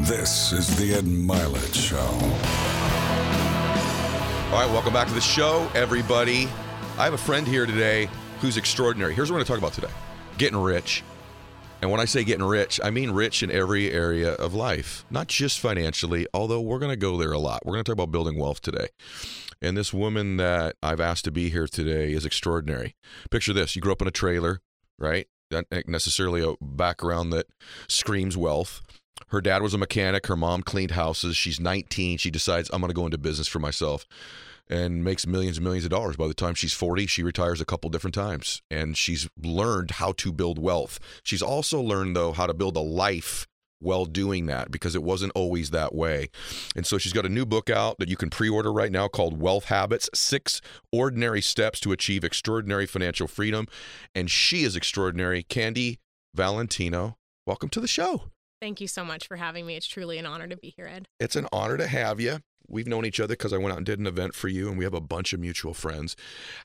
This 0.00 0.52
is 0.52 0.76
the 0.76 0.92
Ed 0.92 1.04
Mylett 1.04 1.74
Show. 1.74 1.96
All 4.54 4.60
right, 4.62 4.70
welcome 4.70 4.92
back 4.92 5.08
to 5.08 5.14
the 5.14 5.22
show, 5.22 5.70
everybody. 5.74 6.48
I 6.98 7.04
have 7.04 7.14
a 7.14 7.18
friend 7.18 7.48
here 7.48 7.64
today 7.64 8.10
who's 8.40 8.58
extraordinary. 8.58 9.14
Here's 9.14 9.30
what 9.30 9.36
we're 9.36 9.44
going 9.44 9.46
to 9.46 9.52
talk 9.52 9.58
about 9.58 9.72
today 9.72 9.92
getting 10.36 10.58
rich. 10.58 11.02
And 11.80 11.90
when 11.90 11.98
I 11.98 12.04
say 12.04 12.24
getting 12.24 12.44
rich, 12.44 12.78
I 12.84 12.90
mean 12.90 13.10
rich 13.12 13.42
in 13.42 13.50
every 13.50 13.90
area 13.90 14.32
of 14.34 14.52
life, 14.52 15.06
not 15.10 15.28
just 15.28 15.60
financially, 15.60 16.26
although 16.34 16.60
we're 16.60 16.78
going 16.78 16.92
to 16.92 16.96
go 16.96 17.16
there 17.16 17.32
a 17.32 17.38
lot. 17.38 17.64
We're 17.64 17.72
going 17.72 17.84
to 17.84 17.90
talk 17.90 17.94
about 17.94 18.12
building 18.12 18.38
wealth 18.38 18.60
today. 18.60 18.88
And 19.62 19.78
this 19.78 19.94
woman 19.94 20.36
that 20.36 20.76
I've 20.82 21.00
asked 21.00 21.24
to 21.24 21.30
be 21.30 21.48
here 21.48 21.66
today 21.66 22.12
is 22.12 22.26
extraordinary. 22.26 22.94
Picture 23.30 23.54
this 23.54 23.74
you 23.74 23.80
grew 23.80 23.92
up 23.92 24.02
in 24.02 24.08
a 24.08 24.12
trailer, 24.12 24.60
right? 24.98 25.26
Not 25.50 25.64
necessarily 25.86 26.42
a 26.42 26.54
background 26.60 27.32
that 27.32 27.46
screams 27.88 28.36
wealth. 28.36 28.82
Her 29.28 29.40
dad 29.40 29.62
was 29.62 29.74
a 29.74 29.78
mechanic. 29.78 30.26
Her 30.26 30.36
mom 30.36 30.62
cleaned 30.62 30.92
houses. 30.92 31.36
She's 31.36 31.58
19. 31.58 32.18
She 32.18 32.30
decides, 32.30 32.70
I'm 32.72 32.80
going 32.80 32.90
to 32.90 32.94
go 32.94 33.06
into 33.06 33.18
business 33.18 33.48
for 33.48 33.58
myself 33.58 34.06
and 34.68 35.04
makes 35.04 35.26
millions 35.26 35.58
and 35.58 35.64
millions 35.64 35.84
of 35.84 35.90
dollars. 35.90 36.16
By 36.16 36.28
the 36.28 36.34
time 36.34 36.54
she's 36.54 36.72
40, 36.72 37.06
she 37.06 37.22
retires 37.22 37.60
a 37.60 37.64
couple 37.64 37.90
different 37.90 38.14
times 38.14 38.62
and 38.70 38.96
she's 38.96 39.28
learned 39.42 39.92
how 39.92 40.12
to 40.12 40.32
build 40.32 40.58
wealth. 40.58 40.98
She's 41.22 41.42
also 41.42 41.80
learned, 41.80 42.16
though, 42.16 42.32
how 42.32 42.46
to 42.46 42.54
build 42.54 42.76
a 42.76 42.80
life 42.80 43.46
while 43.78 44.06
doing 44.06 44.46
that 44.46 44.70
because 44.70 44.94
it 44.94 45.02
wasn't 45.02 45.32
always 45.34 45.70
that 45.70 45.94
way. 45.94 46.30
And 46.74 46.86
so 46.86 46.98
she's 46.98 47.12
got 47.12 47.26
a 47.26 47.30
new 47.30 47.44
book 47.44 47.68
out 47.68 47.98
that 47.98 48.08
you 48.08 48.16
can 48.16 48.30
pre 48.30 48.48
order 48.48 48.72
right 48.72 48.90
now 48.90 49.08
called 49.08 49.40
Wealth 49.40 49.66
Habits 49.66 50.08
Six 50.14 50.60
Ordinary 50.92 51.42
Steps 51.42 51.80
to 51.80 51.92
Achieve 51.92 52.24
Extraordinary 52.24 52.86
Financial 52.86 53.26
Freedom. 53.26 53.66
And 54.14 54.30
she 54.30 54.64
is 54.64 54.76
extraordinary. 54.76 55.42
Candy 55.42 55.98
Valentino, 56.34 57.18
welcome 57.46 57.68
to 57.70 57.80
the 57.80 57.88
show. 57.88 58.24
Thank 58.60 58.80
you 58.80 58.88
so 58.88 59.04
much 59.04 59.26
for 59.28 59.36
having 59.36 59.66
me. 59.66 59.76
It's 59.76 59.86
truly 59.86 60.18
an 60.18 60.26
honor 60.26 60.46
to 60.48 60.56
be 60.56 60.72
here, 60.76 60.86
Ed. 60.86 61.06
It's 61.20 61.36
an 61.36 61.46
honor 61.52 61.76
to 61.76 61.86
have 61.86 62.20
you. 62.20 62.38
We've 62.68 62.86
known 62.86 63.04
each 63.04 63.20
other 63.20 63.34
because 63.34 63.52
I 63.52 63.58
went 63.58 63.72
out 63.72 63.76
and 63.78 63.86
did 63.86 63.98
an 64.00 64.06
event 64.06 64.34
for 64.34 64.48
you, 64.48 64.68
and 64.68 64.78
we 64.78 64.84
have 64.84 64.94
a 64.94 65.00
bunch 65.00 65.32
of 65.32 65.40
mutual 65.40 65.74
friends. 65.74 66.16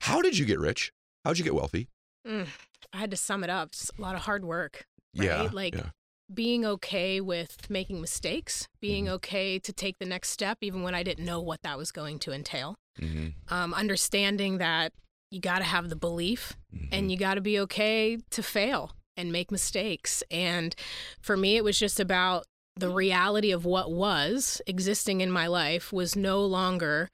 How 0.02 0.22
did 0.22 0.38
you 0.38 0.46
get 0.46 0.60
rich? 0.60 0.92
How'd 1.26 1.38
you 1.38 1.44
get 1.44 1.54
wealthy? 1.54 1.90
Mm, 2.28 2.48
I 2.94 2.98
had 2.98 3.12
to 3.12 3.18
sum 3.18 3.44
it 3.44 3.50
up. 3.50 3.70
It's 3.70 3.92
a 3.98 4.02
lot 4.02 4.16
of 4.16 4.22
hard 4.22 4.44
work. 4.46 4.86
Right? 5.16 5.26
Yeah. 5.26 5.50
Like 5.52 5.76
yeah. 5.76 5.90
being 6.34 6.66
okay 6.66 7.20
with 7.22 7.70
making 7.70 8.00
mistakes, 8.02 8.68
being 8.80 9.06
Mhm. 9.06 9.10
okay 9.14 9.60
to 9.60 9.74
take 9.74 9.98
the 10.00 10.06
next 10.06 10.30
step, 10.30 10.60
even 10.62 10.82
when 10.82 10.96
I 10.96 11.04
didn't 11.04 11.26
know 11.26 11.42
what 11.42 11.62
that 11.64 11.78
was 11.78 11.92
going 11.92 12.20
to 12.20 12.32
entail. 12.32 12.76
Mhm. 13.00 13.34
Um, 13.50 13.74
understanding 13.74 14.58
that 14.60 14.94
you 15.30 15.40
got 15.42 15.60
to 15.60 15.66
have 15.66 15.90
the 15.90 15.96
belief 15.96 16.56
Mhm. 16.74 16.90
and 16.92 17.12
you 17.12 17.18
got 17.18 17.36
to 17.36 17.42
be 17.42 17.60
okay 17.60 18.18
to 18.32 18.42
fail 18.42 18.96
and 19.18 19.32
make 19.32 19.52
mistakes. 19.52 20.24
And 20.32 20.76
for 21.22 21.36
me, 21.38 21.58
it 21.58 21.64
was 21.64 21.78
just 21.80 22.00
about 22.00 22.46
the 22.76 22.90
reality 22.90 23.52
of 23.52 23.66
what 23.66 23.92
was 23.92 24.62
existing 24.66 25.22
in 25.22 25.32
my 25.32 25.48
life 25.48 25.92
was 25.92 26.16
no 26.16 26.44
longer 26.46 27.10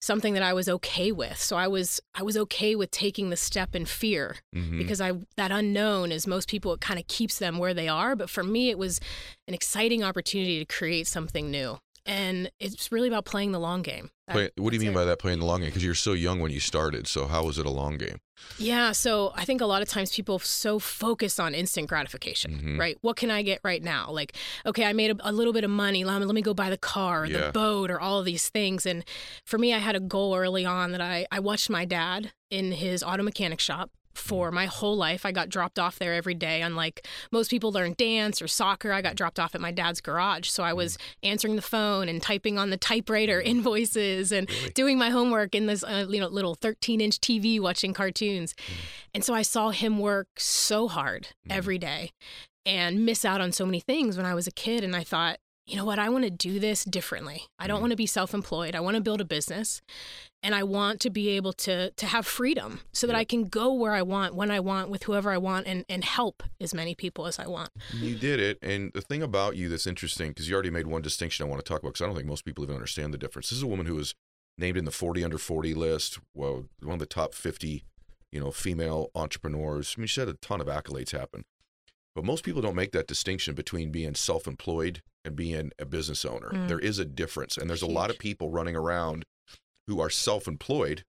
something 0.00 0.34
that 0.34 0.42
I 0.42 0.52
was 0.52 0.68
okay 0.68 1.12
with. 1.12 1.38
So 1.38 1.56
I 1.56 1.66
was 1.66 2.00
I 2.14 2.22
was 2.22 2.36
okay 2.36 2.74
with 2.74 2.90
taking 2.90 3.30
the 3.30 3.36
step 3.36 3.74
in 3.74 3.86
fear 3.86 4.36
Mhm. 4.54 4.76
because 4.78 5.00
I 5.00 5.12
that 5.36 5.50
unknown 5.50 6.12
as 6.12 6.26
most 6.26 6.48
people 6.48 6.74
it 6.74 6.80
kind 6.80 6.98
of 7.00 7.06
keeps 7.06 7.38
them 7.38 7.56
where 7.58 7.72
they 7.74 7.88
are, 7.88 8.14
but 8.14 8.28
for 8.28 8.44
me 8.44 8.68
it 8.70 8.76
was 8.78 9.00
an 9.48 9.54
exciting 9.54 10.02
opportunity 10.04 10.58
to 10.58 10.66
create 10.66 11.06
something 11.06 11.50
new. 11.50 11.78
And 12.06 12.50
it's 12.60 12.92
really 12.92 13.08
about 13.08 13.24
playing 13.24 13.52
the 13.52 13.60
long 13.60 13.80
game. 13.82 14.10
That- 14.26 14.32
Play, 14.34 14.50
what 14.56 14.70
do 14.70 14.76
you 14.76 14.80
mean 14.80 14.90
it. 14.90 14.94
by 14.94 15.04
that 15.04 15.18
playing 15.18 15.38
the 15.38 15.46
long 15.46 15.60
game? 15.60 15.68
Because 15.70 15.84
you're 15.84 15.94
so 15.94 16.12
young 16.12 16.40
when 16.40 16.50
you 16.50 16.60
started. 16.60 17.06
So 17.06 17.26
how 17.26 17.44
was 17.44 17.58
it 17.58 17.64
a 17.66 17.70
long 17.70 17.96
game? 17.96 18.18
Yeah, 18.58 18.92
so 18.92 19.32
I 19.36 19.44
think 19.44 19.60
a 19.60 19.66
lot 19.66 19.80
of 19.80 19.88
times 19.88 20.14
people 20.14 20.38
so 20.38 20.78
focus 20.78 21.38
on 21.38 21.54
instant 21.54 21.88
gratification, 21.88 22.60
Mhm. 22.76 22.78
right? 22.78 22.98
What 23.00 23.16
can 23.16 23.30
I 23.30 23.42
get 23.42 23.60
right 23.64 23.82
now? 23.82 24.10
Like, 24.10 24.36
okay, 24.66 24.84
I 24.84 24.92
made 24.92 25.12
a, 25.12 25.16
a 25.30 25.32
little 25.32 25.52
bit 25.52 25.64
of 25.64 25.70
money. 25.70 26.04
Let 26.04 26.18
me, 26.18 26.26
let 26.26 26.34
me 26.34 26.42
go 26.42 26.52
buy 26.52 26.68
the 26.68 26.76
car, 26.76 27.22
or 27.22 27.26
Yeah. 27.26 27.46
the 27.46 27.52
boat, 27.52 27.90
or 27.90 28.00
all 28.00 28.18
of 28.18 28.24
these 28.26 28.48
things. 28.50 28.84
And 28.86 29.04
for 29.46 29.56
me, 29.56 29.72
I 29.72 29.78
had 29.78 29.96
a 29.96 30.00
goal 30.00 30.36
early 30.36 30.66
on 30.66 30.92
that 30.92 31.00
I, 31.00 31.26
I 31.32 31.38
watched 31.40 31.70
my 31.70 31.84
dad 31.84 32.32
in 32.50 32.72
his 32.72 33.02
auto 33.02 33.22
mechanic 33.22 33.60
shop 33.60 33.90
for 34.14 34.50
my 34.50 34.66
whole 34.66 34.96
life. 34.96 35.26
I 35.26 35.32
got 35.32 35.48
dropped 35.48 35.78
off 35.78 35.98
there 35.98 36.14
every 36.14 36.34
day. 36.34 36.62
Unlike 36.62 37.06
most 37.30 37.50
people 37.50 37.72
learn 37.72 37.94
dance 37.96 38.40
or 38.40 38.48
soccer, 38.48 38.92
I 38.92 39.02
got 39.02 39.16
dropped 39.16 39.38
off 39.38 39.54
at 39.54 39.60
my 39.60 39.70
dad's 39.70 40.00
garage. 40.00 40.48
So 40.48 40.62
I 40.62 40.70
hmm. 40.70 40.76
was 40.76 40.98
answering 41.22 41.56
the 41.56 41.62
phone 41.62 42.08
and 42.08 42.22
typing 42.22 42.58
on 42.58 42.70
the 42.70 42.76
typewriter 42.76 43.40
hmm. 43.40 43.48
invoices 43.48 44.32
and 44.32 44.48
doing 44.74 44.98
my 44.98 45.10
homework 45.10 45.54
in 45.54 45.66
this 45.66 45.82
uh, 45.84 46.06
you 46.08 46.20
know 46.20 46.28
little 46.28 46.54
13 46.54 47.00
inch 47.00 47.20
TV 47.20 47.60
watching 47.60 47.92
cartoons. 47.92 48.54
Hmm. 48.58 48.74
And 49.14 49.24
so 49.24 49.34
I 49.34 49.42
saw 49.42 49.70
him 49.70 49.98
work 49.98 50.28
so 50.38 50.88
hard 50.88 51.28
every 51.48 51.78
day 51.78 52.10
and 52.66 53.04
miss 53.04 53.24
out 53.24 53.40
on 53.40 53.52
so 53.52 53.66
many 53.66 53.80
things 53.80 54.16
when 54.16 54.26
I 54.26 54.34
was 54.34 54.46
a 54.46 54.52
kid. 54.52 54.82
And 54.84 54.96
I 54.96 55.04
thought, 55.04 55.38
you 55.66 55.76
know 55.76 55.84
what? 55.84 55.98
I 55.98 56.10
want 56.10 56.24
to 56.24 56.30
do 56.30 56.60
this 56.60 56.84
differently. 56.84 57.44
I 57.58 57.66
don't 57.66 57.78
mm. 57.78 57.82
want 57.82 57.90
to 57.92 57.96
be 57.96 58.06
self 58.06 58.34
employed. 58.34 58.74
I 58.74 58.80
want 58.80 58.96
to 58.96 59.00
build 59.00 59.20
a 59.20 59.24
business 59.24 59.80
and 60.42 60.54
I 60.54 60.62
want 60.62 61.00
to 61.00 61.10
be 61.10 61.30
able 61.30 61.54
to 61.54 61.90
to 61.90 62.06
have 62.06 62.26
freedom 62.26 62.80
so 62.92 63.06
that 63.06 63.14
Yeah. 63.14 63.20
I 63.20 63.24
can 63.24 63.44
go 63.44 63.72
where 63.72 63.92
I 63.92 64.02
want, 64.02 64.34
when 64.34 64.50
I 64.50 64.60
want, 64.60 64.90
with 64.90 65.04
whoever 65.04 65.30
I 65.30 65.38
want 65.38 65.66
and, 65.66 65.86
and 65.88 66.04
help 66.04 66.42
as 66.60 66.74
many 66.74 66.94
people 66.94 67.26
as 67.26 67.38
I 67.38 67.46
want. 67.46 67.70
You 67.94 68.14
did 68.14 68.40
it. 68.40 68.58
And 68.60 68.92
the 68.92 69.00
thing 69.00 69.22
about 69.22 69.56
you 69.56 69.68
that's 69.70 69.86
interesting, 69.86 70.28
because 70.28 70.48
you 70.48 70.54
already 70.54 70.70
made 70.70 70.86
one 70.86 71.02
distinction 71.02 71.46
I 71.46 71.48
want 71.48 71.64
to 71.64 71.68
talk 71.68 71.80
about, 71.80 71.94
because 71.94 72.02
I 72.02 72.06
don't 72.06 72.14
think 72.14 72.28
most 72.28 72.44
people 72.44 72.62
even 72.64 72.76
understand 72.76 73.14
the 73.14 73.18
difference. 73.18 73.48
This 73.48 73.56
is 73.58 73.62
a 73.62 73.68
woman 73.68 73.86
who 73.86 73.94
was 73.94 74.14
named 74.58 74.76
in 74.76 74.84
the 74.84 74.90
40 74.90 75.24
under 75.24 75.38
40 75.38 75.74
list, 75.74 76.18
well, 76.34 76.66
one 76.82 76.94
of 76.94 76.98
the 77.00 77.06
top 77.06 77.34
50, 77.34 77.84
you 78.30 78.40
know, 78.40 78.50
female 78.50 79.10
entrepreneurs. 79.14 79.94
I 79.96 80.00
mean, 80.00 80.08
she 80.08 80.20
had 80.20 80.28
a 80.28 80.34
ton 80.34 80.60
of 80.60 80.66
accolades 80.66 81.12
happen. 81.12 81.44
But 82.14 82.24
most 82.24 82.44
people 82.44 82.62
don't 82.62 82.76
make 82.76 82.92
that 82.92 83.08
distinction 83.08 83.54
between 83.54 83.90
being 83.90 84.14
self 84.14 84.46
employed 84.46 85.02
and 85.24 85.34
being 85.36 85.72
a 85.78 85.84
business 85.84 86.24
owner. 86.24 86.50
Mm. 86.50 86.68
There 86.68 86.78
is 86.78 86.98
a 86.98 87.04
difference. 87.04 87.56
And 87.56 87.68
there's 87.68 87.82
a 87.82 87.86
lot 87.86 88.10
of 88.10 88.18
people 88.18 88.50
running 88.50 88.76
around 88.76 89.24
who 89.86 90.00
are 90.00 90.10
self 90.10 90.46
employed 90.46 91.04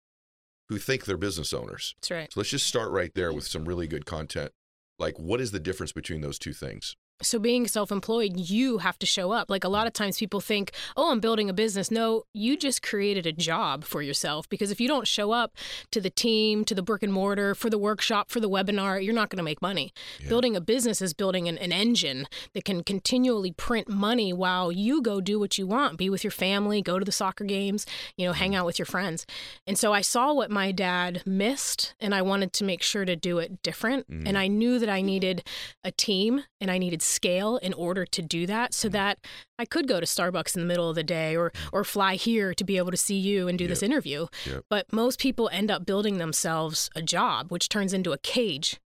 who 0.70 0.78
think 0.78 1.06
they're 1.06 1.18
business 1.18 1.54
owners. 1.54 1.96
That's 1.98 2.12
right. 2.12 2.34
So 2.34 2.40
let's 2.40 2.50
just 2.50 2.68
start 2.68 2.92
right 2.92 3.12
there 3.14 3.32
with 3.32 3.46
some 3.46 3.66
really 3.66 3.88
good 3.88 4.06
content. 4.06 4.52
Like, 4.98 5.20
what 5.20 5.42
is 5.42 5.52
the 5.52 5.60
difference 5.60 5.92
between 5.92 6.22
those 6.22 6.40
two 6.40 6.54
things? 6.54 6.96
So 7.22 7.40
being 7.40 7.66
self-employed 7.68 8.34
you 8.38 8.80
have 8.80 9.00
to 9.00 9.06
show 9.06 9.32
up. 9.32 9.50
Like 9.50 9.64
a 9.64 9.70
lot 9.70 9.88
of 9.88 9.94
times 9.94 10.18
people 10.18 10.42
think 10.42 10.72
oh 10.98 11.12
i'm 11.12 11.20
building 11.20 11.50
a 11.50 11.54
business. 11.54 11.90
No 11.90 12.24
you 12.34 12.58
just 12.58 12.84
created 12.84 13.26
a 13.26 13.32
job 13.32 13.84
for 13.86 14.02
yourself 14.02 14.50
because 14.50 14.70
if 14.72 14.82
you 14.82 14.88
don't 14.88 15.08
show 15.08 15.32
up 15.32 15.56
to 15.92 16.02
the 16.02 16.10
team 16.10 16.66
to 16.66 16.76
the 16.76 16.82
brick 16.84 17.04
and 17.04 17.14
mortar 17.14 17.56
for 17.56 17.70
the 17.70 17.78
workshop 17.78 18.30
for 18.30 18.40
the 18.40 18.50
webinar 18.50 19.04
you're 19.04 19.14
not 19.14 19.30
going 19.30 19.38
to 19.38 19.44
make 19.44 19.62
money. 19.62 19.94
Yeah. 20.20 20.30
building 20.30 20.56
a 20.56 20.62
business 20.62 21.02
is 21.02 21.14
building 21.14 21.48
an, 21.48 21.58
an 21.58 21.72
engine 21.72 22.28
that 22.54 22.66
can 22.66 22.84
continually 22.84 23.52
print 23.52 23.88
money 23.88 24.34
while 24.34 24.72
you 24.72 25.02
go 25.02 25.22
do 25.22 25.40
what 25.40 25.58
you 25.58 25.66
want. 25.68 25.98
Be 25.98 26.10
with 26.10 26.24
your 26.24 26.32
family 26.32 26.82
go 26.82 27.00
to 27.00 27.06
the 27.06 27.12
soccer 27.14 27.46
games 27.46 27.86
you 28.18 28.26
know 28.26 28.34
hang 28.34 28.56
out 28.56 28.66
with 28.66 28.78
your 28.78 28.86
friends. 28.86 29.26
And 29.66 29.78
so 29.78 29.94
i 29.94 30.02
saw 30.02 30.34
what 30.34 30.52
my 30.52 30.72
dad 30.74 31.24
missed 31.26 31.96
and 32.00 32.14
i 32.14 32.22
wanted 32.22 32.52
to 32.54 32.64
make 32.66 32.82
sure 32.82 33.06
to 33.06 33.16
do 33.16 33.40
it 33.40 33.62
different. 33.64 34.10
Mhm. 34.12 34.28
and 34.28 34.38
i 34.38 34.48
knew 34.48 34.80
that 34.80 34.90
i 34.90 35.02
needed 35.02 35.44
a 35.84 35.92
team 35.92 36.44
and 36.60 36.72
I 36.72 36.78
needed 36.80 37.02
scale 37.06 37.58
in 37.58 37.74
order 37.74 38.06
to 38.06 38.22
do 38.22 38.46
that 38.48 38.74
so 38.74 38.90
that 38.90 39.20
I 39.60 39.66
could 39.66 39.88
go 39.88 40.00
to 40.00 40.06
Starbucks 40.06 40.56
in 40.56 40.62
the 40.62 40.68
middle 40.68 40.90
of 40.90 40.96
the 40.96 41.04
day 41.04 41.36
or 41.36 41.52
or 41.72 41.84
fly 41.84 42.16
here 42.16 42.54
to 42.54 42.64
be 42.64 42.78
able 42.78 42.92
to 42.92 42.98
see 42.98 43.18
you 43.18 43.48
and 43.48 43.58
do 43.58 43.68
this 43.68 43.84
interview. 43.84 44.28
Yep. 44.46 44.66
But 44.70 44.92
most 44.92 45.20
people 45.20 45.50
end 45.54 45.70
up 45.72 45.86
building 45.86 46.18
themselves 46.18 46.90
a 46.96 47.02
job 47.02 47.52
which 47.52 47.70
turns 47.70 47.94
into 47.94 48.12
a 48.12 48.18
cage. 48.18 48.80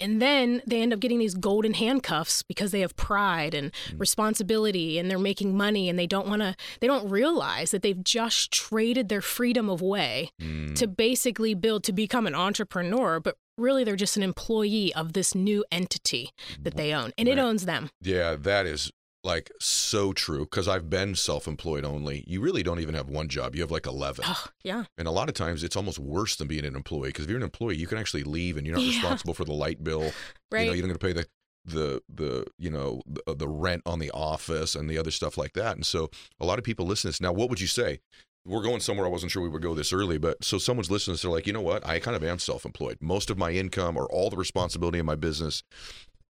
And 0.00 0.20
then 0.20 0.60
they 0.66 0.82
end 0.82 0.92
up 0.92 0.98
getting 0.98 1.20
these 1.20 1.34
golden 1.34 1.74
handcuffs 1.74 2.42
because 2.42 2.72
they 2.72 2.80
have 2.80 2.96
pride 2.96 3.54
and 3.54 3.70
responsibility 4.18 4.98
and 4.98 5.10
they're 5.10 5.18
making 5.18 5.56
money 5.56 5.88
and 5.88 5.98
they 5.98 6.06
don't 6.06 6.26
want 6.28 6.40
to 6.42 6.54
they 6.80 6.86
don't 6.86 7.08
realize 7.10 7.70
that 7.72 7.82
they've 7.82 8.02
just 8.02 8.50
traded 8.52 9.08
their 9.08 9.20
freedom 9.20 9.68
away 9.68 10.30
Mm. 10.40 10.74
to 10.76 10.86
basically 10.86 11.54
build 11.54 11.84
to 11.84 11.92
become 11.92 12.26
an 12.26 12.34
entrepreneur, 12.34 13.20
but 13.20 13.36
really 13.58 13.84
they're 13.84 13.96
just 13.96 14.16
an 14.16 14.22
employee 14.22 14.92
of 14.94 15.12
this 15.12 15.34
new 15.34 15.64
entity 15.70 16.30
that 16.60 16.76
they 16.76 16.92
own, 16.92 17.12
and 17.18 17.28
it 17.28 17.38
owns 17.38 17.66
them. 17.66 17.90
Yeah, 18.00 18.36
that 18.36 18.66
is 18.66 18.90
like 19.22 19.50
so 19.58 20.12
true 20.12 20.40
because 20.40 20.68
I've 20.68 20.90
been 20.90 21.14
self 21.14 21.46
employed 21.48 21.84
only. 21.84 22.24
You 22.26 22.40
really 22.42 22.62
don't 22.62 22.80
even 22.80 22.94
have 22.94 23.08
one 23.08 23.28
job, 23.28 23.54
you 23.54 23.62
have 23.62 23.70
like 23.70 23.86
11. 23.86 24.24
Oh, 24.28 24.44
yeah, 24.62 24.84
And 24.98 25.08
a 25.08 25.10
lot 25.10 25.28
of 25.28 25.34
times 25.34 25.64
it's 25.64 25.76
almost 25.76 25.98
worse 25.98 26.36
than 26.36 26.46
being 26.46 26.66
an 26.66 26.76
employee 26.76 27.08
because 27.08 27.24
if 27.24 27.30
you're 27.30 27.38
an 27.38 27.42
employee, 27.42 27.76
you 27.76 27.86
can 27.86 27.96
actually 27.96 28.24
leave 28.24 28.56
and 28.58 28.66
you're 28.66 28.76
not 28.76 28.82
Yeah. 28.84 28.90
responsible 28.90 29.32
for 29.34 29.44
the 29.46 29.54
light 29.54 29.82
bill. 29.82 30.12
right. 30.52 30.60
You 30.60 30.66
know, 30.66 30.72
you're 30.74 30.86
not 30.86 30.98
going 31.00 31.14
to 31.14 31.20
pay 31.22 31.22
the 31.22 31.26
the 31.66 32.02
the 32.14 32.46
you 32.58 32.68
know 32.68 33.00
the, 33.06 33.22
uh, 33.26 33.32
the 33.34 33.48
rent 33.48 33.80
on 33.86 33.98
the 33.98 34.10
office 34.10 34.74
and 34.74 34.90
the 34.90 34.98
other 34.98 35.10
stuff 35.10 35.38
like 35.38 35.54
that. 35.54 35.74
And 35.76 35.86
so 35.86 36.10
a 36.38 36.44
lot 36.44 36.58
of 36.58 36.64
people 36.64 36.84
listen 36.84 37.08
to 37.08 37.12
this. 37.12 37.20
Now, 37.22 37.32
what 37.32 37.48
would 37.48 37.60
you 37.62 37.66
say? 37.66 38.00
We're 38.46 38.62
going 38.62 38.80
somewhere 38.80 39.06
I 39.06 39.10
wasn't 39.10 39.32
sure 39.32 39.42
we 39.42 39.48
would 39.48 39.62
go 39.62 39.74
this 39.74 39.92
early, 39.92 40.18
but 40.18 40.44
so 40.44 40.58
someone's 40.58 40.90
listening 40.90 41.16
they're 41.20 41.30
like, 41.30 41.46
you 41.46 41.54
know 41.54 41.62
what? 41.62 41.86
I 41.86 41.98
kind 41.98 42.14
of 42.14 42.22
am 42.22 42.38
self 42.38 42.66
employed. 42.66 42.98
Most 43.00 43.30
of 43.30 43.38
my 43.38 43.52
income 43.52 43.96
or 43.96 44.04
all 44.06 44.28
the 44.28 44.36
responsibility 44.36 44.98
of 44.98 45.06
my 45.06 45.14
business 45.14 45.62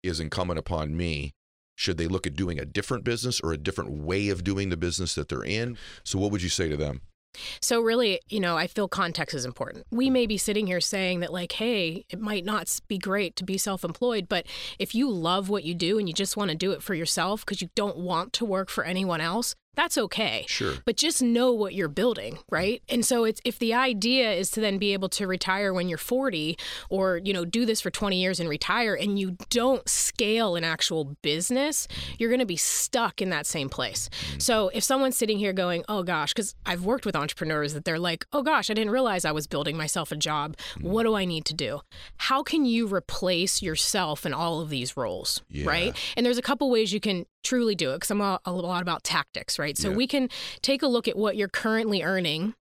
is 0.03 0.19
incumbent 0.19 0.59
upon 0.59 0.95
me. 0.95 1.31
Should 1.75 1.97
they 1.97 2.07
look 2.07 2.27
at 2.27 2.35
doing 2.35 2.59
a 2.59 2.65
different 2.65 3.03
business 3.03 3.41
or 3.41 3.51
a 3.51 3.57
different 3.57 3.91
way 3.91 4.29
of 4.29 4.43
doing 4.43 4.69
the 4.69 4.77
business 4.77 5.15
that 5.15 5.27
they're 5.27 5.43
in? 5.43 5.75
So, 6.03 6.19
what 6.19 6.31
would 6.31 6.43
you 6.43 6.49
say 6.49 6.69
to 6.69 6.77
them? 6.77 7.01
So, 7.61 7.81
really, 7.81 8.19
you 8.29 8.39
know, 8.39 8.57
I 8.57 8.67
feel 8.67 8.87
context 8.87 9.33
is 9.35 9.45
important. 9.45 9.85
We 9.89 10.11
may 10.11 10.27
be 10.27 10.37
sitting 10.37 10.67
here 10.67 10.81
saying 10.81 11.21
that, 11.21 11.33
like, 11.33 11.53
hey, 11.53 12.05
it 12.09 12.19
might 12.19 12.45
not 12.45 12.79
be 12.87 12.99
great 12.99 13.35
to 13.37 13.43
be 13.43 13.57
self 13.57 13.83
employed, 13.83 14.27
but 14.29 14.45
if 14.77 14.93
you 14.93 15.09
love 15.09 15.49
what 15.49 15.63
you 15.63 15.73
do 15.73 15.97
and 15.97 16.07
you 16.07 16.13
just 16.13 16.37
want 16.37 16.51
to 16.51 16.55
do 16.55 16.73
it 16.73 16.83
for 16.83 16.93
yourself 16.93 17.43
because 17.43 17.61
you 17.61 17.69
don't 17.73 17.97
want 17.97 18.33
to 18.33 18.45
work 18.45 18.69
for 18.69 18.83
anyone 18.83 19.19
else, 19.19 19.55
that's 19.75 19.97
okay. 19.97 20.45
Sure. 20.47 20.73
But 20.85 20.97
just 20.97 21.21
know 21.21 21.51
what 21.51 21.73
you're 21.73 21.87
building, 21.87 22.39
right? 22.49 22.81
And 22.89 23.05
so 23.05 23.23
it's 23.23 23.41
if 23.43 23.57
the 23.59 23.73
idea 23.73 24.31
is 24.31 24.51
to 24.51 24.59
then 24.61 24.77
be 24.77 24.93
able 24.93 25.09
to 25.09 25.27
retire 25.27 25.73
when 25.73 25.89
you're 25.89 25.97
40 25.97 26.57
or, 26.89 27.17
you 27.23 27.33
know, 27.33 27.45
do 27.45 27.65
this 27.65 27.81
for 27.81 27.89
20 27.89 28.21
years 28.21 28.39
and 28.39 28.47
retire 28.49 28.93
and 28.95 29.17
you 29.19 29.37
don't 29.49 29.87
scale 29.89 30.55
an 30.55 30.63
actual 30.63 31.15
business, 31.21 31.87
you're 32.17 32.29
going 32.29 32.39
to 32.39 32.45
be 32.45 32.55
stuck 32.57 33.21
in 33.21 33.29
that 33.31 33.45
same 33.45 33.69
place. 33.69 34.09
Mm-hmm. 34.09 34.39
So 34.39 34.69
if 34.69 34.83
someone's 34.83 35.17
sitting 35.17 35.37
here 35.39 35.53
going, 35.53 35.83
"Oh 35.89 36.03
gosh," 36.03 36.33
cuz 36.33 36.55
I've 36.65 36.85
worked 36.85 37.05
with 37.05 37.15
entrepreneurs 37.15 37.73
that 37.73 37.85
they're 37.85 37.99
like, 37.99 38.25
"Oh 38.31 38.41
gosh, 38.43 38.69
I 38.69 38.73
didn't 38.73 38.91
realize 38.91 39.25
I 39.25 39.31
was 39.31 39.47
building 39.47 39.75
myself 39.77 40.11
a 40.11 40.15
job. 40.15 40.55
Mm-hmm. 40.75 40.89
What 40.89 41.03
do 41.03 41.15
I 41.15 41.25
need 41.25 41.45
to 41.45 41.53
do?" 41.53 41.81
How 42.17 42.43
can 42.43 42.65
you 42.65 42.87
replace 42.87 43.61
yourself 43.61 44.25
in 44.25 44.33
all 44.33 44.61
of 44.61 44.69
these 44.69 44.95
roles, 44.95 45.41
Yeah. 45.49 45.67
right? 45.67 45.97
And 46.15 46.25
there's 46.25 46.37
a 46.37 46.41
couple 46.43 46.69
ways 46.69 46.93
you 46.93 46.99
can 46.99 47.25
truly 47.43 47.75
do 47.75 47.91
it 47.91 47.95
because 47.95 48.11
I'm 48.11 48.21
a, 48.21 48.39
a 48.45 48.51
lot 48.51 48.81
about 48.81 49.03
tactics, 49.03 49.59
right? 49.59 49.77
So 49.77 49.89
Yeah. 49.89 49.95
we 49.95 50.07
can 50.07 50.29
take 50.61 50.81
a 50.81 50.87
look 50.87 51.07
at 51.07 51.17
what 51.17 51.35
you're 51.35 51.47
currently 51.49 52.01
earning 52.03 52.55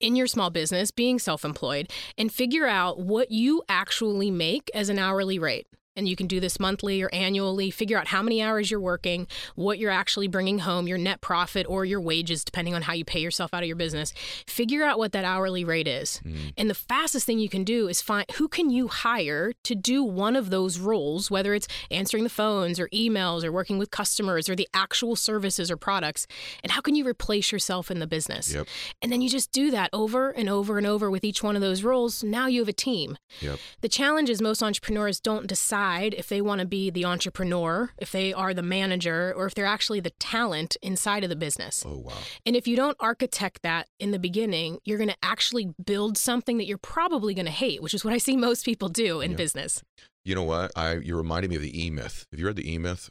in 0.00 0.16
your 0.16 0.26
small 0.26 0.50
business, 0.50 0.90
being 0.90 1.18
self 1.18 1.44
employed, 1.44 1.90
and 2.18 2.32
figure 2.32 2.66
out 2.66 2.98
what 2.98 3.30
you 3.30 3.62
actually 3.68 4.30
make 4.30 4.70
as 4.74 4.88
an 4.88 4.98
hourly 4.98 5.38
rate. 5.38 5.66
And 5.96 6.06
you 6.06 6.14
can 6.14 6.26
do 6.26 6.40
this 6.40 6.60
monthly 6.60 7.02
or 7.02 7.08
annually. 7.12 7.70
Figure 7.70 7.98
out 7.98 8.08
how 8.08 8.22
many 8.22 8.42
hours 8.42 8.70
you're 8.70 8.78
working, 8.78 9.26
what 9.54 9.78
you're 9.78 9.90
actually 9.90 10.28
bringing 10.28 10.58
home, 10.58 10.86
your 10.86 10.98
net 10.98 11.22
profit 11.22 11.66
or 11.68 11.86
your 11.86 12.00
wages, 12.00 12.44
depending 12.44 12.74
on 12.74 12.82
how 12.82 12.92
you 12.92 13.04
pay 13.04 13.20
yourself 13.20 13.54
out 13.54 13.62
of 13.62 13.66
your 13.66 13.76
business. 13.76 14.12
Figure 14.46 14.84
out 14.84 14.98
what 14.98 15.12
that 15.12 15.24
hourly 15.24 15.64
rate 15.64 15.88
is. 15.88 16.20
Mm. 16.24 16.52
And 16.58 16.70
the 16.70 16.74
fastest 16.74 17.24
thing 17.24 17.38
you 17.38 17.48
can 17.48 17.64
do 17.64 17.88
is 17.88 18.02
find 18.02 18.30
who 18.32 18.46
can 18.46 18.68
you 18.68 18.88
hire 18.88 19.52
to 19.64 19.74
do 19.74 20.04
one 20.04 20.36
of 20.36 20.50
those 20.50 20.78
roles, 20.78 21.30
whether 21.30 21.54
it's 21.54 21.66
answering 21.90 22.24
the 22.24 22.28
phones 22.28 22.78
or 22.78 22.88
emails 22.88 23.42
or 23.42 23.50
working 23.50 23.78
with 23.78 23.90
customers 23.90 24.50
or 24.50 24.54
the 24.54 24.68
actual 24.74 25.16
services 25.16 25.70
or 25.70 25.78
products, 25.78 26.26
and 26.62 26.72
how 26.72 26.82
can 26.82 26.94
you 26.94 27.06
replace 27.06 27.50
yourself 27.50 27.90
in 27.90 28.00
the 28.00 28.06
business? 28.06 28.52
Yep. 28.52 28.66
And 29.00 29.10
then 29.10 29.22
you 29.22 29.30
just 29.30 29.50
do 29.50 29.70
that 29.70 29.88
over 29.94 30.30
and 30.30 30.50
over 30.50 30.76
and 30.76 30.86
over 30.86 31.10
with 31.10 31.24
each 31.24 31.42
one 31.42 31.56
of 31.56 31.62
those 31.62 31.82
roles. 31.82 32.22
Now 32.22 32.48
you 32.48 32.60
have 32.60 32.68
a 32.68 32.74
team. 32.74 33.16
Yep. 33.40 33.58
The 33.80 33.88
challenge 33.88 34.28
is 34.28 34.42
most 34.42 34.62
entrepreneurs 34.62 35.20
don't 35.20 35.46
decide 35.46 35.85
if 36.14 36.28
they 36.28 36.40
want 36.40 36.60
to 36.60 36.66
be 36.66 36.90
the 36.90 37.04
entrepreneur, 37.04 37.90
if 37.98 38.10
they 38.12 38.32
are 38.32 38.52
the 38.54 38.62
manager, 38.62 39.32
or 39.36 39.46
if 39.46 39.54
they're 39.54 39.64
actually 39.66 40.00
the 40.00 40.10
talent 40.18 40.76
inside 40.82 41.22
of 41.24 41.30
the 41.30 41.36
business. 41.36 41.84
Oh 41.86 41.98
wow. 41.98 42.12
And 42.44 42.54
if 42.56 42.66
you 42.68 42.76
don't 42.76 42.96
architect 43.00 43.62
that 43.62 43.88
in 43.98 44.10
the 44.10 44.18
beginning, 44.18 44.78
you're 44.84 44.98
going 44.98 45.10
to 45.10 45.16
actually 45.22 45.74
build 45.84 46.18
something 46.18 46.58
that 46.58 46.66
you're 46.66 46.78
probably 46.78 47.34
going 47.34 47.46
to 47.46 47.52
hate, 47.52 47.82
which 47.82 47.94
is 47.94 48.04
what 48.04 48.12
I 48.14 48.18
see 48.18 48.36
most 48.36 48.64
people 48.64 48.88
do 48.88 49.20
in 49.20 49.32
Yeah. 49.32 49.36
business. 49.36 49.82
You 50.24 50.34
know 50.34 50.42
what? 50.42 50.72
I 50.76 50.94
you 50.96 51.16
reminded 51.16 51.50
me 51.50 51.56
of 51.56 51.62
the 51.62 51.84
E 51.86 51.90
Myth. 51.90 52.26
Have 52.32 52.40
you 52.40 52.46
read 52.46 52.56
the 52.56 52.70
E 52.70 52.78
Myth? 52.78 53.10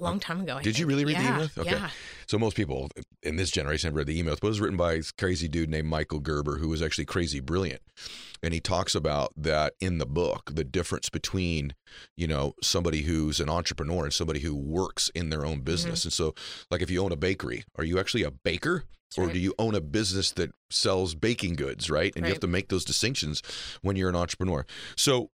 A 0.00 0.04
long 0.04 0.20
time 0.20 0.40
ago. 0.40 0.56
I 0.56 0.62
Did 0.62 0.78
you 0.78 0.86
really 0.86 1.04
read 1.04 1.16
the 1.16 1.22
yeah, 1.22 1.36
E-Myth? 1.36 1.58
Okay. 1.58 1.70
Yeah. 1.70 1.90
So 2.26 2.38
most 2.38 2.56
people 2.56 2.88
in 3.22 3.36
this 3.36 3.50
generation 3.50 3.88
have 3.88 3.96
read 3.96 4.06
the 4.06 4.18
E 4.18 4.22
Myth, 4.22 4.38
but 4.40 4.48
it 4.48 4.50
was 4.50 4.60
written 4.60 4.76
by 4.76 4.96
this 4.96 5.10
crazy 5.10 5.48
dude 5.48 5.70
named 5.70 5.88
Michael 5.88 6.20
Gerber, 6.20 6.58
who 6.58 6.68
was 6.68 6.82
actually 6.82 7.06
crazy 7.06 7.40
brilliant. 7.40 7.82
And 8.42 8.54
he 8.54 8.60
talks 8.60 8.94
about 8.94 9.32
that 9.36 9.74
in 9.80 9.98
the 9.98 10.06
book, 10.06 10.52
the 10.54 10.64
difference 10.64 11.08
between, 11.08 11.74
you 12.16 12.28
know, 12.28 12.54
somebody 12.62 13.02
who's 13.02 13.40
an 13.40 13.48
entrepreneur 13.48 14.04
and 14.04 14.12
somebody 14.12 14.40
who 14.40 14.54
works 14.54 15.10
in 15.14 15.30
their 15.30 15.44
own 15.44 15.56
mm-hmm. 15.56 15.64
business. 15.64 16.04
And 16.04 16.12
so, 16.12 16.34
like, 16.70 16.82
if 16.82 16.90
you 16.90 17.02
own 17.02 17.12
a 17.12 17.16
bakery, 17.16 17.64
are 17.76 17.84
you 17.84 17.98
actually 17.98 18.22
a 18.22 18.30
baker? 18.30 18.84
That's 19.10 19.18
Or 19.18 19.24
right. 19.24 19.32
do 19.32 19.40
you 19.40 19.54
own 19.58 19.74
a 19.74 19.80
business 19.80 20.32
that 20.32 20.52
sells 20.70 21.14
baking 21.14 21.56
goods, 21.56 21.90
right? 21.90 22.12
And 22.14 22.26
you 22.26 22.30
have 22.30 22.40
to 22.40 22.46
make 22.46 22.68
those 22.68 22.84
distinctions 22.84 23.42
when 23.80 23.96
you're 23.96 24.10
an 24.10 24.16
entrepreneur. 24.16 24.66
So, 24.96 25.30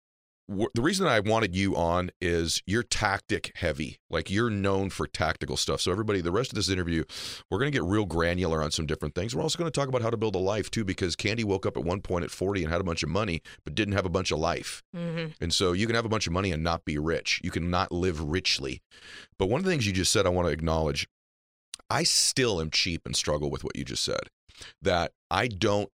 the 0.74 0.82
reason 0.82 1.06
I 1.06 1.20
wanted 1.20 1.54
you 1.54 1.76
on 1.76 2.10
is 2.20 2.60
you're 2.66 2.82
tactic 2.82 3.52
heavy. 3.54 3.98
Like 4.10 4.30
you're 4.30 4.50
known 4.50 4.90
for 4.90 5.06
tactical 5.06 5.56
stuff. 5.56 5.80
So 5.80 5.92
everybody, 5.92 6.20
the 6.20 6.32
rest 6.32 6.50
of 6.50 6.56
this 6.56 6.68
interview, 6.68 7.04
we're 7.50 7.58
going 7.58 7.70
to 7.70 7.76
get 7.78 7.84
real 7.84 8.04
granular 8.04 8.62
on 8.62 8.72
some 8.72 8.84
different 8.84 9.14
things. 9.14 9.34
We're 9.34 9.42
also 9.42 9.58
going 9.58 9.70
to 9.70 9.78
talk 9.80 9.88
about 9.88 10.02
how 10.02 10.10
to 10.10 10.16
build 10.16 10.34
a 10.34 10.38
life 10.38 10.70
too, 10.70 10.84
because 10.84 11.14
Candy 11.14 11.44
woke 11.44 11.66
up 11.66 11.76
at 11.76 11.84
one 11.84 12.00
point 12.00 12.24
at 12.24 12.30
40 12.32 12.64
and 12.64 12.72
had 12.72 12.80
a 12.80 12.84
bunch 12.84 13.02
of 13.04 13.08
money, 13.08 13.42
but 13.64 13.74
didn't 13.74 13.94
have 13.94 14.06
a 14.06 14.10
bunch 14.10 14.32
of 14.32 14.38
life. 14.38 14.82
hmm 14.92 15.26
And 15.40 15.54
so 15.54 15.72
you 15.72 15.86
can 15.86 15.94
have 15.94 16.04
a 16.04 16.10
bunch 16.10 16.26
of 16.26 16.32
money 16.32 16.50
and 16.50 16.64
not 16.64 16.84
be 16.84 16.98
rich. 16.98 17.40
You 17.44 17.50
can 17.52 17.70
not 17.70 17.92
live 17.92 18.20
richly. 18.20 18.82
But 19.38 19.48
one 19.48 19.60
of 19.60 19.64
the 19.64 19.70
things 19.70 19.86
you 19.86 19.92
just 19.92 20.12
said, 20.12 20.26
I 20.26 20.30
want 20.30 20.48
to 20.48 20.52
acknowledge. 20.52 21.08
I 21.88 22.02
still 22.04 22.60
am 22.60 22.70
cheap 22.70 23.02
and 23.06 23.14
struggle 23.16 23.50
with 23.50 23.64
what 23.64 23.76
you 23.76 23.84
just 23.84 24.04
said. 24.04 24.30
That 24.82 25.12
I 25.30 25.46
don't. 25.48 25.90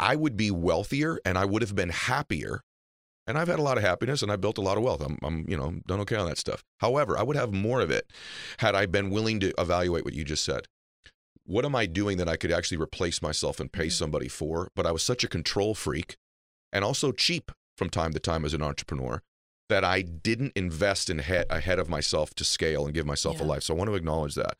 I 0.00 0.16
would 0.16 0.36
be 0.36 0.50
wealthier 0.50 1.18
and 1.24 1.36
I 1.36 1.44
would 1.44 1.62
have 1.62 1.74
been 1.74 1.90
happier. 1.90 2.62
And 3.26 3.38
I've 3.38 3.48
had 3.48 3.58
a 3.58 3.62
lot 3.62 3.78
of 3.78 3.84
happiness 3.84 4.22
and 4.22 4.30
I 4.30 4.36
built 4.36 4.58
a 4.58 4.62
lot 4.62 4.76
of 4.76 4.82
wealth. 4.82 5.00
I'm, 5.00 5.18
I'm, 5.22 5.46
you 5.48 5.56
know, 5.56 5.74
done 5.86 6.00
okay 6.00 6.16
on 6.16 6.26
that 6.28 6.38
stuff. 6.38 6.62
However, 6.80 7.16
I 7.18 7.22
would 7.22 7.36
have 7.36 7.52
more 7.52 7.80
of 7.80 7.90
it 7.90 8.10
had 8.58 8.74
I 8.74 8.86
been 8.86 9.08
willing 9.10 9.40
to 9.40 9.52
evaluate 9.58 10.04
what 10.04 10.14
you 10.14 10.24
just 10.24 10.44
said. 10.44 10.66
What 11.46 11.64
am 11.64 11.74
I 11.76 11.86
doing 11.86 12.16
that 12.18 12.28
I 12.28 12.36
could 12.36 12.52
actually 12.52 12.78
replace 12.78 13.20
myself 13.22 13.60
and 13.60 13.70
pay 13.72 13.88
somebody 13.88 14.28
for? 14.28 14.68
But 14.76 14.86
I 14.86 14.92
was 14.92 15.02
such 15.02 15.24
a 15.24 15.28
control 15.28 15.74
freak 15.74 16.16
and 16.72 16.84
also 16.84 17.12
cheap 17.12 17.50
from 17.78 17.90
time 17.90 18.12
to 18.12 18.18
time 18.20 18.44
as 18.44 18.54
an 18.54 18.62
entrepreneur 18.62 19.20
that 19.70 19.84
I 19.84 20.02
didn't 20.02 20.52
invest 20.54 21.08
in 21.08 21.20
he- 21.20 21.42
ahead 21.48 21.78
of 21.78 21.88
myself 21.88 22.34
to 22.34 22.44
scale 22.44 22.84
and 22.84 22.92
give 22.94 23.06
myself 23.06 23.40
a 23.40 23.44
life. 23.44 23.62
So 23.62 23.74
I 23.74 23.78
want 23.78 23.88
to 23.88 23.94
acknowledge 23.94 24.34
that. 24.34 24.56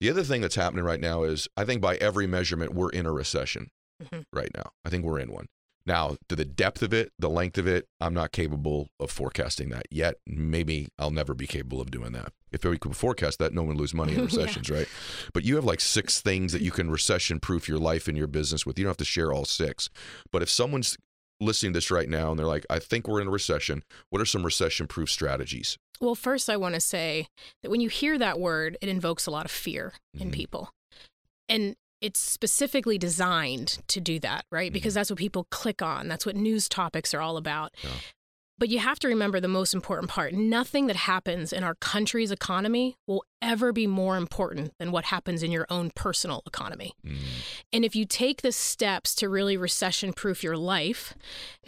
The 0.00 0.10
other 0.10 0.22
thing 0.22 0.42
that's 0.42 0.54
happening 0.56 0.84
right 0.84 1.00
now 1.00 1.22
is 1.22 1.48
I 1.56 1.64
think 1.64 1.80
by 1.80 1.96
every 1.96 2.26
measurement, 2.26 2.74
we're 2.74 2.90
in 2.90 3.06
a 3.06 3.12
recession 3.12 3.68
Mhm. 4.02 4.24
right 4.32 4.50
now. 4.54 4.70
I 4.84 4.90
think 4.90 5.04
we're 5.04 5.18
in 5.20 5.32
one. 5.32 5.46
Now, 5.86 6.16
to 6.28 6.36
the 6.36 6.44
depth 6.44 6.82
of 6.82 6.92
it, 6.94 7.12
the 7.18 7.28
length 7.30 7.58
of 7.58 7.66
it, 7.66 7.86
I'm 8.00 8.14
not 8.14 8.32
capable 8.32 8.88
of 9.00 9.10
forecasting 9.10 9.70
that 9.70 9.86
yet. 9.90 10.14
Maybe 10.26 10.88
I'll 10.98 11.10
never 11.10 11.34
be 11.34 11.46
capable 11.46 11.80
of 11.80 11.90
doing 11.90 12.12
that. 12.12 12.32
If 12.52 12.64
we 12.64 12.78
could 12.78 12.96
forecast 12.96 13.38
that, 13.40 13.52
no 13.52 13.62
one 13.62 13.68
would 13.70 13.78
lose 13.78 13.94
money 13.94 14.12
in 14.12 14.18
Yeah. 14.20 14.24
recessions, 14.26 14.70
right? 14.70 14.86
But 15.32 15.44
you 15.44 15.56
have 15.56 15.64
like 15.64 15.80
six 15.80 16.20
things 16.20 16.52
that 16.52 16.62
you 16.62 16.70
can 16.70 16.90
recession 16.90 17.40
proof 17.40 17.68
your 17.68 17.78
life 17.78 18.06
and 18.08 18.16
your 18.16 18.26
business 18.26 18.64
with. 18.64 18.78
You 18.78 18.84
don't 18.84 18.90
have 18.90 18.96
to 18.98 19.04
share 19.04 19.32
all 19.32 19.44
six. 19.44 19.88
But 20.30 20.42
if 20.42 20.50
someone's 20.50 20.96
listening 21.40 21.72
to 21.72 21.78
this 21.78 21.90
right 21.90 22.08
now 22.08 22.30
and 22.30 22.38
they're 22.38 22.46
like, 22.46 22.64
I 22.70 22.78
think 22.78 23.08
we're 23.08 23.20
in 23.20 23.26
a 23.26 23.30
recession, 23.32 23.82
what 24.10 24.22
are 24.22 24.26
some 24.26 24.44
recession 24.44 24.86
proof 24.86 25.10
strategies? 25.10 25.76
Well, 26.00 26.14
first, 26.14 26.48
I 26.48 26.56
want 26.56 26.74
to 26.74 26.80
say 26.80 27.26
that 27.62 27.70
when 27.70 27.80
you 27.80 27.88
hear 27.88 28.18
that 28.18 28.38
word, 28.38 28.76
it 28.80 28.88
invokes 28.88 29.26
a 29.26 29.30
lot 29.30 29.44
of 29.44 29.50
fear 29.50 29.94
in 30.18 30.28
Mhm. 30.30 30.32
people. 30.32 30.70
And 31.48 31.74
it's 32.02 32.20
specifically 32.20 32.98
designed 32.98 33.78
to 33.86 34.00
do 34.00 34.18
that, 34.20 34.44
right? 34.50 34.66
Mm-hmm. 34.66 34.74
Because 34.74 34.94
that's 34.94 35.08
what 35.08 35.18
people 35.18 35.46
click 35.50 35.80
on. 35.80 36.08
That's 36.08 36.26
what 36.26 36.36
news 36.36 36.68
topics 36.68 37.14
are 37.14 37.20
all 37.20 37.36
about. 37.36 37.72
Yeah. 37.82 37.90
But 38.58 38.68
you 38.68 38.80
have 38.80 38.98
to 39.00 39.08
remember 39.08 39.40
the 39.40 39.48
most 39.48 39.72
important 39.72 40.10
part 40.10 40.34
nothing 40.34 40.86
that 40.88 40.96
happens 40.96 41.52
in 41.52 41.64
our 41.64 41.74
country's 41.76 42.30
economy 42.30 42.96
will 43.06 43.24
ever 43.42 43.72
be 43.72 43.86
more 43.86 44.16
important 44.16 44.72
than 44.78 44.92
what 44.92 45.06
happens 45.06 45.42
in 45.42 45.50
your 45.50 45.66
own 45.68 45.90
personal 45.94 46.42
economy. 46.46 46.94
Mm, 47.04 47.16
And 47.72 47.84
if 47.84 47.94
you 47.96 48.06
take 48.06 48.40
the 48.42 48.52
steps 48.52 49.14
to 49.16 49.28
really 49.28 49.56
recession 49.56 50.12
proof 50.12 50.42
your 50.44 50.56
life 50.56 51.14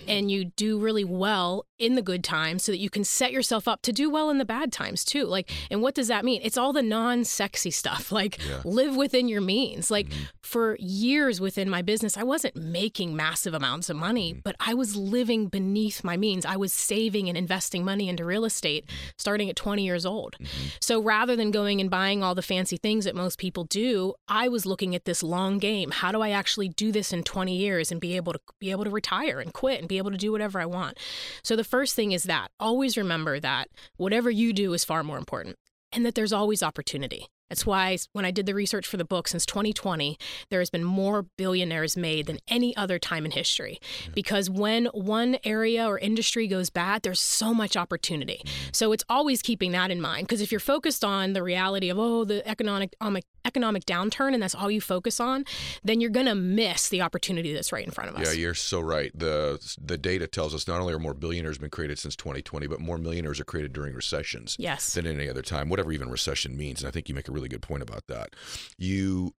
and 0.07 0.31
you 0.31 0.47
do 0.47 0.79
really 0.79 1.05
well 1.05 1.67
in 1.79 1.97
the 1.97 2.03
good 2.03 2.23
times 2.23 2.63
so 2.63 2.71
that 2.73 2.79
you 2.79 2.89
can 2.89 3.03
set 3.05 3.33
yourself 3.33 3.67
up 3.67 3.83
to 3.83 3.93
do 3.93 4.09
well 4.09 4.31
in 4.31 4.39
the 4.39 4.45
bad 4.45 4.73
times 4.73 5.05
too. 5.05 5.25
Like, 5.25 5.51
and 5.71 5.83
what 5.83 5.95
does 5.95 6.09
that 6.09 6.25
mean? 6.25 6.41
It's 6.45 6.57
all 6.57 6.73
the 6.73 6.83
non 6.83 7.25
sexy 7.25 7.71
stuff, 7.73 8.13
like 8.21 8.39
Yeah. 8.47 8.61
live 8.65 8.95
within 8.97 9.29
your 9.29 9.41
means. 9.41 9.91
Like, 9.91 10.09
Mhm. 10.09 10.29
for 10.43 10.77
years 10.79 11.41
within 11.41 11.69
my 11.69 11.83
business, 11.83 12.17
I 12.17 12.23
wasn't 12.23 12.55
making 12.57 13.17
massive 13.17 13.55
amounts 13.55 13.91
of 13.91 13.97
money, 13.97 14.33
but 14.33 14.55
I 14.61 14.75
was 14.75 14.95
living 14.95 15.49
beneath 15.49 16.05
my 16.05 16.17
means. 16.17 16.47
I 16.47 16.57
was 16.57 16.73
saving 16.73 17.29
and 17.29 17.37
investing 17.37 17.85
money 17.85 18.09
into 18.09 18.25
real 18.25 18.45
estate 18.45 18.85
starting 19.19 19.51
at 19.51 19.57
20 19.57 19.85
years 19.85 20.07
old. 20.07 20.37
So 20.81 21.01
rather 21.01 21.35
than 21.35 21.51
going 21.51 21.64
and 21.81 21.91
buying 21.91 22.23
all 22.23 22.35
the 22.35 22.43
fancy 22.43 22.77
things 22.77 23.05
that 23.05 23.15
most 23.15 23.39
people 23.39 23.65
do, 23.65 24.15
I 24.29 24.49
was 24.49 24.67
looking 24.67 24.95
at 24.95 25.05
this 25.05 25.23
long 25.23 25.59
game. 25.59 25.91
How 25.91 26.13
do 26.13 26.21
I 26.21 26.31
actually 26.31 26.69
do 26.69 26.93
this 26.93 27.13
in 27.13 27.23
20 27.23 27.57
years 27.57 27.91
and 27.91 28.01
be 28.01 28.17
able 28.17 28.33
to 28.33 28.41
be 28.61 28.71
able 28.71 28.85
to 28.85 28.91
retire 28.91 29.41
and 29.41 29.53
quit 29.53 29.81
and 29.81 29.89
be 29.89 29.99
able 29.99 30.11
to 30.11 30.17
do 30.17 30.33
whatever 30.33 30.61
I 30.61 30.67
want? 30.67 30.99
So 31.43 31.57
the 31.57 31.65
first 31.65 31.95
thing 31.95 32.13
is 32.13 32.25
that 32.25 32.51
always 32.61 32.97
remember 32.97 33.41
that 33.41 33.69
whatever 33.97 34.31
you 34.31 34.53
do 34.53 34.73
is 34.75 34.85
far 34.85 35.03
more 35.03 35.19
important 35.19 35.57
and 35.93 36.05
that 36.05 36.15
there's 36.15 36.33
always 36.33 36.63
opportunity. 36.63 37.27
That's 37.51 37.67
why 37.67 37.99
when 38.13 38.25
I 38.25 38.31
did 38.31 38.47
the 38.47 38.55
research 38.55 38.87
for 38.87 38.97
the 38.97 39.05
book 39.05 39.29
since 39.29 39.45
2020, 39.47 40.19
there 40.51 40.61
has 40.61 40.71
been 40.71 40.85
more 40.85 41.23
billionaires 41.37 41.97
made 41.97 42.27
than 42.27 42.39
any 42.49 42.77
other 42.77 42.99
time 42.99 43.25
in 43.25 43.31
history. 43.33 43.79
Because 44.15 44.49
when 44.49 44.87
one 44.87 45.37
area 45.45 45.87
or 45.87 45.99
industry 45.99 46.47
goes 46.47 46.71
bad, 46.71 47.03
there's 47.03 47.21
so 47.21 47.53
much 47.53 47.77
opportunity. 47.77 48.43
So 48.73 48.93
it's 48.93 49.05
always 49.09 49.43
keeping 49.43 49.73
that 49.73 49.91
in 49.91 50.01
mind. 50.01 50.27
Because 50.27 50.41
if 50.41 50.51
you're 50.51 50.61
focused 50.61 51.05
on 51.05 51.35
the 51.35 51.43
reality 51.43 51.91
of, 51.91 51.99
oh, 51.99 52.25
the 52.25 52.47
economic, 52.49 52.95
um, 53.01 53.19
economic 53.45 53.85
downturn, 53.85 54.33
and 54.33 54.43
that's 54.43 54.55
all 54.55 54.71
you 54.71 54.81
focus 54.81 55.21
on, 55.21 55.45
then 55.83 56.01
you're 56.01 56.11
going 56.11 56.27
to 56.27 56.35
miss 56.35 56.89
the 56.89 57.03
opportunity 57.03 57.53
that's 57.53 57.73
right 57.73 57.85
in 57.85 57.91
front 57.91 58.11
of 58.11 58.17
us. 58.17 58.27
Yeah, 58.27 58.33
you're 58.33 58.55
so 58.55 58.81
right. 58.81 59.13
The 59.15 59.61
the 59.81 59.99
data 59.99 60.27
tells 60.27 60.55
us 60.55 60.67
not 60.67 60.81
only 60.81 60.95
are 60.95 60.99
more 60.99 61.15
billionaires 61.15 61.59
been 61.59 61.71
created 61.71 61.99
since 61.99 62.17
2020, 62.17 62.67
but 62.67 62.81
more 62.81 62.99
millionaires 62.99 63.39
are 63.39 63.45
created 63.45 63.73
during 63.73 63.95
recessions 63.95 64.57
yes. 64.59 64.95
than 64.95 65.07
any 65.07 65.29
other 65.29 65.43
time, 65.43 65.69
whatever 65.69 65.93
even 65.93 66.11
recession 66.11 66.57
means. 66.57 66.81
And 66.81 66.89
I 66.89 66.91
think 66.91 67.09
you 67.09 67.15
make 67.15 67.29
a 67.29 67.33
really 67.35 67.49
good 67.49 67.63
point 67.63 67.83
about 67.83 68.07
that. 68.09 68.31
You 68.79 69.35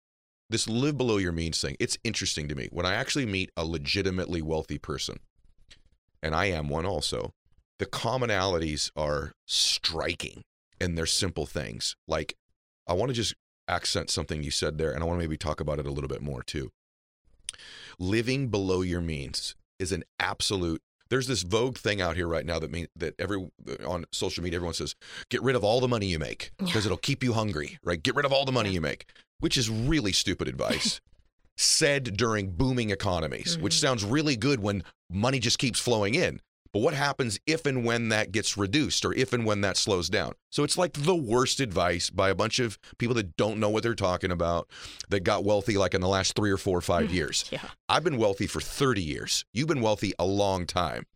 this 0.51 0.69
live 0.69 0.99
below 0.99 1.17
your 1.17 1.33
means 1.33 1.61
thing, 1.61 1.77
it's 1.81 1.99
interesting 2.05 2.49
to 2.49 2.55
me. 2.55 2.69
When 2.71 2.87
I 2.87 2.95
actually 2.95 3.27
meet 3.27 3.51
a 3.57 3.65
legitimately 3.65 4.43
wealthy 4.43 4.79
person, 4.79 5.19
and 6.23 6.35
I 6.35 6.47
am 6.47 6.69
one 6.69 6.87
also, 6.87 7.33
the 7.79 7.87
commonalities 7.87 8.91
are 8.95 9.33
striking 9.47 10.43
and 10.81 10.97
they're 10.97 11.07
simple 11.07 11.47
things. 11.47 11.97
Like, 12.07 12.37
I 12.87 12.93
want 12.93 13.09
to 13.11 13.15
just 13.15 13.35
accent 13.69 14.11
something 14.11 14.43
you 14.43 14.51
said 14.51 14.77
there, 14.79 14.93
and 14.93 15.03
I 15.03 15.07
want 15.07 15.19
to 15.19 15.25
maybe 15.25 15.39
talk 15.39 15.61
about 15.61 15.79
it 15.79 15.87
a 15.87 15.91
little 15.91 16.09
bit 16.09 16.23
more 16.23 16.43
too. 16.43 16.71
Living 17.99 18.49
below 18.49 18.83
your 18.83 19.01
means 19.01 19.55
is 19.79 19.93
an 19.93 20.05
absolute 20.21 20.83
there's 21.15 21.29
this 21.29 21.43
vogue 21.43 21.79
thing 21.79 22.01
out 22.01 22.17
here 22.17 22.27
right 22.27 22.45
now 22.45 22.59
that 22.59 22.73
mean 22.73 22.89
that 22.97 23.15
every 23.21 23.49
on 23.87 24.05
social 24.11 24.43
media 24.43 24.57
everyone 24.57 24.75
says 24.75 24.97
get 25.31 25.41
rid 25.45 25.55
of 25.55 25.63
all 25.63 25.81
the 25.81 25.87
money 25.87 26.07
you 26.07 26.19
make 26.19 26.51
because 26.59 26.75
Yeah. 26.75 26.87
it'll 26.89 26.97
keep 26.97 27.23
you 27.23 27.35
hungry 27.35 27.79
right 27.85 28.03
get 28.03 28.17
rid 28.17 28.27
of 28.27 28.33
all 28.33 28.45
the 28.45 28.51
money 28.51 28.71
Yeah. 28.71 28.75
you 28.75 28.81
make 28.81 29.07
which 29.39 29.57
is 29.57 29.71
really 29.71 30.13
stupid 30.13 30.49
advice 30.49 31.01
said 31.57 32.17
during 32.17 32.51
booming 32.51 32.91
economies 32.91 33.57
which 33.59 33.75
Mhm. 33.77 33.81
sounds 33.81 34.05
really 34.05 34.35
good 34.37 34.59
when 34.59 34.83
money 35.09 35.39
just 35.39 35.61
keeps 35.61 35.79
flowing 35.79 36.17
in 36.17 36.41
but 36.75 36.81
what 36.81 36.93
happens 36.93 37.41
if 37.47 37.65
and 37.65 37.87
when 37.87 38.11
that 38.11 38.33
gets 38.33 38.59
reduced 38.59 39.07
or 39.07 39.15
if 39.15 39.33
and 39.33 39.47
when 39.47 39.63
that 39.63 39.79
slows 39.79 40.11
down 40.11 40.35
so 40.51 40.63
it's 40.63 40.77
like 40.77 40.93
the 40.93 41.15
worst 41.17 41.61
advice 41.61 42.11
by 42.11 42.29
a 42.29 42.35
bunch 42.35 42.59
of 42.59 42.79
people 42.99 43.15
that 43.15 43.35
don't 43.39 43.59
know 43.59 43.71
what 43.71 43.83
they're 43.83 43.95
talking 43.95 44.31
about 44.31 44.69
that 45.09 45.21
got 45.21 45.45
wealthy 45.45 45.79
like 45.79 45.95
in 45.95 46.03
the 46.03 46.09
last 46.09 46.35
three 46.35 46.51
or 46.51 46.59
four 46.59 46.77
or 46.77 46.83
five 46.83 47.07
mm-hmm. 47.07 47.15
years 47.15 47.45
Yeah. 47.55 47.69
I've 47.89 48.03
been 48.03 48.17
wealthy 48.17 48.47
for 48.47 48.61
30 48.61 49.03
years. 49.03 49.45
You've 49.53 49.69
been 49.69 49.81
wealthy 49.81 50.13
a 50.19 50.27
long 50.27 50.67
time. 50.67 51.07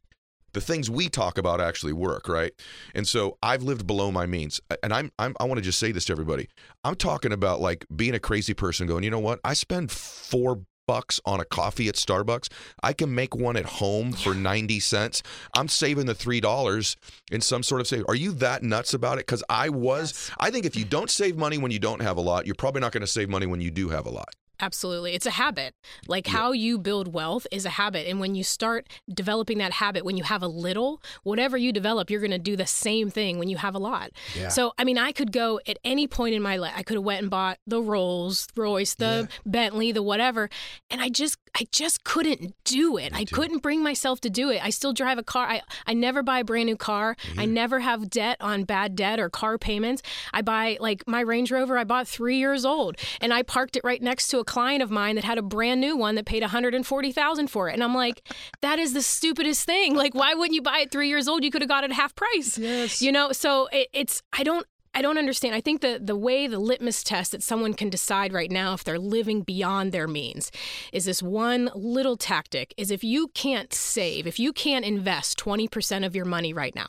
The 0.52 0.60
things 0.60 0.88
we 0.88 1.08
talk 1.08 1.36
about 1.36 1.60
actually 1.60 1.92
work, 1.92 2.28
right? 2.28 2.52
And 2.94 3.06
so 3.06 3.36
I've 3.42 3.62
lived 3.62 3.86
below 3.86 4.10
my 4.10 4.26
means. 4.26 4.60
And 4.82 4.94
I'm, 4.94 5.10
I'm 5.18 5.34
I 5.40 5.44
want 5.44 5.58
to 5.58 5.62
just 5.62 5.78
say 5.78 5.92
this 5.92 6.06
to 6.06 6.12
everybody. 6.12 6.48
I'm 6.84 6.94
talking 6.94 7.32
about 7.32 7.60
like 7.60 7.84
being 7.94 8.14
a 8.14 8.20
crazy 8.20 8.54
person 8.54 8.86
going, 8.86 9.04
you 9.04 9.10
know 9.10 9.18
what? 9.18 9.40
I 9.44 9.54
spend 9.54 9.90
4 9.90 10.60
bucks 10.88 11.20
on 11.24 11.38
a 11.38 11.44
coffee 11.44 11.88
at 11.88 11.94
Starbucks. 11.94 12.48
I 12.82 12.92
can 12.92 13.14
make 13.14 13.36
one 13.36 13.56
at 13.56 13.66
home 13.66 14.12
for 14.12 14.34
90 14.34 14.80
cents. 14.80 15.22
I'm 15.54 15.68
saving 15.68 16.06
the 16.06 16.14
$3 16.14 16.96
in 17.30 17.40
some 17.40 17.62
sort 17.62 17.80
of 17.80 17.86
save. 17.86 18.04
Are 18.08 18.16
you 18.16 18.32
that 18.32 18.64
nuts 18.64 18.94
about 18.94 19.18
it? 19.18 19.26
Cuz 19.28 19.44
I 19.48 19.68
was 19.68 20.30
I 20.40 20.50
think 20.50 20.66
if 20.66 20.74
you 20.74 20.84
don't 20.84 21.10
save 21.10 21.36
money 21.36 21.58
when 21.58 21.70
you 21.70 21.78
don't 21.78 22.02
have 22.02 22.16
a 22.16 22.20
lot, 22.20 22.46
you're 22.46 22.54
probably 22.56 22.80
not 22.80 22.92
going 22.92 23.02
to 23.02 23.06
save 23.06 23.28
money 23.28 23.46
when 23.46 23.60
you 23.60 23.70
do 23.70 23.90
have 23.90 24.06
a 24.06 24.10
lot. 24.10 24.34
Absolutely. 24.60 25.14
It's 25.14 25.26
a 25.26 25.30
habit. 25.30 25.74
Like 26.08 26.26
how 26.26 26.52
you 26.52 26.78
build 26.78 27.12
wealth 27.12 27.46
is 27.52 27.64
a 27.64 27.70
habit. 27.70 28.08
And 28.08 28.18
when 28.18 28.34
you 28.34 28.42
start 28.42 28.88
developing 29.12 29.58
that 29.58 29.74
habit, 29.74 30.04
when 30.04 30.16
you 30.16 30.24
have 30.24 30.42
a 30.42 30.48
little, 30.48 31.00
whatever 31.22 31.56
you 31.56 31.72
develop, 31.72 32.10
you're 32.10 32.20
going 32.20 32.32
to 32.32 32.38
do 32.38 32.56
the 32.56 32.66
same 32.66 33.08
thing 33.08 33.38
when 33.38 33.48
you 33.48 33.56
have 33.56 33.74
a 33.74 33.78
lot. 33.78 34.10
Yeah. 34.36 34.48
So, 34.48 34.72
I 34.76 34.84
mean, 34.84 34.98
I 34.98 35.12
could 35.12 35.32
go 35.32 35.60
at 35.66 35.78
any 35.84 36.08
point 36.08 36.34
in 36.34 36.42
my 36.42 36.56
life, 36.56 36.72
I 36.76 36.82
could 36.82 36.96
have 36.96 37.04
went 37.04 37.22
and 37.22 37.30
bought 37.30 37.58
the 37.66 37.80
Rolls 37.80 38.48
Royce, 38.56 38.94
the 38.94 39.28
Bentley, 39.46 39.92
the 39.92 40.02
whatever. 40.02 40.50
And 40.90 41.00
I 41.00 41.08
just, 41.08 41.38
I 41.54 41.66
just 41.70 42.02
couldn't 42.02 42.54
do 42.64 42.96
it. 42.96 43.12
I 43.14 43.24
too. 43.24 43.34
couldn't 43.34 43.62
bring 43.62 43.82
myself 43.82 44.20
to 44.22 44.30
do 44.30 44.50
it. 44.50 44.64
I 44.64 44.70
still 44.70 44.92
drive 44.92 45.18
a 45.18 45.22
car. 45.22 45.46
I, 45.46 45.62
I 45.86 45.94
never 45.94 46.22
buy 46.22 46.40
a 46.40 46.44
brand 46.44 46.66
new 46.66 46.76
car. 46.76 47.16
I 47.36 47.44
never 47.44 47.80
have 47.80 48.10
debt 48.10 48.38
on 48.40 48.64
bad 48.64 48.96
debt 48.96 49.20
or 49.20 49.30
car 49.30 49.56
payments. 49.58 50.02
I 50.32 50.42
buy 50.42 50.78
like 50.80 51.04
my 51.06 51.20
Range 51.20 51.50
Rover, 51.50 51.78
I 51.78 51.84
bought 51.84 52.08
three 52.08 52.38
years 52.38 52.64
old 52.64 52.96
and 53.20 53.32
I 53.32 53.42
parked 53.42 53.76
it 53.76 53.84
right 53.84 54.02
next 54.02 54.28
to 54.28 54.38
a 54.38 54.44
client 54.48 54.82
of 54.82 54.90
mine 54.90 55.14
that 55.16 55.24
had 55.24 55.38
a 55.38 55.42
brand 55.42 55.80
new 55.80 55.96
one 55.96 56.14
that 56.16 56.24
paid 56.24 56.42
140000 56.42 57.48
for 57.48 57.68
it. 57.68 57.74
And 57.74 57.84
I'm 57.84 57.94
like, 57.94 58.26
that 58.62 58.78
is 58.78 58.94
the 58.94 59.02
stupidest 59.02 59.64
thing. 59.64 59.94
Like, 59.94 60.14
why 60.14 60.34
wouldn't 60.34 60.54
you 60.54 60.62
buy 60.62 60.80
it 60.80 60.90
three 60.90 61.08
years 61.08 61.28
old? 61.28 61.44
You 61.44 61.50
could 61.50 61.62
have 61.62 61.68
got 61.68 61.84
it 61.84 61.92
half 61.92 62.14
price. 62.14 62.58
Yes. 62.58 63.02
You 63.02 63.12
know, 63.12 63.30
so 63.32 63.68
it, 63.72 63.88
it's, 63.92 64.22
I 64.32 64.42
don't, 64.42 64.66
I 64.94 65.02
don't 65.02 65.18
understand. 65.18 65.54
I 65.54 65.60
think 65.60 65.82
the 65.82 66.00
the 66.02 66.16
way 66.16 66.46
the 66.48 66.58
litmus 66.58 67.04
test 67.04 67.32
that 67.32 67.42
someone 67.42 67.74
can 67.74 67.90
decide 67.90 68.32
right 68.32 68.50
now 68.50 68.72
if 68.72 68.82
they're 68.82 68.98
living 68.98 69.42
beyond 69.42 69.92
their 69.92 70.08
means 70.08 70.50
is 70.92 71.04
this 71.04 71.22
one 71.22 71.70
little 71.74 72.16
tactic 72.16 72.74
is 72.76 72.90
if 72.90 73.04
you 73.04 73.28
can't 73.28 73.72
save, 73.72 74.26
if 74.26 74.40
you 74.40 74.52
can't 74.52 74.84
invest 74.84 75.38
20% 75.38 76.06
of 76.06 76.16
your 76.16 76.24
money 76.24 76.52
right 76.52 76.74
now. 76.74 76.88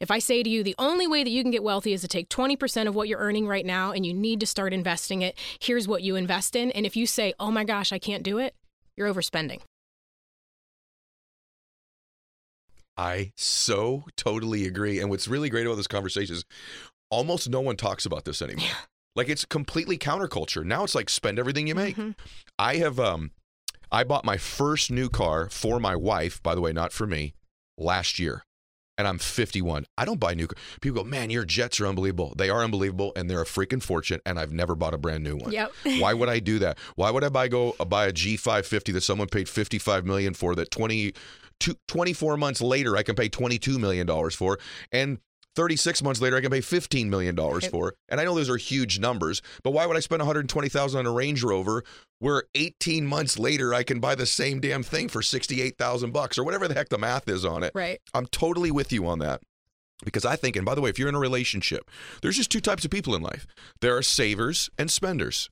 If 0.00 0.10
I 0.10 0.18
say 0.18 0.42
to 0.42 0.50
you 0.50 0.62
the 0.62 0.74
only 0.78 1.06
way 1.06 1.24
that 1.24 1.30
you 1.30 1.42
can 1.42 1.50
get 1.50 1.62
wealthy 1.62 1.92
is 1.92 2.00
to 2.02 2.08
take 2.08 2.28
20% 2.28 2.88
of 2.88 2.94
what 2.94 3.08
you're 3.08 3.18
earning 3.20 3.46
right 3.46 3.66
now 3.66 3.92
and 3.92 4.04
you 4.04 4.14
need 4.14 4.40
to 4.40 4.46
start 4.46 4.72
investing 4.72 5.22
it, 5.22 5.36
here's 5.58 5.88
what 5.88 6.02
you 6.02 6.16
invest 6.16 6.56
in 6.56 6.70
and 6.72 6.86
if 6.86 6.96
you 6.96 7.06
say, 7.06 7.34
"Oh 7.38 7.50
my 7.50 7.64
gosh, 7.64 7.92
I 7.92 7.98
can't 7.98 8.22
do 8.22 8.38
it," 8.38 8.54
you're 8.96 9.12
overspending. 9.12 9.60
I 12.96 13.32
so 13.36 14.04
totally 14.16 14.66
agree. 14.66 15.00
And 15.00 15.10
what's 15.10 15.26
really 15.26 15.48
great 15.48 15.66
about 15.66 15.76
this 15.76 15.86
conversation 15.86 16.36
is 16.36 16.44
almost 17.10 17.48
no 17.48 17.60
one 17.60 17.76
talks 17.76 18.06
about 18.06 18.24
this 18.24 18.40
anymore. 18.40 18.68
Like 19.16 19.28
it's 19.28 19.44
completely 19.44 19.96
counterculture. 19.96 20.64
Now 20.64 20.82
it's 20.84 20.94
like 20.94 21.08
spend 21.08 21.38
everything 21.38 21.66
you 21.68 21.74
make. 21.74 21.96
Mhm. 21.96 22.16
I 22.58 22.76
have 22.76 22.98
um 22.98 23.30
I 23.92 24.02
bought 24.02 24.24
my 24.24 24.36
first 24.36 24.90
new 24.90 25.08
car 25.08 25.48
for 25.48 25.78
my 25.78 25.94
wife, 25.94 26.42
by 26.42 26.56
the 26.56 26.60
way, 26.60 26.72
not 26.72 26.92
for 26.92 27.06
me, 27.06 27.34
last 27.78 28.18
year. 28.18 28.44
And 28.96 29.08
I'm 29.08 29.18
51. 29.18 29.86
I 29.98 30.04
don't 30.04 30.20
buy 30.20 30.34
new 30.34 30.46
car. 30.46 30.62
People 30.80 31.02
go, 31.02 31.08
"Man, 31.08 31.30
your 31.30 31.44
jets 31.44 31.80
are 31.80 31.86
unbelievable." 31.86 32.34
They 32.36 32.50
are 32.50 32.62
unbelievable 32.62 33.12
and 33.16 33.28
they're 33.28 33.42
a 33.42 33.46
freaking 33.46 33.82
fortune 33.82 34.20
and 34.24 34.38
I've 34.38 34.52
never 34.52 34.74
bought 34.74 34.94
a 34.94 34.98
brand 34.98 35.24
new 35.24 35.36
one. 35.36 35.52
Yep. 35.52 35.72
Why 35.98 36.14
would 36.14 36.28
I 36.28 36.38
do 36.38 36.58
that? 36.60 36.78
Why 36.96 37.10
would 37.10 37.24
I 37.24 37.28
buy 37.28 37.48
go 37.48 37.74
uh, 37.80 37.84
buy 37.84 38.06
a 38.06 38.12
G550 38.12 38.92
that 38.92 39.02
someone 39.02 39.28
paid 39.28 39.48
55 39.48 40.04
million 40.04 40.34
for 40.34 40.54
that 40.54 40.70
20 40.70 41.12
two, 41.60 41.74
24 41.88 42.36
months 42.36 42.60
later 42.60 42.96
I 42.96 43.02
can 43.02 43.14
pay 43.14 43.28
22 43.28 43.78
million 43.78 44.06
dollars 44.06 44.34
for 44.34 44.58
and 44.92 45.18
36 45.54 46.02
months 46.02 46.20
later 46.20 46.36
I 46.36 46.40
can 46.40 46.50
pay 46.50 46.60
15 46.60 47.10
million 47.10 47.34
dollars 47.34 47.66
for. 47.66 47.94
And 48.08 48.20
I 48.20 48.24
know 48.24 48.34
those 48.34 48.50
are 48.50 48.56
huge 48.56 48.98
numbers, 48.98 49.42
but 49.62 49.72
why 49.72 49.86
would 49.86 49.96
I 49.96 50.00
spend 50.00 50.20
120,000 50.20 50.98
on 50.98 51.06
a 51.06 51.12
Range 51.12 51.42
Rover 51.42 51.84
where 52.18 52.44
18 52.54 53.06
months 53.06 53.38
later 53.38 53.74
I 53.74 53.82
can 53.82 54.00
buy 54.00 54.14
the 54.14 54.26
same 54.26 54.60
damn 54.60 54.82
thing 54.82 55.08
for 55.08 55.22
68,000 55.22 56.12
bucks 56.12 56.38
or 56.38 56.44
whatever 56.44 56.68
the 56.68 56.74
heck 56.74 56.88
the 56.88 56.98
math 56.98 57.28
is 57.28 57.44
on 57.44 57.62
it? 57.62 57.72
Right. 57.74 58.00
I'm 58.12 58.26
totally 58.26 58.70
with 58.70 58.92
you 58.92 59.06
on 59.06 59.18
that. 59.20 59.40
Because 60.04 60.24
I 60.24 60.36
think, 60.36 60.56
and 60.56 60.66
by 60.66 60.74
the 60.74 60.80
way, 60.80 60.90
if 60.90 60.98
you're 60.98 61.08
in 61.08 61.14
a 61.14 61.20
relationship, 61.20 61.90
there's 62.20 62.36
just 62.36 62.50
two 62.50 62.60
types 62.60 62.84
of 62.84 62.90
people 62.90 63.14
in 63.14 63.22
life 63.22 63.46
there 63.80 63.96
are 63.96 64.02
savers 64.02 64.70
and 64.76 64.90
spenders. 64.90 65.48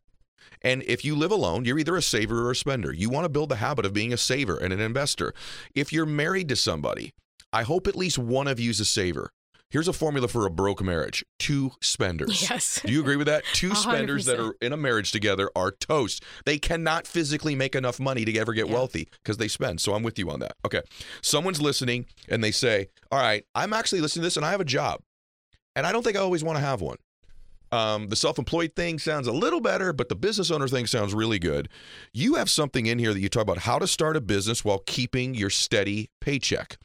And 0.60 0.82
if 0.84 1.04
you 1.04 1.16
live 1.16 1.30
alone, 1.30 1.64
you're 1.64 1.78
either 1.78 1.96
a 1.96 2.02
saver 2.02 2.46
or 2.46 2.52
a 2.52 2.56
spender. 2.56 2.92
You 2.92 3.10
want 3.10 3.24
to 3.24 3.28
build 3.28 3.48
the 3.48 3.56
habit 3.56 3.84
of 3.84 3.92
being 3.92 4.12
a 4.12 4.16
saver 4.16 4.56
and 4.56 4.72
an 4.72 4.80
investor. 4.80 5.32
If 5.74 5.92
you're 5.92 6.06
married 6.06 6.48
to 6.48 6.56
somebody, 6.56 7.12
I 7.52 7.62
hope 7.64 7.86
at 7.86 7.96
least 7.96 8.18
one 8.18 8.48
of 8.48 8.60
you 8.60 8.70
is 8.70 8.80
a 8.80 8.84
saver. 8.84 9.30
Here's 9.72 9.88
a 9.88 9.92
formula 9.94 10.28
for 10.28 10.44
a 10.46 10.50
broke 10.50 10.82
marriage 10.82 11.24
two 11.38 11.72
spenders. 11.80 12.48
Yes. 12.50 12.80
Do 12.84 12.92
you 12.92 13.00
agree 13.00 13.16
with 13.16 13.26
that? 13.26 13.42
Two 13.54 13.74
spenders 13.74 14.26
that 14.26 14.38
are 14.38 14.54
in 14.60 14.74
a 14.74 14.76
marriage 14.76 15.12
together 15.12 15.50
are 15.56 15.70
toast. 15.70 16.22
They 16.44 16.58
cannot 16.58 17.06
physically 17.06 17.54
make 17.54 17.74
enough 17.74 17.98
money 17.98 18.26
to 18.26 18.38
ever 18.38 18.52
get 18.52 18.66
Yeah. 18.68 18.74
wealthy 18.74 19.08
because 19.22 19.38
they 19.38 19.48
spend. 19.48 19.80
So 19.80 19.94
I'm 19.94 20.02
with 20.02 20.18
you 20.18 20.30
on 20.30 20.40
that. 20.40 20.52
Okay. 20.66 20.82
Someone's 21.22 21.60
listening 21.60 22.04
and 22.28 22.44
they 22.44 22.50
say, 22.50 22.88
All 23.10 23.18
right, 23.18 23.44
I'm 23.54 23.72
actually 23.72 24.02
listening 24.02 24.22
to 24.22 24.26
this 24.26 24.36
and 24.36 24.44
I 24.44 24.50
have 24.50 24.60
a 24.60 24.64
job. 24.66 25.00
And 25.74 25.86
I 25.86 25.92
don't 25.92 26.02
think 26.02 26.18
I 26.18 26.20
always 26.20 26.44
want 26.44 26.58
to 26.58 26.64
have 26.64 26.82
one. 26.82 26.98
Um, 27.70 28.08
the 28.08 28.16
self 28.16 28.38
employed 28.38 28.76
thing 28.76 28.98
sounds 28.98 29.26
a 29.26 29.32
little 29.32 29.62
better, 29.62 29.94
but 29.94 30.10
the 30.10 30.14
business 30.14 30.50
owner 30.50 30.68
thing 30.68 30.86
sounds 30.86 31.14
really 31.14 31.38
good. 31.38 31.70
You 32.12 32.34
have 32.34 32.50
something 32.50 32.84
in 32.84 32.98
here 32.98 33.14
that 33.14 33.20
you 33.20 33.30
talk 33.30 33.42
about 33.42 33.56
how 33.58 33.78
to 33.78 33.86
start 33.86 34.14
a 34.18 34.20
business 34.20 34.62
while 34.62 34.82
keeping 34.86 35.32
your 35.34 35.48
steady 35.48 36.10
paycheck. 36.20 36.76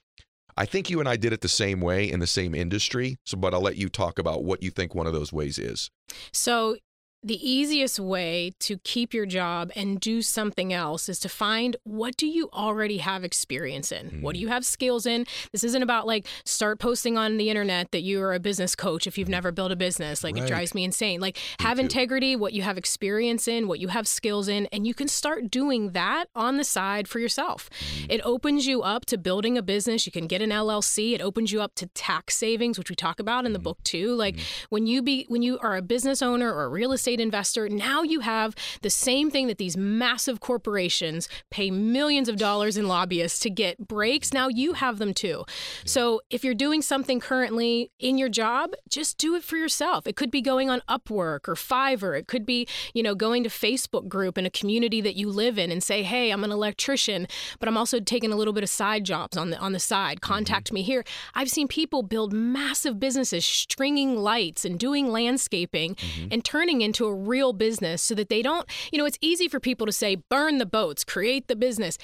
I 0.58 0.66
think 0.66 0.90
you 0.90 1.00
and 1.00 1.08
I 1.08 1.18
did 1.18 1.34
it 1.34 1.42
the 1.42 1.48
same 1.48 1.82
way 1.82 2.10
in 2.10 2.20
the 2.20 2.28
same 2.28 2.56
industry. 2.56 3.18
So, 3.26 3.38
but 3.38 3.54
I'll 3.54 3.62
let 3.62 3.78
you 3.78 3.90
talk 3.90 4.18
about 4.18 4.44
what 4.44 4.64
you 4.64 4.72
think 4.72 4.96
one 4.96 5.06
of 5.06 5.14
those 5.14 5.32
ways 5.32 5.60
is. 5.60 5.92
So, 6.34 6.78
the 7.24 7.50
easiest 7.50 8.00
way 8.00 8.54
to 8.60 8.78
keep 8.78 9.14
your 9.14 9.26
job 9.26 9.72
and 9.76 10.00
do 10.00 10.22
something 10.22 10.72
else 10.72 11.10
is 11.10 11.20
to 11.20 11.28
find 11.28 11.76
what 11.84 12.16
do 12.16 12.28
you 12.28 12.48
already 12.54 13.00
have 13.00 13.24
experience 13.24 13.92
in? 13.92 14.22
What 14.22 14.34
do 14.34 14.40
hmm. 14.40 14.44
you 14.44 14.48
have 14.50 14.64
skills 14.64 15.08
in? 15.08 15.26
This 15.52 15.64
isn't 15.64 15.82
about 15.82 16.06
like 16.06 16.28
start 16.46 16.80
posting 16.80 17.18
on 17.18 17.38
the 17.38 17.50
internet 17.50 17.92
that 17.92 18.04
you 18.04 18.22
are 18.22 18.34
a 18.34 18.40
business 18.40 18.76
coach 18.76 19.08
if 19.08 19.18
you've 19.18 19.28
hmm. 19.28 19.32
never 19.32 19.52
built 19.52 19.72
a 19.72 19.76
business. 19.76 20.24
Like 20.24 20.36
Right. 20.36 20.44
it 20.44 20.48
drives 20.48 20.76
me 20.76 20.84
insane. 20.84 21.20
Like 21.20 21.40
have 21.60 21.78
too. 21.78 21.84
integrity, 21.84 22.36
what 22.36 22.54
you 22.54 22.62
have 22.62 22.78
experience 22.78 23.48
in, 23.48 23.68
what 23.68 23.80
you 23.80 23.88
have 23.88 24.08
skills 24.08 24.48
in, 24.48 24.68
and 24.68 24.86
you 24.86 24.94
can 24.94 25.08
start 25.08 25.50
doing 25.50 25.92
that 25.92 26.26
on 26.36 26.58
the 26.58 26.64
side 26.64 27.08
for 27.08 27.18
yourself. 27.18 27.70
Hmm. 27.80 28.06
It 28.10 28.22
opens 28.24 28.68
you 28.68 28.84
up 28.84 29.06
to 29.08 29.18
building 29.18 29.58
a 29.58 29.64
business. 29.64 30.06
You 30.06 30.12
can 30.12 30.28
get 30.28 30.44
an 30.44 30.52
LLC. 30.52 31.14
It 31.14 31.22
opens 31.22 31.52
you 31.52 31.62
up 31.62 31.74
to 31.76 31.88
tax 31.88 32.38
savings, 32.38 32.78
which 32.78 32.92
we 32.92 32.96
talk 32.96 33.20
about 33.20 33.48
in 33.48 33.54
the 33.54 33.60
book 33.60 33.84
too. 33.84 34.14
Like 34.14 34.38
when 34.70 34.86
you 34.86 35.02
be 35.02 35.26
when 35.30 35.42
you 35.42 35.58
are 35.60 35.76
a 35.76 35.82
business 35.82 36.22
owner 36.22 36.54
or 36.54 36.66
a 36.66 36.70
real 36.70 36.92
estate 36.92 37.07
investor, 37.16 37.70
now 37.70 38.04
you 38.04 38.20
have 38.22 38.56
the 38.82 38.90
same 38.90 39.32
thing 39.32 39.48
that 39.48 39.58
these 39.58 39.78
massive 39.78 40.40
corporations 40.40 41.30
pay 41.50 41.72
millions 41.72 42.30
of 42.30 42.38
dollars 42.38 42.78
in 42.78 42.88
lobbyists 42.88 43.40
to 43.40 43.50
get 43.50 43.88
breaks. 43.88 44.34
Now 44.34 44.48
you 44.48 44.74
have 44.74 45.00
them 45.00 45.14
too. 45.14 45.46
So 45.86 46.22
if 46.30 46.44
you're 46.44 46.54
doing 46.54 46.82
something 46.82 47.20
currently 47.20 47.92
in 48.00 48.18
your 48.18 48.30
job, 48.30 48.74
just 48.90 49.18
do 49.18 49.36
it 49.36 49.44
for 49.44 49.58
yourself. 49.58 50.08
It 50.08 50.16
could 50.16 50.32
be 50.32 50.42
going 50.42 50.70
on 50.70 50.82
Upwork 50.90 51.48
or 51.48 51.56
Fiverr. 51.56 52.18
It 52.18 52.28
could 52.28 52.46
be, 52.46 52.68
you 52.94 53.04
know, 53.04 53.16
going 53.16 53.44
to 53.44 53.50
Facebook 53.50 54.08
group 54.08 54.38
in 54.38 54.46
a 54.46 54.50
community 54.50 55.02
that 55.02 55.16
you 55.16 55.30
live 55.30 55.58
in 55.58 55.72
and 55.72 55.84
say, 55.84 56.04
"Hey, 56.04 56.32
I'm 56.32 56.44
an 56.44 56.52
electrician, 56.52 57.28
but 57.60 57.68
I'm 57.70 57.78
also 57.78 58.00
taking 58.00 58.32
a 58.32 58.36
little 58.36 58.54
bit 58.54 58.64
of 58.64 58.70
side 58.70 59.04
jobs 59.04 59.38
on 59.38 59.50
the 59.52 59.58
on 59.58 59.74
the 59.74 59.80
side. 59.80 60.18
Mm-hmm. 60.18 60.34
Contact 60.34 60.72
me 60.72 60.82
here." 60.82 61.04
I've 61.34 61.50
seen 61.50 61.68
people 61.68 62.04
build 62.04 62.34
massive 62.34 63.00
businesses 63.00 63.46
stringing 63.46 64.18
lights 64.18 64.66
and 64.66 64.80
doing 64.80 65.12
landscaping 65.12 65.96
mm-hmm. 65.96 66.28
and 66.32 66.44
turning 66.44 66.82
into 66.82 66.97
into 66.98 67.10
a 67.10 67.16
real 67.16 67.54
business 67.54 68.02
so 68.02 68.16
that 68.16 68.30
they 68.30 68.42
don't, 68.42 68.68
you 68.92 68.98
know, 68.98 69.06
it's 69.06 69.18
easy 69.22 69.48
for 69.48 69.60
people 69.60 69.86
to 69.86 69.92
say, 69.92 70.18
burn 70.30 70.58
the 70.58 70.66
boats, 70.66 71.04
create 71.04 71.48
the 71.48 71.56
business. 71.56 71.98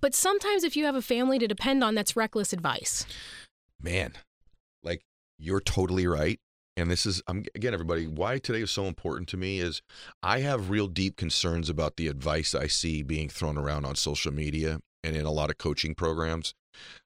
But 0.00 0.14
sometimes 0.14 0.64
if 0.64 0.76
you 0.76 0.84
have 0.86 0.94
a 0.94 1.02
family 1.02 1.38
to 1.38 1.46
depend 1.46 1.84
on, 1.84 1.94
that's 1.94 2.16
reckless 2.16 2.52
advice. 2.52 3.04
Man, 3.82 4.14
like 4.82 5.02
you're 5.38 5.60
totally 5.60 6.06
right. 6.06 6.40
And 6.76 6.90
this 6.90 7.04
is, 7.04 7.20
I'm, 7.26 7.44
again, 7.54 7.74
everybody, 7.74 8.06
why 8.06 8.38
today 8.38 8.62
is 8.62 8.70
so 8.70 8.86
important 8.86 9.28
to 9.30 9.36
me 9.36 9.60
is 9.60 9.82
I 10.22 10.40
have 10.40 10.70
real 10.70 10.86
deep 10.86 11.16
concerns 11.16 11.68
about 11.68 11.96
the 11.96 12.08
advice 12.08 12.54
I 12.54 12.68
see 12.68 13.02
being 13.02 13.28
thrown 13.28 13.58
around 13.58 13.84
on 13.84 13.96
social 13.96 14.32
media 14.32 14.80
and 15.04 15.16
in 15.16 15.26
a 15.26 15.30
lot 15.30 15.50
of 15.50 15.58
coaching 15.58 15.94
programs 15.94 16.54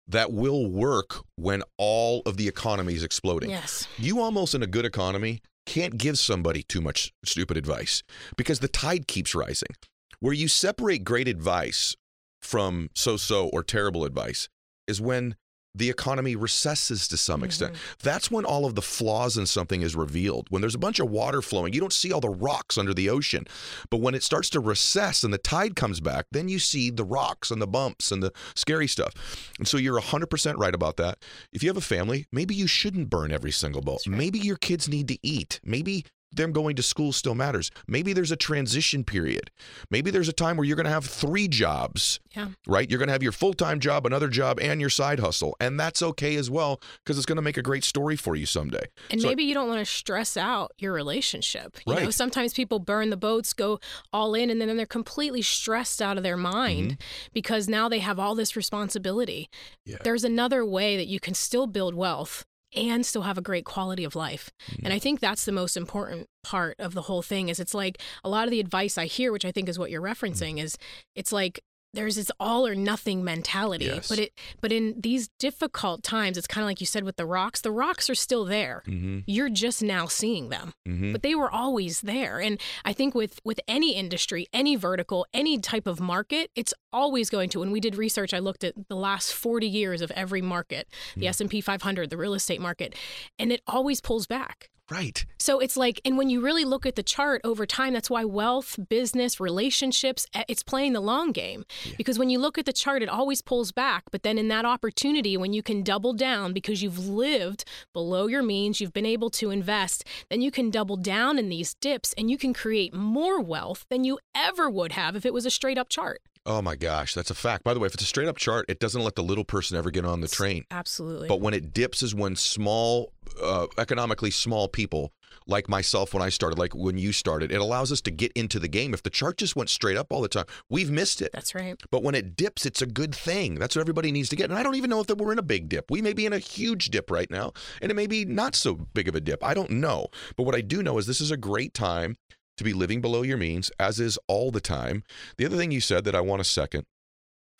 that 0.07 0.33
will 0.33 0.71
work 0.71 1.25
when 1.37 1.63
all 1.79 2.23
of 2.27 2.37
the 2.37 2.47
economy 2.47 2.95
is 2.95 3.03
exploding. 3.03 3.51
Yes. 3.51 3.89
You 3.99 4.21
almost 4.21 4.55
in 4.55 4.63
a 4.63 4.67
good 4.67 4.85
economy 4.85 5.41
can't 5.67 5.99
give 5.99 6.19
somebody 6.19 6.63
too 6.63 6.81
much 6.81 7.13
stupid 7.25 7.57
advice 7.57 8.03
because 8.37 8.61
the 8.61 8.69
tide 8.69 9.07
keeps 9.07 9.35
rising. 9.35 9.77
Where 10.21 10.33
you 10.33 10.49
separate 10.49 11.05
great 11.05 11.29
advice 11.29 11.97
from 12.41 12.91
so 12.95 13.17
so 13.17 13.49
or 13.49 13.63
terrible 13.63 14.05
advice 14.05 14.49
is 14.87 15.01
when 15.01 15.37
the 15.75 15.91
economy 15.91 16.37
recesses 16.37 17.09
to 17.09 17.17
some 17.17 17.39
mm-hmm. 17.39 17.47
extent. 17.47 17.75
That's 18.03 18.31
when 18.31 18.45
all 18.45 18.65
of 18.65 18.75
the 18.75 18.83
flaws 18.83 19.37
in 19.37 19.47
something 19.47 19.83
is 19.83 19.97
revealed. 19.97 20.47
When 20.51 20.61
there's 20.61 20.75
a 20.75 20.79
bunch 20.79 21.01
of 21.01 21.11
water 21.11 21.43
flowing, 21.43 21.73
you 21.73 21.81
don't 21.81 21.93
see 21.93 22.13
all 22.13 22.21
the 22.21 22.29
rocks 22.29 22.79
under 22.79 22.95
the 22.95 23.11
ocean. 23.11 23.47
But 23.91 24.01
when 24.01 24.15
it 24.15 24.23
starts 24.23 24.51
to 24.51 24.61
recess 24.61 25.25
and 25.25 25.33
the 25.33 25.39
tide 25.39 25.77
comes 25.77 26.01
back, 26.01 26.27
then 26.31 26.49
you 26.49 26.59
see 26.59 26.91
the 26.91 27.05
rocks 27.05 27.51
and 27.51 27.61
the 27.61 27.67
bumps 27.67 28.13
and 28.13 28.23
the 28.23 28.33
scary 28.55 28.87
stuff. 28.87 29.15
And 29.59 29.67
so 29.67 29.77
you're 29.77 30.01
100% 30.01 30.59
right 30.59 30.75
about 30.75 30.97
that. 30.99 31.19
If 31.53 31.63
you 31.63 31.69
have 31.69 31.77
a 31.77 31.81
family, 31.81 32.27
maybe 32.33 32.55
you 32.55 32.67
shouldn't 32.67 33.11
burn 33.11 33.33
every 33.33 33.53
single 33.53 33.83
boat. 33.83 34.07
Maybe 34.07 34.39
your 34.39 34.57
kids 34.57 34.89
need 34.89 35.09
to 35.09 35.19
eat. 35.23 35.61
Maybe 35.65 36.05
them 36.37 36.53
going 36.53 36.77
to 36.77 36.83
school 36.83 37.13
still 37.13 37.35
matters. 37.35 37.71
Maybe 37.87 38.13
there's 38.13 38.31
a 38.33 38.37
transition 38.37 39.05
period. 39.05 39.51
Maybe 39.91 40.11
there's 40.11 40.29
a 40.29 40.33
time 40.33 40.57
where 40.57 40.65
you're 40.65 40.77
going 40.77 40.85
to 40.87 40.91
have 40.93 41.05
three 41.05 41.49
jobs, 41.49 42.21
Yeah. 42.35 42.49
right? 42.67 42.89
You're 42.91 42.99
going 42.99 43.09
to 43.09 43.13
have 43.13 43.23
your 43.23 43.33
full 43.33 43.55
time 43.55 43.81
job, 43.81 44.07
another 44.07 44.29
job, 44.29 44.59
and 44.61 44.81
your 44.81 44.91
side 44.91 45.21
hustle. 45.21 45.57
And 45.61 45.79
that's 45.79 46.03
okay 46.03 46.37
as 46.37 46.51
well 46.51 46.81
because 47.05 47.17
it's 47.17 47.27
going 47.27 47.37
to 47.37 47.43
make 47.43 47.57
a 47.57 47.63
great 47.63 47.85
story 47.85 48.17
for 48.17 48.37
you 48.37 48.47
someday. 48.47 48.85
And 49.11 49.21
So- 49.21 49.29
maybe 49.29 49.45
you 49.45 49.55
don't 49.55 49.69
want 49.69 49.81
to 49.81 49.85
stress 49.93 50.37
out 50.37 50.73
your 50.79 50.93
relationship. 50.93 51.79
You 51.87 51.95
know, 51.95 52.01
Right. 52.03 52.15
sometimes 52.15 52.55
people 52.55 52.79
burn 52.79 53.11
the 53.11 53.17
boats, 53.17 53.53
go 53.53 53.81
all 54.13 54.35
in, 54.35 54.51
and 54.51 54.61
then 54.61 54.77
they're 54.77 54.87
completely 54.87 55.43
stressed 55.43 56.01
out 56.03 56.17
of 56.17 56.23
their 56.23 56.37
mind 56.37 56.99
because 57.33 57.69
now 57.69 57.89
they 57.89 58.01
have 58.01 58.19
all 58.19 58.35
this 58.35 58.57
responsibility. 58.57 59.49
Mm-hmm. 59.53 59.91
Yeah. 59.93 59.97
There's 60.03 60.25
another 60.25 60.65
way 60.65 60.97
that 60.97 61.07
you 61.07 61.21
can 61.21 61.35
still 61.35 61.67
build 61.67 61.95
wealth 61.95 62.45
and 62.77 63.05
still 63.05 63.23
have 63.23 63.39
a 63.39 63.43
great 63.43 63.65
quality 63.65 64.05
of 64.05 64.17
life. 64.17 64.51
Mm-hmm. 64.71 64.87
And 64.87 64.95
I 64.95 64.99
think 64.99 65.21
that's 65.21 65.45
the 65.45 65.53
most 65.53 65.77
important 65.77 66.29
part 66.43 66.77
of 66.79 66.95
the 66.95 67.03
whole 67.03 67.23
thing 67.23 67.49
is 67.49 67.61
it's 67.61 67.75
like 67.75 68.01
a 68.23 68.29
lot 68.29 68.45
of 68.45 68.51
the 68.51 68.61
advice 68.61 68.99
I 68.99 69.07
hear, 69.07 69.33
which 69.33 69.45
I 69.45 69.53
think 69.53 69.69
is 69.69 69.79
what 69.79 69.91
you're 69.91 70.03
referencing, 70.03 70.63
is 70.63 70.77
it's 71.15 71.33
like 71.33 71.61
there's 71.95 72.17
this 72.17 72.31
all 72.39 72.67
or 72.67 72.75
nothing 72.75 73.25
mentality. 73.25 73.87
Yes. 73.87 74.09
But 74.09 74.19
it 74.19 74.33
but 74.61 74.73
in 74.73 74.95
these 75.01 75.29
difficult 75.39 76.03
times, 76.03 76.37
it's 76.37 76.47
kind 76.47 76.63
of 76.65 76.67
like 76.69 76.81
you 76.81 76.87
said 76.87 77.05
with 77.05 77.17
the 77.17 77.27
rocks, 77.27 77.61
the 77.61 77.71
rocks 77.71 78.09
are 78.11 78.15
still 78.15 78.45
there. 78.45 78.83
Mm-hmm. 78.87 79.21
You're 79.27 79.49
just 79.49 79.83
now 79.83 80.07
seeing 80.07 80.49
them 80.49 80.73
Mm-hmm. 80.87 81.13
but 81.13 81.23
they 81.23 81.35
were 81.35 81.51
always 81.51 82.03
there 82.03 82.41
and 82.41 82.61
i 82.85 82.93
think 82.93 83.15
with 83.15 83.41
with 83.45 83.59
any 83.67 83.95
industry 83.95 84.47
any 84.53 84.77
vertical 84.77 85.27
any 85.33 85.59
type 85.59 85.87
of 85.87 85.99
market 86.01 86.51
it's 86.55 86.75
always 86.93 87.31
going 87.31 87.49
to 87.51 87.61
when 87.61 87.71
we 87.71 87.81
did 87.81 87.97
research 87.97 88.35
i 88.35 88.39
looked 88.39 88.65
at 88.65 88.75
the 88.89 88.97
last 88.97 89.33
40 89.33 89.67
years 89.67 90.01
of 90.03 90.11
every 90.13 90.43
market 90.43 90.87
the 91.17 91.27
s&p 91.29 91.61
500 91.61 92.11
the 92.11 92.17
real 92.17 92.35
estate 92.35 92.61
market 92.61 92.95
and 93.39 93.51
it 93.53 93.63
always 93.67 94.01
pulls 94.01 94.27
back 94.27 94.71
Right. 94.91 95.25
so 95.39 95.61
it's 95.61 95.79
like 95.79 95.99
and 96.05 96.19
when 96.19 96.29
you 96.29 96.43
really 96.43 96.65
look 96.65 96.85
at 96.85 96.95
the 96.95 97.03
chart 97.03 97.41
over 97.43 97.65
time 97.65 97.95
that's 97.95 98.11
why 98.11 98.25
wealth 98.25 98.79
business 98.91 99.41
relationships 99.41 100.27
eh, 100.35 100.45
it's 100.47 100.63
playing 100.63 100.93
the 100.93 101.01
long 101.01 101.33
game. 101.33 101.65
Because 101.97 102.19
when 102.19 102.29
you 102.29 102.39
look 102.39 102.59
at 102.59 102.67
the 102.67 102.73
chart 102.73 103.03
it 103.03 103.09
always 103.09 103.41
pulls 103.41 103.73
back 103.73 104.05
but 104.11 104.23
then 104.25 104.37
in 104.37 104.49
that 104.49 104.67
opportunity 104.67 105.39
when 105.39 105.55
you 105.55 105.63
can 105.63 105.83
double 105.83 106.13
down 106.13 106.53
because 106.53 106.83
you've 106.83 107.09
lived 107.09 107.65
below 107.95 108.27
your 108.27 108.43
means 108.43 108.79
you've 108.79 108.93
been 108.93 109.07
able 109.07 109.31
to 109.31 109.51
invest 109.51 110.05
then 110.29 110.43
you 110.43 110.51
can 110.51 110.71
double 110.71 110.97
down 110.97 111.39
in 111.39 111.49
these 111.49 111.75
dips 111.75 112.15
and 112.19 112.31
you 112.31 112.37
can 112.37 112.53
create 112.53 112.93
more 112.93 113.41
wealth 113.41 113.87
than 113.89 114.05
you 114.05 114.19
ever 114.35 114.69
would 114.69 114.93
have 114.93 115.17
if 115.17 115.25
it 115.25 115.33
was 115.33 115.47
a 115.47 115.51
straight 115.51 115.79
up 115.79 115.89
chart 115.89 116.21
Oh 116.47 116.61
my 116.61 116.77
gosh, 116.77 117.15
that's 117.15 117.31
a 117.31 117.35
fact. 117.35 117.65
By 117.65 117.73
the 117.73 117.81
way, 117.81 117.87
if 117.87 117.95
it's 117.95 118.03
a 118.03 118.07
straight 118.07 118.29
up 118.29 118.37
chart, 118.37 118.67
it 118.69 118.79
doesn't 118.79 119.03
let 119.03 119.15
the 119.15 119.23
little 119.23 119.45
person 119.45 119.79
ever 119.79 119.91
get 119.91 120.05
on 120.05 120.21
the 120.21 120.29
train. 120.29 120.65
absolutely 120.71 121.27
But 121.27 121.41
when 121.41 121.55
it 121.55 121.73
dips 121.73 122.03
is 122.03 122.15
when 122.15 122.37
small, 122.37 123.13
uh, 123.43 123.67
economically 123.79 124.31
small 124.31 124.69
people 124.69 125.13
like 125.47 125.69
myself 125.69 126.13
when 126.13 126.23
I 126.23 126.29
started, 126.29 126.59
like 126.59 126.75
when 126.75 126.99
you 126.99 127.13
started, 127.13 127.51
it 127.51 127.61
allows 127.61 127.91
us 127.91 128.01
to 128.03 128.11
get 128.11 128.31
into 128.33 128.59
the 128.59 128.69
game. 128.69 128.93
If 128.93 129.03
the 129.03 129.11
chart 129.11 129.39
just 129.39 129.57
went 129.57 129.71
straight 129.71 129.97
up 129.97 130.13
all 130.13 130.21
the 130.21 130.29
time, 130.29 130.45
we've 130.69 130.91
missed 130.91 131.23
it. 131.23 131.33
that's 131.33 131.55
right 131.55 131.81
But 131.91 132.03
when 132.03 132.15
it 132.15 132.37
dips, 132.37 132.67
it's 132.67 132.83
a 132.83 132.87
good 132.87 133.15
thing. 133.15 133.55
That's 133.55 133.75
what 133.75 133.81
everybody 133.81 134.13
needs 134.13 134.29
to 134.29 134.37
get. 134.37 134.51
And 134.51 134.59
I 134.59 134.63
don't 134.63 134.75
even 134.75 134.91
know 134.91 135.01
if 135.01 135.07
that 135.07 135.19
we're 135.19 135.33
in 135.33 135.39
a 135.39 135.43
big 135.43 135.71
dip. 135.71 135.91
We 135.91 136.03
may 136.03 136.13
be 136.13 136.27
in 136.27 136.35
a 136.35 136.39
huge 136.39 136.91
dip 136.91 137.11
right 137.11 137.31
now, 137.31 137.53
and 137.81 137.91
it 137.91 137.95
may 137.95 138.07
be 138.07 138.27
not 138.27 138.55
so 138.55 138.75
big 138.75 139.09
of 139.09 139.15
a 139.15 139.21
dip. 139.21 139.43
I 139.43 139.55
don't 139.55 139.71
know. 139.71 140.09
But 140.37 140.45
what 140.45 140.55
I 140.55 140.61
do 140.61 140.83
know 140.83 140.99
is 140.99 141.07
this 141.07 141.23
is 141.23 141.31
a 141.31 141.37
great 141.39 141.73
time 141.73 142.17
to 142.57 142.65
be 142.65 142.73
living 142.73 143.01
below 143.01 143.23
your 143.23 143.37
means, 143.37 143.71
as 143.79 144.01
is 144.01 144.19
all 144.29 144.51
the 144.51 144.61
time. 144.61 145.03
The 145.39 145.47
other 145.47 145.57
thing 145.57 145.71
you 145.71 145.81
said 145.81 146.05
that 146.05 146.15
I 146.15 146.21
want 146.21 146.41
to 146.41 146.45
second, 146.45 146.87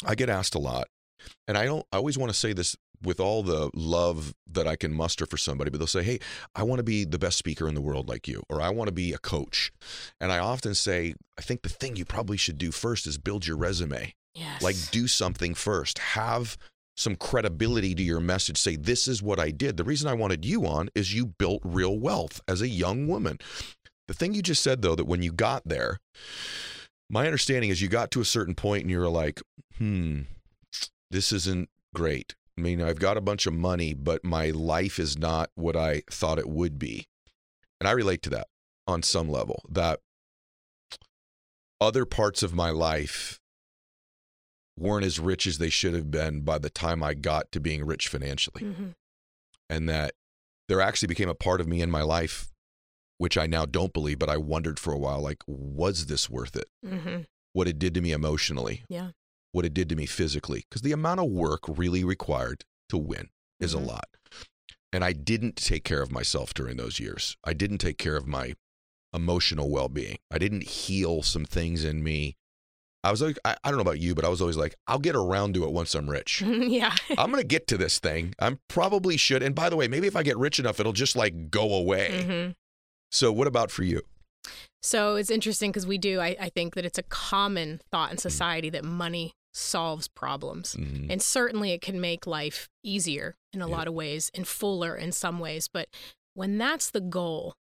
I 0.05 0.15
get 0.15 0.29
asked 0.29 0.55
a 0.55 0.59
lot, 0.59 0.89
and 1.47 1.57
I 1.57 1.65
don't. 1.65 1.87
I 1.93 1.97
always 1.97 2.19
want 2.19 2.31
to 2.31 2.39
say 2.39 2.53
this 2.53 2.77
with 3.03 3.21
all 3.21 3.43
the 3.43 3.71
love 3.75 4.35
that 4.51 4.67
I 4.67 4.77
can 4.77 4.93
muster 4.93 5.27
for 5.27 5.37
somebody, 5.37 5.71
but 5.71 5.79
they'll 5.79 5.87
say, 5.87 6.03
"Hey, 6.03 6.19
I 6.55 6.63
want 6.63 6.79
to 6.79 6.85
be 6.85 7.05
the 7.05 7.19
best 7.19 7.39
speaker 7.39 7.69
in 7.69 7.75
the 7.75 7.81
world 7.81 8.09
like 8.09 8.27
you, 8.29 8.43
or 8.49 8.61
I 8.61 8.71
want 8.71 8.89
to 8.89 8.93
be 8.93 9.13
a 9.13 9.19
coach." 9.19 9.73
And 10.21 10.33
I 10.33 10.39
often 10.39 10.75
say, 10.75 11.15
I 11.39 11.43
think 11.43 11.63
the 11.63 11.69
thing 11.69 11.97
you 11.97 12.05
probably 12.05 12.37
should 12.37 12.59
do 12.59 12.71
first 12.71 13.07
is 13.07 13.19
build 13.19 13.47
your 13.47 13.57
resume. 13.57 14.15
yes 14.35 14.63
Like, 14.63 14.77
do 14.91 15.07
something 15.07 15.55
first. 15.55 15.99
Have 15.99 16.57
some 16.97 17.17
credibility 17.17 17.95
to 17.95 18.03
your 18.03 18.21
message. 18.21 18.57
Say, 18.57 18.77
this 18.77 19.09
is 19.09 19.23
what 19.23 19.41
I 19.41 19.51
did. 19.51 19.77
The 19.77 19.85
reason 19.85 20.09
I 20.09 20.15
wanted 20.15 20.45
you 20.45 20.67
on 20.67 20.91
is 20.95 21.15
you 21.15 21.27
built 21.27 21.61
real 21.65 21.99
wealth 21.99 22.41
as 22.47 22.63
a 22.63 22.69
young 22.69 23.09
woman. 23.09 23.39
The 24.09 24.15
thing 24.15 24.35
you 24.35 24.43
just 24.43 24.63
said, 24.63 24.83
though, 24.83 24.95
that 24.95 25.07
when 25.07 25.23
you 25.23 25.33
got 25.33 25.63
there, 25.65 25.99
my 27.09 27.27
understanding 27.27 27.71
is 27.71 27.81
you 27.81 27.89
got 27.89 28.11
to 28.13 28.21
a 28.21 28.25
certain 28.25 28.55
point 28.55 28.83
and 28.83 28.91
you're 28.91 29.09
like, 29.09 29.41
hmm, 29.79 30.23
this 31.11 31.33
isn't 31.33 31.69
great. 31.95 32.35
I 32.57 32.61
mean, 32.61 32.83
I've 32.83 33.01
got 33.01 33.17
a 33.17 33.23
bunch 33.23 33.47
of 33.47 33.55
money, 33.55 33.95
but 33.95 34.25
my 34.25 34.51
life 34.51 34.99
is 34.99 35.19
not 35.19 35.51
what 35.55 35.77
I 35.77 36.03
thought 36.11 36.39
it 36.39 36.49
would 36.49 36.79
be. 36.79 37.07
And 37.81 37.89
I 37.89 37.93
relate 37.93 38.23
to 38.23 38.31
that 38.31 38.49
on 38.87 39.03
some 39.03 39.29
level, 39.29 39.63
that 39.69 40.01
other 41.81 42.05
parts 42.05 42.43
of 42.43 42.55
my 42.55 42.71
life 42.71 43.41
weren't 44.79 45.05
as 45.05 45.21
rich 45.21 45.47
as 45.47 45.59
they 45.59 45.71
should 45.71 45.95
have 45.95 46.11
been 46.11 46.43
by 46.43 46.59
the 46.59 46.71
time 46.71 47.03
I 47.03 47.15
got 47.15 47.51
to 47.53 47.61
being 47.61 47.85
rich 47.85 48.09
financially. 48.09 48.63
Mhm. 48.63 48.95
And 49.69 49.89
that 49.89 50.15
there 50.69 50.81
actually 50.81 51.09
became 51.09 51.29
a 51.29 51.35
part 51.35 51.61
of 51.61 51.69
me 51.69 51.81
in 51.81 51.91
my 51.91 52.03
life, 52.03 52.53
which 53.19 53.37
I 53.39 53.47
now 53.47 53.65
don't 53.67 53.93
believe, 53.93 54.19
but 54.19 54.29
I 54.31 54.37
wondered 54.37 54.79
for 54.79 54.93
a 54.93 54.99
while 54.99 55.21
like, 55.21 55.43
was 55.47 56.07
this 56.07 56.29
worth 56.29 56.57
it? 56.57 56.67
Mhm. 56.85 57.27
What 57.53 57.69
it 57.69 57.79
did 57.79 57.95
to 57.95 58.01
me 58.01 58.13
emotionally, 58.13 58.85
yeah 58.89 59.11
what 59.53 59.65
it 59.65 59.73
did 59.73 59.89
to 59.89 59.95
me 59.95 60.05
physically. 60.05 60.65
Because 60.69 60.83
the 60.83 60.91
amount 60.91 61.21
of 61.21 61.31
work 61.31 61.61
really 61.69 62.03
required 62.03 62.65
to 62.89 62.99
win 62.99 63.29
is 63.61 63.73
Mhm. 63.73 63.83
a 63.83 63.85
lot. 63.85 64.09
And 64.93 65.05
I 65.05 65.13
didn't 65.13 65.55
take 65.55 65.85
care 65.85 66.03
of 66.03 66.11
myself 66.11 66.53
during 66.55 66.77
those 66.77 66.99
years. 66.99 67.37
I 67.45 67.53
didn't 67.53 67.79
take 67.79 67.97
care 67.97 68.17
of 68.17 68.27
my 68.27 68.55
emotional 69.13 69.71
well 69.71 69.89
being. 69.89 70.19
I 70.31 70.39
didn't 70.39 70.65
heal 70.65 71.23
some 71.23 71.45
things 71.45 71.85
in 71.85 72.03
me. 72.03 72.37
I 73.05 73.11
was 73.13 73.23
like, 73.23 73.39
I, 73.45 73.57
I 73.63 73.69
don't 73.69 73.77
know 73.77 73.83
about 73.83 74.01
you, 74.01 74.15
but 74.15 74.25
I 74.25 74.29
was 74.29 74.41
always 74.41 74.57
like, 74.57 74.75
I'll 74.89 74.99
get 74.99 75.15
around 75.15 75.55
to 75.55 75.65
it 75.65 75.71
once 75.73 75.95
I'm 75.95 76.11
rich. 76.11 76.43
yeah 76.43 76.95
I'm 77.17 77.31
going 77.31 77.41
to 77.43 77.47
get 77.47 77.67
to 77.69 77.77
this 77.77 77.99
thing. 78.01 78.35
I'm 78.41 78.59
probably 78.69 79.17
should. 79.17 79.43
And 79.43 79.55
by 79.55 79.69
the 79.69 79.77
way, 79.77 79.87
maybe 79.87 80.07
if 80.09 80.17
I 80.17 80.23
get 80.25 80.37
rich 80.39 80.59
enough, 80.59 80.81
it'll 80.81 80.93
just 80.93 81.15
like 81.15 81.51
go 81.51 81.75
away. 81.75 82.09
Mhm. 82.27 82.55
So, 83.15 83.31
what 83.31 83.47
about 83.47 83.71
for 83.71 83.85
you? 83.85 84.03
So 84.83 85.15
it's 85.15 85.31
interesting 85.31 85.71
because 85.71 85.87
we 85.87 85.99
do, 85.99 86.19
I, 86.21 86.37
I 86.41 86.49
think 86.49 86.75
that 86.75 86.85
it's 86.85 86.99
a 86.99 87.05
common 87.05 87.81
thought 87.93 88.11
in 88.11 88.19
society 88.19 88.71
that 88.71 88.85
money 88.85 89.33
solves 89.53 90.09
problems. 90.09 90.75
Mhm. 90.75 91.07
And 91.11 91.23
certainly 91.23 91.71
it 91.71 91.81
can 91.81 92.01
make 92.01 92.27
life 92.27 92.69
easier 92.83 93.37
in 93.53 93.63
a 93.63 93.69
Yeah. 93.69 93.77
lot 93.77 93.87
of 93.87 93.95
ways 93.95 94.33
and 94.35 94.47
fuller 94.49 94.97
in 94.97 95.13
some 95.13 95.39
ways. 95.39 95.69
But 95.73 95.89
when 96.35 96.59
that's 96.59 96.91
the 96.91 97.01
goal, 97.01 97.55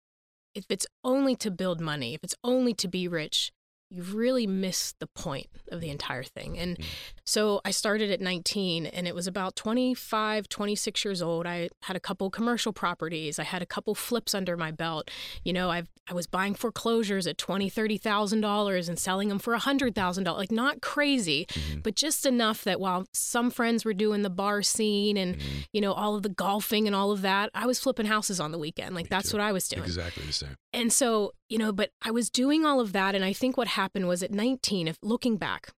if 0.55 0.65
it's 0.71 0.87
only 1.05 1.37
to 1.37 1.51
build 1.51 1.81
money, 1.83 2.15
if 2.15 2.25
it's 2.25 2.35
only 2.43 2.73
to 2.73 2.88
be 2.88 3.07
rich, 3.07 3.53
you've 3.93 4.15
really 4.15 4.47
missed 4.47 4.99
the 5.01 5.07
point 5.07 5.47
of 5.71 5.81
the 5.81 5.91
entire 5.91 6.23
thing. 6.23 6.59
And 6.59 6.79
Mm. 6.79 6.85
so 7.25 7.61
I 7.65 7.71
started 7.71 8.11
at 8.11 8.21
19 8.21 8.87
and 8.87 9.07
it 9.07 9.15
was 9.15 9.27
about 9.27 9.55
25, 9.57 10.49
26 10.49 11.05
years 11.05 11.21
old. 11.23 11.47
I 11.47 11.69
had 11.83 11.97
a 11.97 12.01
couple 12.01 12.31
commercial 12.31 12.73
properties. 12.73 13.39
I 13.39 13.45
had 13.45 13.63
a 13.63 13.67
couple 13.67 13.95
flips 13.95 14.35
under 14.35 14.57
my 14.57 14.71
belt. 14.71 15.11
You 15.45 15.53
know, 15.53 15.71
I've 15.71 15.89
I 16.09 16.15
was 16.15 16.27
buying 16.27 16.55
foreclosures 16.55 17.29
at 17.29 17.39
twenty, 17.39 17.69
thirty 17.69 17.97
thousand 17.97 18.41
dollars 18.41 18.89
and 18.89 18.99
selling 18.99 19.29
them 19.29 19.39
for 19.39 19.55
a 19.55 19.59
hundred 19.61 19.95
thousand 19.95 20.25
dollars. 20.25 20.41
Like 20.41 20.51
not 20.53 20.81
crazy, 20.83 21.47
Mm-hmm. 21.53 21.81
but 21.81 21.95
just 21.95 22.27
enough 22.27 22.65
that 22.65 22.81
while 22.81 23.05
some 23.13 23.51
friends 23.51 23.85
were 23.85 23.95
doing 23.95 24.23
the 24.23 24.31
bar 24.31 24.63
scene 24.63 25.17
and 25.17 25.37
Mm-hmm. 25.37 25.59
you 25.73 25.81
know 25.81 25.93
all 25.93 26.17
of 26.17 26.23
the 26.23 26.29
golfing 26.29 26.87
and 26.87 26.97
all 26.97 27.13
of 27.13 27.23
that, 27.23 27.51
I 27.55 27.67
was 27.67 27.79
flipping 27.79 28.07
houses 28.07 28.41
on 28.41 28.51
the 28.53 28.59
weekend. 28.59 28.95
Like 28.97 29.05
Me 29.05 29.09
that's 29.11 29.31
too. 29.31 29.37
what 29.37 29.45
I 29.45 29.53
was 29.53 29.69
doing. 29.69 29.85
Exactly 29.85 30.25
the 30.27 30.33
same. 30.33 30.57
And 30.75 30.91
so, 30.93 31.33
you 31.51 31.59
know, 31.59 31.71
but 31.71 31.91
I 32.03 32.11
was 32.11 32.31
doing 32.31 32.65
all 32.65 32.81
of 32.81 32.93
that. 32.93 33.15
And 33.15 33.23
I 33.25 33.35
think 33.35 33.57
what 33.59 33.69
happened 33.69 33.82
was 33.95 34.23
at 34.23 34.31
19, 34.31 34.88
if 34.88 34.99
looking 35.03 35.37
back, 35.37 35.71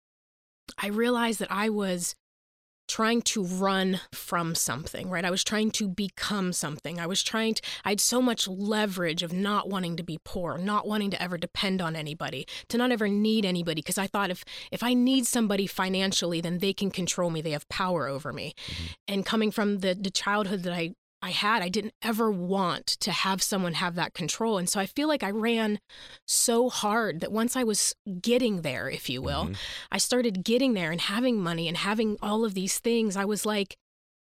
I 0.79 0.89
realized 0.89 1.41
that 1.41 1.51
I 1.51 1.69
was 1.69 2.15
trying 2.87 3.23
to 3.23 3.43
run 3.43 4.01
from 4.13 4.55
something, 4.55 5.09
right? 5.09 5.25
I 5.25 5.31
was 5.31 5.43
trying 5.43 5.71
to 5.73 5.89
become 5.89 6.53
something. 6.53 7.01
I 7.01 7.07
was 7.07 7.23
trying 7.23 7.55
to, 7.55 7.63
I 7.85 7.91
had 7.91 8.01
so 8.01 8.21
much 8.21 8.47
leverage 8.47 9.23
of 9.23 9.33
not 9.33 9.69
wanting 9.69 9.97
to 9.97 10.03
be 10.03 10.21
poor, 10.23 10.59
not 10.59 10.87
wanting 10.87 11.11
to 11.13 11.23
ever 11.23 11.39
depend 11.39 11.81
on 11.81 11.97
anybody, 11.97 12.47
to 12.69 12.77
not 12.77 12.93
ever 12.93 13.09
need 13.09 13.47
anybody. 13.47 13.81
Cause 13.81 13.99
I 13.99 14.07
thought 14.07 14.31
if, 14.31 14.45
if 14.71 14.83
I 14.83 14.93
need 14.93 15.27
somebody 15.27 15.67
financially, 15.67 16.41
then 16.41 16.59
they 16.59 16.73
can 16.73 16.91
control 16.91 17.31
me. 17.31 17.41
They 17.41 17.53
have 17.53 17.69
power 17.69 18.07
over 18.07 18.33
me. 18.33 18.55
Mm-hmm. 18.67 18.85
And 19.09 19.27
coming 19.27 19.51
from 19.51 19.79
the, 19.79 19.95
the 19.95 20.11
childhood 20.11 20.63
that 20.65 20.73
I 20.73 20.95
I 21.25 21.31
had. 21.31 21.63
I 21.63 21.71
didn't 21.71 21.95
ever 22.03 22.31
want 22.31 22.87
to 23.01 23.11
have 23.11 23.43
someone 23.43 23.75
have 23.75 23.95
that 23.95 24.13
control. 24.13 24.59
And 24.59 24.69
so 24.69 24.79
I 24.79 24.85
feel 24.87 25.09
like 25.09 25.23
I 25.23 25.31
ran 25.31 25.81
so 26.27 26.69
hard 26.69 27.21
that 27.21 27.33
once 27.33 27.57
I 27.57 27.65
was 27.65 27.95
getting 28.21 28.61
there, 28.61 28.91
if 28.91 29.09
you 29.09 29.23
will, 29.23 29.47
Mhm. 29.47 29.57
I 29.91 29.99
started 29.99 30.45
getting 30.45 30.75
there 30.75 30.91
and 30.93 31.01
having 31.01 31.41
money 31.41 31.67
and 31.67 31.79
having 31.79 32.19
all 32.21 32.45
of 32.45 32.53
these 32.53 32.79
things. 32.79 33.17
I 33.17 33.25
was 33.25 33.47
like, 33.47 33.77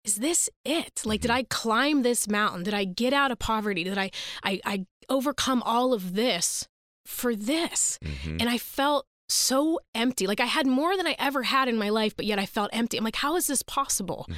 is 0.04 0.16
this 0.16 0.48
it? 0.64 1.02
Like, 1.04 1.20
did 1.22 1.30
I 1.32 1.42
climb 1.44 2.02
this 2.02 2.28
mountain? 2.28 2.62
Did 2.62 2.74
I 2.74 2.84
get 2.84 3.12
out 3.12 3.32
of 3.32 3.38
poverty? 3.40 3.82
Did 3.84 3.98
I, 3.98 4.10
I, 4.44 4.60
I 4.64 4.86
overcome 5.08 5.62
all 5.64 5.92
of 5.94 6.14
this 6.14 6.68
for 7.06 7.34
this? 7.34 7.98
Mhm. 8.04 8.40
And 8.40 8.48
I 8.48 8.58
felt 8.58 9.06
so 9.34 9.80
empty. 9.94 10.26
Like 10.26 10.40
I 10.40 10.46
had 10.46 10.66
more 10.66 10.96
than 10.96 11.06
I 11.06 11.16
ever 11.18 11.42
had 11.44 11.68
in 11.68 11.76
my 11.76 11.88
life, 11.88 12.16
but 12.16 12.26
yet 12.26 12.38
I 12.38 12.46
felt 12.46 12.70
empty. 12.72 12.96
I'm 12.96 13.04
like, 13.04 13.16
how 13.16 13.36
is 13.36 13.46
this 13.46 13.62
possible? 13.62 14.26
Mhm. 14.28 14.34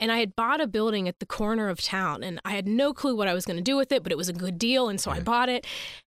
And 0.00 0.12
I 0.12 0.18
had 0.18 0.34
bought 0.36 0.60
a 0.60 0.66
building 0.66 1.08
at 1.08 1.18
the 1.20 1.26
corner 1.26 1.68
of 1.68 1.80
town 1.80 2.22
and 2.22 2.40
I 2.44 2.52
had 2.52 2.66
no 2.66 2.92
clue 2.92 3.16
what 3.16 3.28
I 3.28 3.34
was 3.34 3.44
going 3.46 3.56
to 3.56 3.62
do 3.62 3.76
with 3.76 3.92
it, 3.92 4.02
but 4.02 4.12
it 4.12 4.18
was 4.18 4.28
a 4.28 4.32
good 4.32 4.58
deal. 4.58 4.88
And 4.88 5.00
so 5.00 5.10
I 5.10 5.20
bought 5.20 5.48
it. 5.48 5.66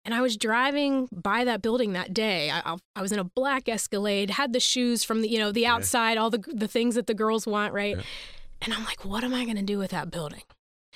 And 0.06 0.14
I 0.14 0.22
was 0.22 0.38
driving 0.38 1.08
by 1.12 1.44
that 1.44 1.62
building 1.62 1.94
that 1.94 2.14
day. 2.14 2.50
I, 2.50 2.76
I- 2.96 3.02
was 3.02 3.12
in 3.12 3.20
a 3.20 3.24
black 3.24 3.68
Escalade, 3.70 4.32
had 4.32 4.54
the 4.54 4.60
shoes 4.60 5.04
from 5.04 5.22
the, 5.22 5.30
you 5.30 5.38
know, 5.40 5.52
the 5.52 5.62
Yeah. 5.62 5.74
outside, 5.76 6.18
all 6.18 6.30
the, 6.30 6.44
the 6.54 6.68
things 6.68 6.96
that 6.96 7.08
the 7.08 7.14
girls 7.14 7.46
want, 7.48 7.74
right? 7.74 7.96
Yeah. 7.98 8.04
And 8.62 8.74
I'm 8.74 8.84
like, 8.86 9.06
what 9.06 9.24
am 9.24 9.34
I 9.34 9.46
going 9.46 9.56
to 9.58 9.62
do 9.64 9.78
with 9.78 9.92
that 9.92 10.10
building? 10.12 10.44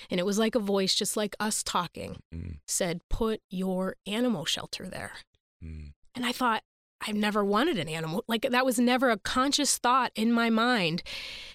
And 0.09 0.19
it 0.19 0.25
was 0.25 0.37
like 0.39 0.55
a 0.55 0.59
voice, 0.59 0.93
just 0.95 1.15
like 1.15 1.35
us 1.39 1.63
talking, 1.63 2.17
Mm, 2.33 2.57
said, 2.67 2.99
put 3.09 3.41
your 3.49 3.95
animal 4.07 4.43
shelter 4.45 4.87
there. 4.89 5.13
mm, 5.63 5.91
And 6.15 6.25
I 6.25 6.31
thought, 6.33 6.63
I've 7.05 7.15
never 7.15 7.43
wanted 7.43 7.77
an 7.77 7.89
animal. 7.89 8.23
Like 8.27 8.43
that 8.49 8.65
was 8.65 8.79
never 8.79 9.09
a 9.09 9.17
conscious 9.17 9.77
thought 9.77 10.11
in 10.15 10.31
my 10.31 10.49
mind. 10.49 11.03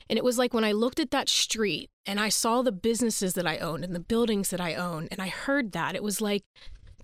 And 0.08 0.18
it 0.18 0.24
was 0.24 0.38
like 0.38 0.52
when 0.52 0.64
I 0.64 0.72
looked 0.72 1.00
at 1.00 1.10
that 1.10 1.28
street 1.28 1.88
and 2.06 2.20
I 2.20 2.28
saw 2.28 2.62
the 2.62 2.72
businesses 2.72 3.34
that 3.34 3.46
I 3.46 3.58
owned 3.58 3.84
and 3.84 3.94
the 3.94 4.00
buildings 4.00 4.50
that 4.50 4.60
I 4.60 4.74
owned, 4.74 5.08
and 5.10 5.20
I 5.20 5.28
heard 5.28 5.72
that, 5.72 5.94
it 5.94 6.02
was 6.02 6.20
like 6.20 6.42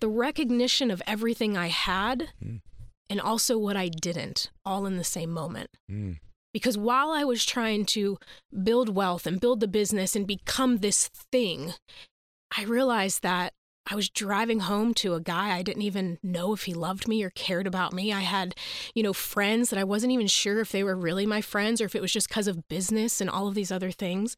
the 0.00 0.09
recognition 0.09 0.90
of 0.90 1.02
everything 1.07 1.57
I 1.57 1.68
had 1.68 2.28
Mm. 2.42 2.61
and 3.11 3.20
also 3.20 3.57
what 3.59 3.76
I 3.76 3.88
didn't, 3.88 4.50
all 4.64 4.87
in 4.87 4.96
the 4.96 5.04
same 5.04 5.30
moment. 5.30 5.70
mm. 5.90 6.18
Because 6.52 6.78
while 6.78 7.11
I 7.11 7.24
was 7.24 7.44
trying 7.44 7.85
to 7.87 8.16
build 8.62 8.88
wealth 8.94 9.26
and 9.26 9.40
build 9.40 9.61
the 9.61 9.66
business 9.68 10.14
and 10.14 10.26
become 10.26 10.78
this 10.78 11.09
thing, 11.33 11.74
I 12.57 12.62
realized 12.64 13.22
that 13.22 13.52
I 13.86 13.94
was 13.94 14.08
driving 14.08 14.60
home 14.60 14.94
to 14.94 15.14
a 15.14 15.20
guy 15.20 15.54
I 15.54 15.62
didn't 15.62 15.82
even 15.82 16.18
know 16.22 16.52
if 16.54 16.64
he 16.64 16.72
loved 16.72 17.06
me 17.06 17.22
or 17.22 17.30
cared 17.30 17.66
about 17.66 17.92
me. 17.92 18.12
I 18.12 18.20
had, 18.20 18.54
you 18.94 19.02
know, 19.02 19.12
friends 19.12 19.70
that 19.70 19.78
I 19.78 19.84
wasn't 19.84 20.12
even 20.12 20.26
sure 20.26 20.60
if 20.60 20.72
they 20.72 20.82
were 20.82 20.96
really 20.96 21.26
my 21.26 21.40
friends 21.42 21.80
or 21.80 21.84
if 21.84 21.94
it 21.94 22.02
was 22.02 22.12
just 22.12 22.28
because 22.28 22.48
of 22.48 22.68
business 22.68 23.20
and 23.20 23.28
all 23.28 23.46
of 23.46 23.54
these 23.54 23.70
other 23.70 23.90
things. 23.90 24.36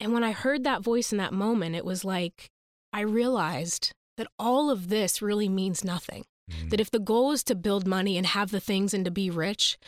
And 0.00 0.12
when 0.12 0.24
I 0.24 0.32
heard 0.32 0.64
that 0.64 0.82
voice 0.82 1.12
in 1.12 1.18
that 1.18 1.32
moment, 1.32 1.76
it 1.76 1.84
was 1.84 2.04
like 2.04 2.50
I 2.92 3.00
realized 3.00 3.92
that 4.16 4.26
all 4.38 4.70
of 4.70 4.88
this 4.88 5.22
really 5.22 5.48
means 5.48 5.84
nothing. 5.84 6.24
Mm. 6.50 6.70
That 6.70 6.80
if 6.80 6.90
the 6.90 6.98
goal 6.98 7.32
is 7.32 7.44
to 7.44 7.54
build 7.54 7.86
money 7.86 8.16
and 8.16 8.26
have 8.26 8.50
the 8.50 8.60
things 8.60 8.94
and 8.94 9.04
to 9.04 9.10
be 9.10 9.30
rich, 9.30 9.78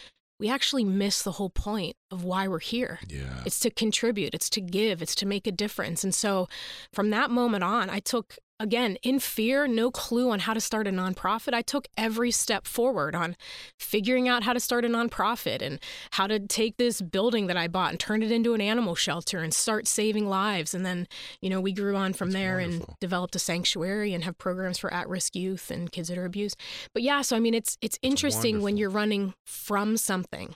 we 0.41 0.49
actually 0.49 0.85
miss 0.85 1.23
the 1.23 1.33
whole 1.33 1.51
point 1.51 1.97
of 2.11 2.25
why 2.25 2.47
we're 2.47 2.59
here. 2.61 3.01
Yeah. 3.09 3.43
It's 3.45 3.59
to 3.61 3.71
contribute, 3.71 4.35
it's 4.35 4.51
to 4.51 4.61
give, 4.61 5.03
it's 5.03 5.15
to 5.17 5.27
make 5.27 5.47
a 5.47 5.53
difference. 5.53 6.05
And 6.05 6.15
so 6.15 6.49
from 6.93 7.11
that 7.11 7.31
moment 7.31 7.65
on, 7.65 7.91
I 7.91 7.99
took, 7.99 8.37
again, 8.61 8.97
in 9.03 9.21
fear, 9.21 9.67
no 9.67 9.91
clue 9.91 10.31
on 10.31 10.41
how 10.41 10.55
to 10.55 10.61
start 10.61 10.87
a 10.87 10.91
nonprofit. 10.91 11.55
I 11.55 11.63
took 11.63 11.87
every 11.97 12.31
step 12.31 12.67
forward 12.67 13.15
on 13.15 13.37
figuring 13.79 14.29
out 14.29 14.43
how 14.43 14.53
to 14.53 14.61
start 14.61 14.85
a 14.85 14.89
nonprofit 14.89 15.63
and 15.63 15.79
how 16.13 16.27
to 16.27 16.41
take 16.41 16.77
this 16.77 17.01
building 17.01 17.47
that 17.47 17.57
I 17.57 17.69
bought 17.69 17.91
and 17.91 18.01
turn 18.01 18.23
it 18.23 18.33
into 18.33 18.55
an 18.55 18.61
animal 18.61 18.95
shelter 18.95 19.39
and 19.39 19.55
start 19.55 19.87
saving 19.87 20.29
lives. 20.29 20.75
And 20.75 20.85
then, 20.85 21.07
you 21.41 21.51
know, 21.51 21.61
we 21.61 21.73
grew 21.73 21.97
on 21.97 22.13
from 22.13 22.31
That's 22.31 22.43
there 22.43 22.59
wonderful. 22.59 22.87
and 22.89 22.97
developed 23.01 23.37
a 23.37 23.39
sanctuary 23.39 24.13
and 24.13 24.25
have 24.25 24.39
programs 24.39 24.79
for 24.79 24.93
at-risk 24.93 25.37
youth 25.37 25.71
and 25.71 25.91
kids 25.93 26.09
that 26.09 26.19
are 26.19 26.25
abused. 26.25 26.57
But 26.93 27.03
yeah, 27.03 27.23
so 27.23 27.37
I 27.37 27.41
mean, 27.41 27.55
it's 27.55 27.79
it's 27.81 27.99
interesting 28.03 28.63
when 28.63 28.77
you're 28.77 28.91
running 28.91 29.35
from 29.47 29.97
something 29.97 30.55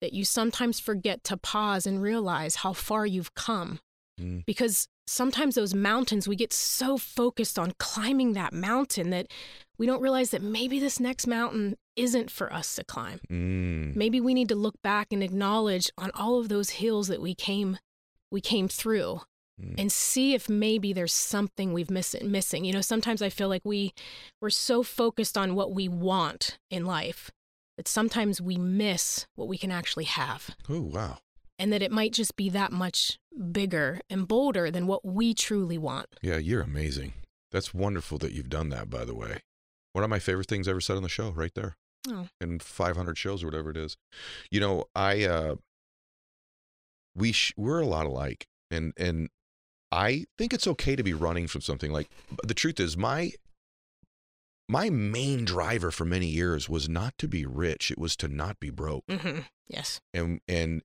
that 0.00 0.12
you 0.12 0.24
sometimes 0.24 0.80
forget 0.80 1.24
to 1.24 1.36
pause 1.36 1.86
and 1.86 2.02
realize 2.02 2.56
how 2.56 2.72
far 2.72 3.06
you've 3.06 3.34
come. 3.34 3.80
Mm. 4.20 4.44
Because 4.44 4.88
sometimes 5.10 5.54
those 5.56 5.74
mountains, 5.74 6.28
we 6.28 6.36
get 6.36 6.52
so 6.52 6.96
focused 6.96 7.58
on 7.58 7.72
climbing 7.78 8.32
that 8.34 8.52
mountain 8.52 9.10
that 9.10 9.26
we 9.78 9.86
don't 9.86 10.02
realize 10.02 10.30
that 10.30 10.42
maybe 10.42 10.78
this 10.78 11.00
next 11.00 11.26
mountain 11.26 11.76
isn't 11.96 12.30
for 12.30 12.52
us 12.52 12.76
to 12.76 12.84
climb. 12.84 13.20
Mm. 13.30 13.96
Maybe 13.96 14.20
we 14.20 14.34
need 14.34 14.48
to 14.50 14.54
look 14.54 14.80
back 14.82 15.08
and 15.10 15.22
acknowledge 15.22 15.90
on 15.98 16.10
all 16.14 16.38
of 16.38 16.48
those 16.48 16.70
hills 16.70 17.08
that 17.08 17.20
we 17.20 17.34
came 17.34 17.78
we 18.30 18.40
came 18.40 18.68
through 18.68 19.20
Mm. 19.60 19.74
and 19.76 19.92
see 19.92 20.32
if 20.32 20.48
maybe 20.48 20.94
there's 20.94 21.12
something 21.12 21.74
we've 21.74 21.90
miss- 21.90 22.16
missing. 22.22 22.64
You 22.64 22.72
know, 22.72 22.80
sometimes 22.80 23.20
I 23.20 23.28
feel 23.28 23.48
like 23.48 23.60
we 23.62 23.92
we're 24.40 24.48
so 24.48 24.82
focused 24.82 25.36
on 25.36 25.54
what 25.54 25.72
we 25.72 25.86
want 25.86 26.58
in 26.70 26.86
life 26.86 27.30
that 27.76 27.86
sometimes 27.86 28.40
we 28.40 28.56
miss 28.56 29.26
what 29.34 29.48
we 29.48 29.58
can 29.58 29.70
actually 29.70 30.04
have 30.04 30.54
Oh 30.68 30.80
wow. 30.80 31.18
And 31.60 31.72
that 31.72 31.82
it 31.82 31.92
might 31.92 32.12
just 32.12 32.34
be 32.36 32.48
that 32.48 32.72
much 32.72 33.18
bigger 33.52 34.00
and 34.08 34.26
bolder 34.26 34.70
than 34.70 34.86
what 34.86 35.04
we 35.04 35.34
truly 35.34 35.76
want. 35.78 36.08
Yeah, 36.22 36.38
you're 36.38 36.62
amazing. 36.62 37.12
That's 37.52 37.74
wonderful 37.74 38.18
that 38.18 38.32
you've 38.32 38.48
done 38.48 38.70
that. 38.70 38.88
By 38.90 39.04
the 39.04 39.14
way, 39.14 39.42
one 39.92 40.02
of 40.02 40.10
my 40.10 40.18
favorite 40.18 40.48
things 40.48 40.66
ever 40.66 40.80
said 40.80 40.96
on 40.96 41.02
the 41.02 41.08
show, 41.08 41.30
right 41.30 41.52
there, 41.54 41.76
Oh. 42.08 42.28
in 42.40 42.58
500 42.60 43.18
shows 43.18 43.42
or 43.42 43.46
whatever 43.46 43.70
it 43.70 43.76
is. 43.76 43.96
You 44.50 44.60
know, 44.60 44.84
I 44.94 45.24
uh, 45.24 45.56
we 47.14 47.32
sh- 47.32 47.52
we're 47.56 47.80
a 47.80 47.86
lot 47.86 48.06
alike, 48.06 48.46
and 48.70 48.92
and 48.96 49.28
I 49.92 50.24
think 50.38 50.54
it's 50.54 50.66
okay 50.66 50.96
to 50.96 51.02
be 51.02 51.12
running 51.12 51.46
from 51.46 51.60
something. 51.60 51.92
Like 51.92 52.08
the 52.42 52.54
truth 52.54 52.80
is, 52.80 52.96
my 52.96 53.32
my 54.68 54.88
main 54.88 55.44
driver 55.44 55.90
for 55.90 56.04
many 56.04 56.26
years 56.28 56.68
was 56.68 56.88
not 56.88 57.18
to 57.18 57.28
be 57.28 57.44
rich; 57.44 57.90
it 57.90 57.98
was 57.98 58.16
to 58.16 58.28
not 58.28 58.60
be 58.60 58.70
broke. 58.70 59.04
Mm-hmm. 59.08 59.40
Yes. 59.68 60.00
and 60.14 60.40
and 60.48 60.82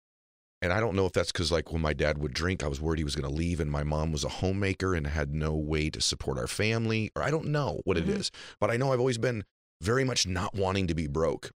and 0.62 0.72
I 0.74 0.80
don't 0.80 0.96
know 0.96 1.06
if 1.06 1.12
that's 1.14 1.32
because 1.32 1.52
like 1.52 1.72
when 1.72 1.82
my 1.82 1.94
dad 1.94 2.18
would 2.18 2.34
drink, 2.34 2.64
I 2.64 2.68
was 2.68 2.82
worried 2.82 2.98
he 3.00 3.04
was 3.04 3.16
going 3.16 3.30
to 3.30 3.36
leave, 3.36 3.60
and 3.60 3.72
my 3.72 3.84
mom 3.84 4.12
was 4.12 4.24
a 4.24 4.30
homemaker 4.30 4.96
and 4.96 5.08
had 5.08 5.34
no 5.34 5.54
way 5.56 5.90
to 5.90 6.02
support 6.02 6.38
our 6.38 6.48
family, 6.48 7.12
or 7.16 7.24
I 7.24 7.32
don't 7.32 7.48
know 7.48 7.82
what 7.86 7.98
it 7.98 8.06
Mhm. 8.08 8.20
is, 8.20 8.32
but 8.60 8.72
I 8.72 8.78
know 8.78 8.92
I've 8.94 9.00
always 9.00 9.18
been 9.18 9.44
very 9.82 10.04
much 10.04 10.26
not 10.26 10.56
wanting 10.56 10.88
to 10.88 10.96
be 10.96 11.08
broke, 11.08 11.52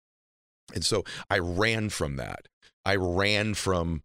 and 0.75 0.85
so 0.85 1.05
I 1.31 1.39
ran 1.39 1.89
from 1.91 2.17
that. 2.17 2.47
I 2.85 2.97
ran 2.97 3.55
from. 3.55 4.03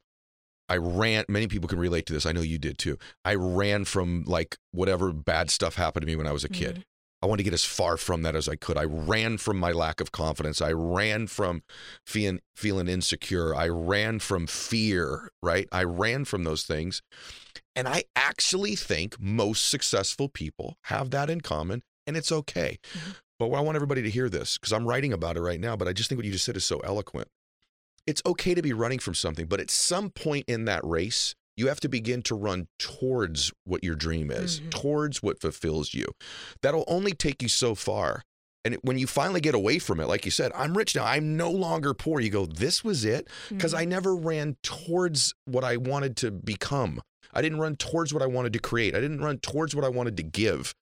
I 0.70 0.78
ran. 0.78 1.26
Many 1.28 1.48
people 1.48 1.68
can 1.68 1.78
relate 1.78 2.06
to 2.06 2.14
this. 2.14 2.26
I 2.26 2.32
know 2.32 2.42
you 2.42 2.58
did 2.58 2.78
too. 2.78 2.98
I 3.26 3.36
ran 3.36 3.84
from 3.86 4.24
like 4.26 4.58
whatever 4.72 5.12
bad 5.12 5.50
stuff 5.52 5.76
happened 5.76 6.02
to 6.04 6.08
me 6.08 6.16
when 6.16 6.26
I 6.28 6.32
was 6.32 6.44
a 6.46 6.50
kid. 6.50 6.78
Mhm. 6.78 6.84
I 7.24 7.26
wanted 7.26 7.38
to 7.38 7.44
get 7.46 7.54
as 7.54 7.64
far 7.64 7.96
from 7.96 8.22
that 8.24 8.36
as 8.36 8.50
I 8.50 8.58
could. 8.58 8.78
I 8.78 8.84
ran 8.84 9.38
from 9.38 9.58
my 9.58 9.72
lack 9.72 10.02
of 10.02 10.12
confidence. 10.12 10.62
I 10.62 10.74
ran 10.74 11.28
from 11.28 11.64
feeling 12.06 12.42
feeling 12.54 12.90
insecure. 12.90 13.56
I 13.56 13.70
ran 13.70 14.20
from 14.20 14.46
fear, 14.46 15.32
right? 15.42 15.70
I 15.72 15.86
ran 15.86 16.26
from 16.26 16.44
those 16.44 16.64
things. 16.64 17.02
And 17.78 17.88
I 17.88 18.04
actually 18.14 18.76
think 18.76 19.22
most 19.22 19.70
successful 19.70 20.28
people 20.28 20.78
have 20.84 21.12
that 21.12 21.30
in 21.30 21.40
common 21.40 21.84
and 22.06 22.18
it's 22.18 22.32
okay. 22.32 22.78
Mhm. 22.94 23.16
But 23.40 23.52
I 23.52 23.62
want 23.62 23.78
everybody 23.78 24.02
to 24.02 24.10
hear 24.10 24.28
this 24.28 24.58
because 24.58 24.74
I'm 24.74 24.86
writing 24.86 25.14
about 25.14 25.38
it 25.38 25.42
right 25.42 25.62
now, 25.62 25.78
but 25.78 25.88
I 25.88 25.94
just 25.94 26.10
think 26.10 26.20
what 26.20 26.26
you 26.26 26.32
just 26.34 26.44
said 26.44 26.58
is 26.58 26.66
so 26.66 26.80
eloquent. 26.80 27.30
It's 28.06 28.22
okay 28.26 28.54
to 28.54 28.62
be 28.62 28.74
running 28.74 29.00
from 29.00 29.16
something, 29.16 29.46
but 29.46 29.62
at 29.62 29.72
some 29.72 30.10
point 30.10 30.44
in 30.50 30.66
that 30.66 30.84
race, 30.84 31.36
you 31.56 31.68
have 31.68 31.80
to 31.82 31.88
begin 31.90 32.22
to 32.24 32.36
run 32.36 32.68
towards 32.80 33.52
what 33.64 33.84
your 33.84 33.96
dream 33.96 34.32
is, 34.32 34.60
Mhm. 34.60 34.72
towards 34.72 35.22
what 35.22 35.40
fulfills 35.40 35.94
you. 35.94 36.08
That'll 36.62 36.86
only 36.88 37.12
take 37.14 37.42
you 37.42 37.50
so 37.50 37.76
far. 37.76 38.24
And 38.66 38.76
when 38.82 38.98
you 38.98 39.08
finally 39.08 39.42
get 39.42 39.56
away 39.56 39.78
from 39.78 40.00
it, 40.00 40.08
like 40.08 40.24
you 40.26 40.32
said, 40.32 40.52
I'm 40.56 40.78
rich 40.78 40.96
now. 40.96 41.04
I'm 41.04 41.36
no 41.36 41.52
longer 41.52 41.94
poor. 41.94 42.22
You 42.22 42.30
go, 42.30 42.46
this 42.46 42.82
was 42.84 43.04
it 43.04 43.28
because 43.50 43.74
I 43.74 43.84
never 43.84 44.16
ran 44.16 44.56
towards 44.64 45.34
what 45.46 45.64
I 45.66 45.76
wanted 45.78 46.16
to 46.18 46.32
become. 46.32 47.02
I 47.34 47.42
didn't 47.42 47.60
run 47.60 47.76
towards 47.76 48.14
what 48.14 48.24
I 48.24 48.28
wanted 48.28 48.54
to 48.54 48.60
create. 48.60 48.96
I 48.96 49.02
didn't 49.02 49.20
run 49.22 49.40
towards 49.40 49.76
what 49.76 49.84
I 49.84 49.90
wanted 49.90 50.16
to 50.18 50.24
give. 50.24 50.74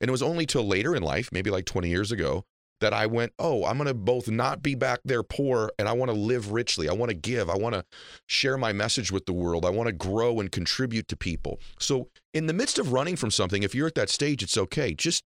And 0.00 0.08
it 0.08 0.10
was 0.12 0.22
only 0.22 0.46
till 0.46 0.66
later 0.66 0.96
in 0.96 1.02
life, 1.02 1.28
maybe 1.30 1.50
like 1.50 1.64
20 1.66 1.88
years 1.88 2.10
ago, 2.10 2.44
that 2.80 2.92
I 2.92 3.06
went, 3.06 3.32
oh, 3.38 3.64
I'm 3.64 3.76
going 3.76 3.88
to 3.88 3.94
both 3.94 4.28
not 4.28 4.62
be 4.62 4.74
back 4.74 5.00
there 5.04 5.22
poor 5.22 5.70
and 5.78 5.88
I 5.88 5.92
want 5.92 6.10
to 6.10 6.16
live 6.16 6.52
richly. 6.52 6.88
I 6.88 6.92
want 6.92 7.10
to 7.10 7.16
give. 7.16 7.50
I 7.50 7.56
want 7.56 7.74
to 7.74 7.84
share 8.26 8.56
my 8.56 8.72
message 8.72 9.10
with 9.10 9.26
the 9.26 9.32
world. 9.32 9.64
I 9.64 9.70
want 9.70 9.88
to 9.88 9.92
grow 9.92 10.40
and 10.40 10.50
contribute 10.50 11.08
to 11.08 11.16
people. 11.16 11.60
So, 11.78 12.08
in 12.34 12.46
the 12.46 12.52
midst 12.52 12.78
of 12.78 12.92
running 12.92 13.16
from 13.16 13.30
something, 13.30 13.62
if 13.62 13.74
you're 13.74 13.86
at 13.86 13.94
that 13.96 14.10
stage, 14.10 14.42
it's 14.42 14.56
okay. 14.56 14.94
Just 14.94 15.24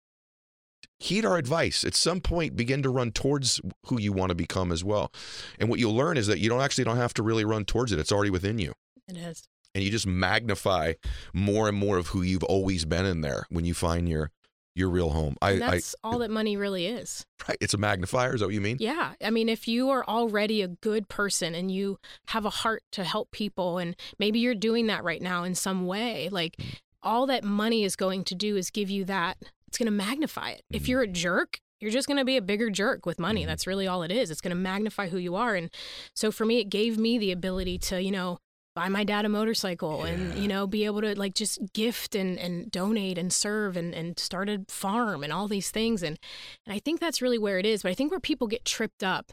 heed 0.98 1.24
our 1.24 1.38
advice. 1.38 1.84
At 1.84 1.94
some 1.94 2.20
point, 2.20 2.56
begin 2.56 2.82
to 2.82 2.90
run 2.90 3.12
towards 3.12 3.60
who 3.86 4.00
you 4.00 4.12
want 4.12 4.30
to 4.30 4.34
become 4.34 4.72
as 4.72 4.84
well. 4.84 5.12
And 5.58 5.68
what 5.68 5.78
you'll 5.78 5.94
learn 5.94 6.16
is 6.16 6.26
that 6.26 6.40
you 6.40 6.48
don't 6.48 6.60
actually 6.60 6.84
don't 6.84 6.96
have 6.96 7.14
to 7.14 7.22
really 7.22 7.44
run 7.44 7.64
towards 7.64 7.92
it. 7.92 7.98
It's 7.98 8.12
already 8.12 8.30
within 8.30 8.58
you. 8.58 8.72
It 9.06 9.16
is. 9.16 9.48
And 9.74 9.84
you 9.84 9.90
just 9.90 10.06
magnify 10.06 10.94
more 11.32 11.68
and 11.68 11.76
more 11.76 11.98
of 11.98 12.08
who 12.08 12.22
you've 12.22 12.44
always 12.44 12.84
been 12.84 13.06
in 13.06 13.20
there 13.20 13.46
when 13.48 13.64
you 13.64 13.74
find 13.74 14.08
your 14.08 14.30
your 14.78 14.88
real 14.88 15.10
home. 15.10 15.36
I, 15.42 15.50
And 15.52 15.64
I 15.64 15.70
that's 15.72 15.94
all 16.04 16.18
that 16.20 16.30
money 16.30 16.56
really 16.56 16.86
is. 16.86 17.26
right. 17.48 17.58
It's 17.60 17.74
a 17.74 17.78
magnifier. 17.78 18.34
Is 18.34 18.40
that 18.40 18.46
what 18.46 18.54
you 18.54 18.60
mean? 18.60 18.76
Yeah. 18.80 19.14
I 19.22 19.30
mean, 19.30 19.48
if 19.48 19.66
you 19.68 19.90
are 19.90 20.04
already 20.06 20.62
a 20.62 20.68
good 20.68 21.08
person 21.08 21.54
and 21.54 21.70
you 21.70 21.98
have 22.28 22.44
a 22.46 22.50
heart 22.50 22.82
to 22.92 23.04
help 23.04 23.30
people, 23.32 23.78
and 23.78 23.96
maybe 24.18 24.38
you're 24.38 24.54
doing 24.54 24.86
that 24.86 25.04
right 25.04 25.20
now 25.20 25.44
in 25.44 25.54
some 25.54 25.86
way, 25.86 26.28
like 26.30 26.56
Mm. 26.56 26.76
all 27.02 27.26
that 27.26 27.44
money 27.44 27.84
is 27.84 27.96
going 27.96 28.24
to 28.24 28.34
do 28.34 28.56
is 28.56 28.70
give 28.70 28.88
you 28.90 29.04
that, 29.06 29.36
it's 29.66 29.78
going 29.78 29.86
to 29.86 29.92
magnify 29.92 30.50
it. 30.50 30.62
If 30.70 30.84
Mhm. 30.84 30.88
you're 30.88 31.02
a 31.02 31.06
jerk, 31.08 31.58
you're 31.80 31.90
just 31.92 32.08
going 32.08 32.16
to 32.18 32.24
be 32.24 32.36
a 32.36 32.42
bigger 32.42 32.70
jerk 32.70 33.06
with 33.06 33.18
money. 33.20 33.44
Mhm. 33.44 33.46
That's 33.46 33.66
really 33.66 33.86
all 33.86 34.02
it 34.02 34.10
is. 34.10 34.30
It's 34.30 34.40
going 34.40 34.50
to 34.50 34.56
magnify 34.56 35.08
who 35.10 35.18
you 35.18 35.36
are. 35.36 35.54
And 35.54 35.70
so 36.14 36.32
for 36.32 36.44
me, 36.44 36.58
it 36.58 36.64
gave 36.70 36.98
me 36.98 37.18
the 37.18 37.30
ability 37.32 37.78
to, 37.78 38.02
you 38.02 38.10
know, 38.10 38.38
buy 38.78 38.88
my 38.88 39.02
dad 39.02 39.24
a 39.24 39.28
motorcycle 39.28 40.04
and, 40.04 40.38
you 40.38 40.46
know, 40.46 40.64
be 40.64 40.84
able 40.84 41.00
to 41.00 41.18
like 41.18 41.34
just 41.34 41.58
gift 41.72 42.14
and, 42.14 42.38
and 42.38 42.70
donate 42.70 43.18
and 43.18 43.32
serve 43.32 43.76
and, 43.76 43.92
and 43.92 44.20
start 44.20 44.48
a 44.48 44.64
farm 44.68 45.24
and 45.24 45.32
all 45.32 45.48
these 45.48 45.72
things. 45.72 46.00
And, 46.00 46.16
and 46.64 46.72
I 46.72 46.78
think 46.78 47.00
that's 47.00 47.20
really 47.20 47.38
where 47.38 47.58
it 47.58 47.66
is. 47.66 47.82
But 47.82 47.90
I 47.90 47.94
think 47.94 48.12
where 48.12 48.20
people 48.20 48.46
get 48.46 48.64
tripped 48.64 49.02
up 49.02 49.32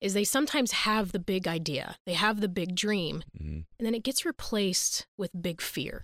is 0.00 0.14
they 0.14 0.24
sometimes 0.24 0.72
have 0.72 1.12
the 1.12 1.18
big 1.18 1.46
idea, 1.46 1.96
they 2.06 2.14
have 2.14 2.40
the 2.40 2.48
big 2.48 2.74
dream, 2.74 3.22
Mhm. 3.38 3.64
and 3.78 3.86
then 3.86 3.94
it 3.94 4.02
gets 4.02 4.24
replaced 4.24 5.06
with 5.18 5.30
big 5.42 5.60
fear 5.60 6.02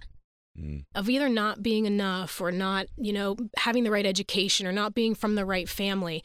Mhm. 0.58 0.84
of 0.94 1.08
either 1.08 1.30
not 1.30 1.62
being 1.62 1.86
enough 1.86 2.42
or 2.42 2.52
not, 2.52 2.88
you 2.98 3.14
know, 3.14 3.36
having 3.56 3.84
the 3.84 3.90
right 3.90 4.04
education 4.04 4.66
or 4.66 4.72
not 4.72 4.92
being 4.92 5.14
from 5.14 5.34
the 5.34 5.46
right 5.46 5.68
family. 5.68 6.22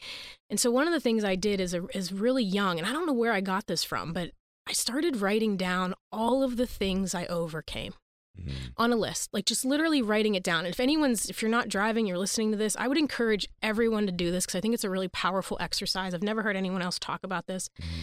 And 0.50 0.60
so 0.60 0.70
one 0.70 0.86
of 0.86 0.92
the 0.92 1.00
things 1.00 1.24
I 1.24 1.34
did 1.34 1.60
is 1.62 1.74
is 1.94 2.12
really 2.12 2.44
young, 2.44 2.78
and 2.78 2.86
I 2.86 2.92
don't 2.92 3.06
know 3.06 3.14
where 3.14 3.32
I 3.32 3.40
got 3.40 3.68
this 3.68 3.84
from, 3.84 4.12
but 4.12 4.32
I 4.68 4.72
started 4.72 5.16
writing 5.16 5.56
down 5.56 5.94
all 6.12 6.42
of 6.42 6.56
the 6.56 6.66
things 6.66 7.14
I 7.14 7.24
overcame 7.26 7.94
Mhm. 8.38 8.72
on 8.76 8.92
a 8.92 8.96
list, 8.96 9.30
like 9.32 9.46
just 9.46 9.64
literally 9.64 10.02
writing 10.02 10.34
it 10.34 10.42
down. 10.42 10.64
And 10.66 10.72
if 10.74 10.78
anyone's, 10.78 11.30
if 11.30 11.40
you're 11.42 11.50
not 11.50 11.68
driving, 11.68 12.06
you're 12.06 12.18
listening 12.18 12.50
to 12.52 12.56
this, 12.58 12.76
I 12.76 12.86
would 12.86 12.98
encourage 12.98 13.48
everyone 13.62 14.06
to 14.06 14.12
do 14.12 14.30
this 14.30 14.44
because 14.46 14.56
I 14.58 14.60
think 14.60 14.74
it's 14.74 14.84
a 14.84 14.90
really 14.90 15.08
powerful 15.08 15.56
exercise. 15.60 16.12
I've 16.14 16.22
never 16.22 16.42
heard 16.42 16.54
anyone 16.54 16.82
else 16.82 16.98
talk 16.98 17.24
about 17.24 17.46
this. 17.46 17.70
Mhm. 17.80 18.02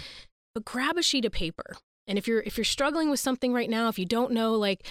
But 0.55 0.65
grab 0.65 0.97
a 0.97 1.03
sheet 1.03 1.23
of 1.25 1.31
paper. 1.31 1.77
And 2.07 2.17
if 2.17 2.27
you're 2.27 2.41
if 2.41 2.57
you're 2.57 2.65
struggling 2.65 3.09
with 3.09 3.19
something 3.19 3.53
right 3.53 3.69
now, 3.69 3.87
if 3.87 3.97
you 3.99 4.05
don't 4.05 4.31
know 4.31 4.55
like 4.55 4.87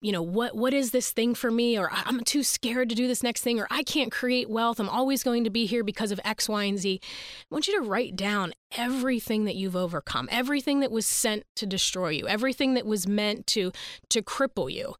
you 0.00 0.12
know 0.12 0.22
what 0.22 0.54
what 0.54 0.72
is 0.72 0.90
this 0.90 1.10
thing 1.10 1.34
for 1.34 1.50
me? 1.50 1.78
Or 1.78 1.90
i'm 1.92 2.20
too 2.20 2.42
scared 2.42 2.88
to 2.88 2.94
do 2.94 3.06
this 3.06 3.22
next 3.22 3.42
thing 3.42 3.58
or 3.60 3.66
i 3.70 3.82
can't 3.82 4.12
create 4.12 4.48
wealth. 4.48 4.78
I'm 4.80 4.88
always 4.88 5.22
going 5.22 5.44
to 5.44 5.50
be 5.50 5.66
here 5.66 5.84
because 5.84 6.12
of 6.12 6.20
x 6.24 6.48
y 6.48 6.64
and 6.64 6.78
z. 6.78 7.00
I 7.02 7.54
want 7.54 7.66
you 7.66 7.80
to 7.80 7.86
write 7.86 8.16
down 8.16 8.52
everything 8.76 9.44
that 9.44 9.56
you've 9.56 9.76
overcome 9.76 10.28
everything 10.30 10.80
that 10.80 10.90
was 10.90 11.06
sent 11.06 11.44
to 11.56 11.66
destroy 11.66 12.10
you 12.10 12.28
everything 12.28 12.74
that 12.74 12.86
was 12.86 13.06
meant 13.06 13.46
to 13.48 13.72
to 14.10 14.22
cripple 14.22 14.72
you. 14.72 14.94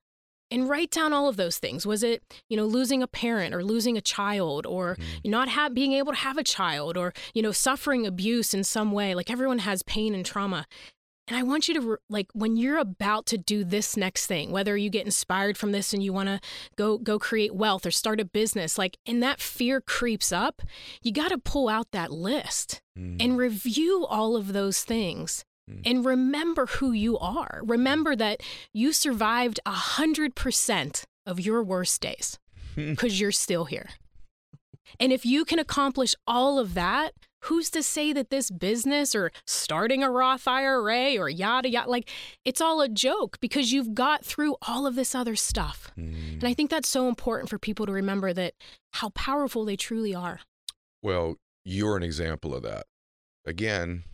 And 0.50 0.66
write 0.66 0.90
down 0.90 1.12
all 1.12 1.28
of 1.28 1.36
those 1.36 1.58
things. 1.58 1.84
Was 1.84 2.02
it 2.02 2.22
you 2.48 2.56
know 2.56 2.64
losing 2.64 3.02
a 3.02 3.06
parent 3.06 3.54
or 3.54 3.62
losing 3.62 3.98
a 3.98 4.00
child 4.00 4.64
or 4.64 4.96
mm. 4.96 5.30
not 5.30 5.50
ha- 5.50 5.68
being 5.68 5.92
able 5.92 6.12
to 6.12 6.18
have 6.18 6.38
a 6.38 6.42
child 6.42 6.96
or 6.96 7.12
you 7.34 7.42
know 7.42 7.52
suffering 7.52 8.06
abuse 8.06 8.54
in 8.54 8.64
some 8.64 8.90
way? 8.90 9.14
Like 9.14 9.30
everyone 9.30 9.58
has 9.58 9.82
pain 9.82 10.14
and 10.14 10.24
trauma 10.24 10.66
and 11.28 11.36
I 11.36 11.42
want 11.44 11.68
you 11.68 11.74
to, 11.74 11.98
like, 12.08 12.28
when 12.32 12.56
you're 12.56 12.78
about 12.78 13.26
to 13.26 13.38
do 13.38 13.62
this 13.62 13.96
next 13.96 14.26
thing, 14.26 14.50
whether 14.50 14.76
you 14.76 14.90
get 14.90 15.04
inspired 15.04 15.56
from 15.56 15.72
this 15.72 15.92
and 15.92 16.02
you 16.02 16.12
want 16.12 16.28
to 16.28 16.40
go 16.76 16.98
go 16.98 17.18
create 17.18 17.54
wealth 17.54 17.84
or 17.86 17.90
start 17.90 18.18
a 18.20 18.24
business, 18.24 18.78
like, 18.78 18.96
and 19.06 19.22
that 19.22 19.40
fear 19.40 19.80
creeps 19.80 20.32
up, 20.32 20.62
you 21.02 21.12
got 21.12 21.28
to 21.28 21.38
pull 21.38 21.68
out 21.68 21.90
that 21.92 22.10
list 22.10 22.80
Mhm. 22.98 23.22
and 23.22 23.36
review 23.38 24.04
all 24.06 24.34
of 24.36 24.52
those 24.52 24.82
things 24.82 25.44
Mm. 25.70 25.82
and 25.84 26.04
remember 26.06 26.64
who 26.66 26.92
you 26.92 27.18
are. 27.18 27.60
Remember 27.64 28.16
that 28.16 28.40
you 28.72 28.92
survived 28.92 29.60
a 29.66 29.70
hundred 29.72 30.34
percent 30.34 31.04
of 31.26 31.38
your 31.38 31.62
worst 31.62 32.00
days 32.00 32.38
because 32.74 33.20
you're 33.20 33.30
still 33.32 33.66
here. 33.66 33.90
And 34.98 35.12
if 35.12 35.26
you 35.26 35.44
can 35.44 35.58
accomplish 35.58 36.14
all 36.26 36.58
of 36.58 36.72
that, 36.72 37.12
who's 37.42 37.70
to 37.70 37.82
say 37.82 38.12
that 38.12 38.30
this 38.30 38.50
business 38.50 39.14
or 39.14 39.30
starting 39.46 40.02
a 40.02 40.10
Roth 40.10 40.46
IRA 40.48 41.16
or 41.16 41.28
yada 41.28 41.68
yada, 41.68 41.88
like 41.88 42.10
it's 42.44 42.60
all 42.60 42.80
a 42.80 42.88
joke 42.88 43.38
because 43.40 43.72
you've 43.72 43.94
got 43.94 44.24
through 44.24 44.56
all 44.62 44.86
of 44.86 44.94
this 44.96 45.14
other 45.14 45.36
stuff. 45.36 45.90
Mhm. 45.96 46.34
And 46.34 46.44
I 46.44 46.54
think 46.54 46.70
that's 46.70 46.88
so 46.88 47.08
important 47.08 47.48
for 47.48 47.58
people 47.58 47.86
to 47.86 47.92
remember 47.92 48.32
that 48.32 48.54
how 48.94 49.10
powerful 49.10 49.64
they 49.64 49.76
truly 49.76 50.14
are. 50.14 50.40
Well, 51.02 51.36
you're 51.64 51.96
an 51.96 52.02
example 52.02 52.54
of 52.54 52.62
that. 52.64 52.86
Again, 53.44 54.04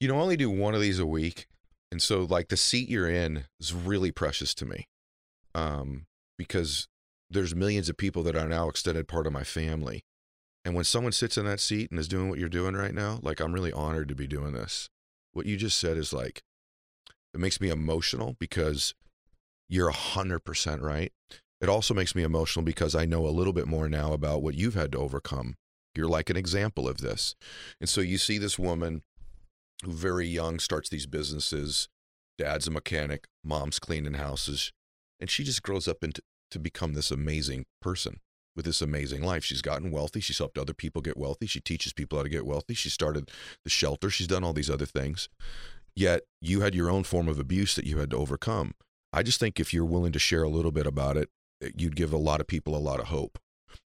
you 0.00 0.08
know, 0.08 0.16
I 0.16 0.20
only 0.22 0.36
do 0.36 0.50
one 0.50 0.74
of 0.74 0.80
these 0.80 0.98
a 0.98 1.06
week. 1.06 1.46
And 1.92 2.00
so 2.00 2.22
like 2.22 2.48
the 2.48 2.56
seat 2.56 2.88
you're 2.88 3.10
in 3.10 3.44
is 3.60 3.72
really 3.74 4.10
precious 4.10 4.54
to 4.54 4.64
me. 4.64 4.88
Um, 5.54 6.06
because 6.38 6.86
there's 7.30 7.54
millions 7.54 7.88
of 7.88 7.96
people 7.96 8.22
that 8.24 8.36
are 8.36 8.48
now 8.48 8.68
extended 8.68 9.08
part 9.08 9.26
of 9.26 9.32
my 9.32 9.44
family. 9.44 10.04
And 10.66 10.74
when 10.74 10.84
someone 10.84 11.12
sits 11.12 11.38
in 11.38 11.46
that 11.46 11.60
seat 11.60 11.92
and 11.92 12.00
is 12.00 12.08
doing 12.08 12.28
what 12.28 12.40
you're 12.40 12.48
doing 12.48 12.74
right 12.74 12.92
now, 12.92 13.20
like 13.22 13.38
I'm 13.38 13.52
really 13.52 13.70
honored 13.72 14.08
to 14.08 14.16
be 14.16 14.26
doing 14.26 14.52
this. 14.52 14.88
What 15.32 15.46
you 15.46 15.56
just 15.56 15.78
said 15.78 15.96
is 15.96 16.12
like 16.12 16.42
it 17.32 17.38
makes 17.38 17.60
me 17.60 17.68
emotional 17.68 18.34
because 18.40 18.92
you're 19.68 19.92
100% 19.92 20.82
right. 20.82 21.12
It 21.60 21.68
also 21.68 21.94
makes 21.94 22.16
me 22.16 22.24
emotional 22.24 22.64
because 22.64 22.96
I 22.96 23.04
know 23.04 23.28
a 23.28 23.30
little 23.30 23.52
bit 23.52 23.68
more 23.68 23.88
now 23.88 24.12
about 24.12 24.42
what 24.42 24.56
you've 24.56 24.74
had 24.74 24.90
to 24.90 24.98
overcome. 24.98 25.54
You're 25.94 26.08
like 26.08 26.30
an 26.30 26.36
example 26.36 26.88
of 26.88 26.98
this. 26.98 27.36
And 27.80 27.88
so 27.88 28.00
you 28.00 28.18
see 28.18 28.36
this 28.36 28.58
woman 28.58 29.02
who 29.84 29.92
very 29.92 30.26
young 30.26 30.58
starts 30.58 30.88
these 30.88 31.06
businesses. 31.06 31.88
Dad's 32.38 32.66
a 32.66 32.72
mechanic, 32.72 33.28
mom's 33.44 33.78
cleaning 33.78 34.14
houses, 34.14 34.72
and 35.20 35.30
she 35.30 35.44
just 35.44 35.62
grows 35.62 35.86
up 35.86 36.02
into 36.02 36.22
to 36.50 36.58
become 36.58 36.94
this 36.94 37.12
amazing 37.12 37.66
person 37.80 38.18
with 38.56 38.64
this 38.64 38.82
amazing 38.82 39.22
life. 39.22 39.44
She's 39.44 39.62
gotten 39.62 39.90
wealthy. 39.90 40.20
She's 40.20 40.38
helped 40.38 40.58
other 40.58 40.74
people 40.74 41.02
get 41.02 41.16
wealthy. 41.16 41.46
She 41.46 41.60
teaches 41.60 41.92
people 41.92 42.18
how 42.18 42.24
to 42.24 42.28
get 42.28 42.46
wealthy. 42.46 42.74
She 42.74 42.88
started 42.88 43.30
the 43.64 43.70
shelter. 43.70 44.10
She's 44.10 44.26
done 44.26 44.42
all 44.42 44.52
these 44.52 44.70
other 44.70 44.86
things. 44.86 45.28
Yet 45.94 46.22
you 46.40 46.60
had 46.60 46.74
your 46.74 46.90
own 46.90 47.04
form 47.04 47.28
of 47.28 47.38
abuse 47.38 47.74
that 47.74 47.86
you 47.86 47.98
had 47.98 48.10
to 48.10 48.16
overcome. 48.16 48.74
I 49.12 49.22
just 49.22 49.40
think 49.40 49.58
if 49.58 49.72
you're 49.72 49.84
willing 49.84 50.12
to 50.12 50.18
share 50.18 50.42
a 50.42 50.48
little 50.48 50.72
bit 50.72 50.86
about 50.86 51.16
it, 51.16 51.30
eh, 51.62 51.70
you'd 51.76 51.96
give 51.96 52.12
a 52.12 52.18
lot 52.18 52.40
of 52.40 52.46
people 52.46 52.76
a 52.76 52.78
lot 52.78 53.00
of 53.00 53.06
hope. 53.06 53.38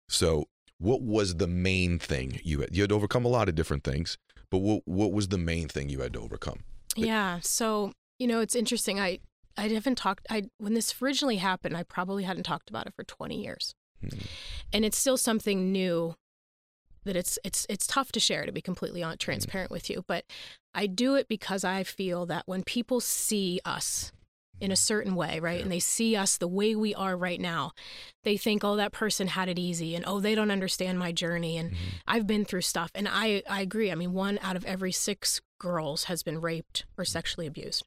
So, 0.08 0.44
what 0.78 1.02
was 1.02 1.36
the 1.36 1.48
main 1.48 1.98
thing 1.98 2.40
you 2.44 2.60
had? 2.60 2.76
You 2.76 2.82
had 2.82 2.90
to 2.90 2.94
overcome 2.94 3.24
a 3.24 3.28
lot 3.28 3.48
of 3.48 3.54
different 3.54 3.82
things, 3.82 4.18
but 4.50 4.58
what 4.58 4.82
what 4.84 5.12
was 5.12 5.28
the 5.28 5.38
main 5.38 5.68
thing 5.68 5.88
you 5.88 6.00
had 6.00 6.12
to 6.12 6.20
overcome? 6.20 6.60
Yeah. 6.94 7.40
So, 7.40 7.92
you 8.18 8.26
know, 8.26 8.40
it's 8.40 8.54
interesting. 8.54 9.00
I 9.00 9.18
I 9.56 9.68
haven't 9.68 9.96
talked 9.96 10.26
I 10.30 10.44
when 10.58 10.74
this 10.74 10.94
originally 11.02 11.36
happened, 11.36 11.76
I 11.76 11.82
probably 11.82 12.24
hadn't 12.24 12.44
talked 12.44 12.70
about 12.70 12.86
it 12.86 12.94
for 12.94 13.04
20 13.04 13.42
years. 13.42 13.74
Hmm. 14.10 14.18
And 14.72 14.84
it's 14.84 14.98
still 14.98 15.16
something 15.16 15.72
new 15.72 16.14
that 17.04 17.16
it's 17.16 17.38
it's 17.44 17.66
it's 17.70 17.86
tough 17.86 18.12
to 18.12 18.20
share 18.20 18.44
to 18.46 18.52
be 18.52 18.60
completely 18.60 19.04
transparent 19.18 19.70
with 19.70 19.88
you, 19.88 20.04
but 20.06 20.24
I 20.74 20.86
do 20.86 21.14
it 21.14 21.28
because 21.28 21.64
I 21.64 21.84
feel 21.84 22.26
that 22.26 22.42
when 22.46 22.62
people 22.64 23.00
see 23.00 23.60
us 23.64 24.12
in 24.60 24.72
a 24.72 24.76
certain 24.76 25.14
way, 25.14 25.38
right? 25.38 25.60
And 25.60 25.70
they 25.70 25.78
see 25.78 26.16
us 26.16 26.38
the 26.38 26.48
way 26.48 26.74
we 26.74 26.94
are 26.94 27.16
right 27.16 27.40
now. 27.40 27.72
They 28.24 28.36
think, 28.36 28.64
"Oh, 28.64 28.76
that 28.76 28.92
person 28.92 29.28
had 29.28 29.48
it 29.48 29.58
easy." 29.58 29.94
And, 29.94 30.04
"Oh, 30.06 30.18
they 30.18 30.34
don't 30.34 30.50
understand 30.50 30.98
my 30.98 31.12
journey." 31.12 31.58
And 31.58 31.76
I've 32.06 32.26
been 32.26 32.44
through 32.44 32.62
stuff. 32.62 32.90
And 32.94 33.06
I 33.08 33.42
I 33.48 33.60
agree. 33.60 33.92
I 33.92 33.94
mean, 33.94 34.12
one 34.12 34.38
out 34.42 34.56
of 34.56 34.64
every 34.64 34.92
6 34.92 35.40
girls 35.58 36.04
has 36.04 36.22
been 36.22 36.40
raped 36.40 36.86
or 36.96 37.04
sexually 37.04 37.46
abused. 37.46 37.84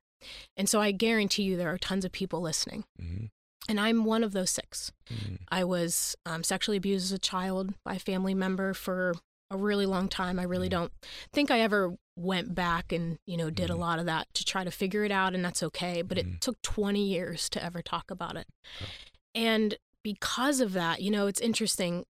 And 0.55 0.69
so 0.69 0.79
I 0.81 0.91
guarantee 0.91 1.43
you 1.43 1.57
there 1.57 1.73
are 1.73 1.77
tons 1.77 2.05
of 2.05 2.11
people 2.11 2.41
listening. 2.41 2.83
Mm-hmm. 3.01 3.25
And 3.69 3.79
I'm 3.79 4.03
one 4.03 4.23
of 4.23 4.33
those 4.33 4.49
6. 4.51 4.91
Mm-hmm. 5.09 5.35
I 5.49 5.63
was 5.63 6.15
um, 6.25 6.43
sexually 6.43 6.75
abused 6.77 7.05
as 7.05 7.11
a 7.11 7.19
child 7.19 7.73
by 7.85 7.93
a 7.93 7.99
family 7.99 8.33
member 8.33 8.73
for 8.73 9.13
a 9.51 9.57
really 9.57 9.85
long 9.85 10.09
time. 10.09 10.39
I 10.39 10.43
really 10.43 10.69
don't 10.69 10.91
think 11.31 11.49
I 11.51 11.59
ever 11.61 11.95
went 12.17 12.53
back 12.53 12.91
and 12.91 13.17
you 13.25 13.37
know 13.37 13.49
did 13.49 13.69
a 13.69 13.73
Mhm. 13.73 13.79
lot 13.79 13.99
of 13.99 14.05
that 14.05 14.27
to 14.33 14.43
try 14.43 14.63
to 14.65 14.71
figure 14.71 15.03
it 15.05 15.11
out, 15.11 15.33
and 15.33 15.45
that's 15.45 15.63
okay. 15.63 16.01
But 16.01 16.17
it 16.17 16.41
took 16.41 16.61
20 16.63 17.01
years 17.07 17.47
to 17.51 17.63
ever 17.63 17.81
talk 17.81 18.11
about 18.11 18.35
it, 18.35 18.47
Okay. 18.81 18.91
and 19.35 19.77
because 20.03 20.59
of 20.61 20.73
that, 20.73 21.01
you 21.01 21.11
know, 21.11 21.27
it's 21.27 21.39
interesting. 21.39 22.05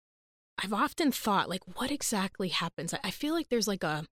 I've 0.62 0.74
often 0.74 1.12
thought, 1.12 1.48
like, 1.50 1.62
what 1.78 1.92
exactly 1.92 2.50
happens? 2.50 2.94
I, 3.04 3.12
feel 3.12 3.34
like 3.34 3.50
there's 3.50 3.68
like 3.68 3.84
a 3.84 4.06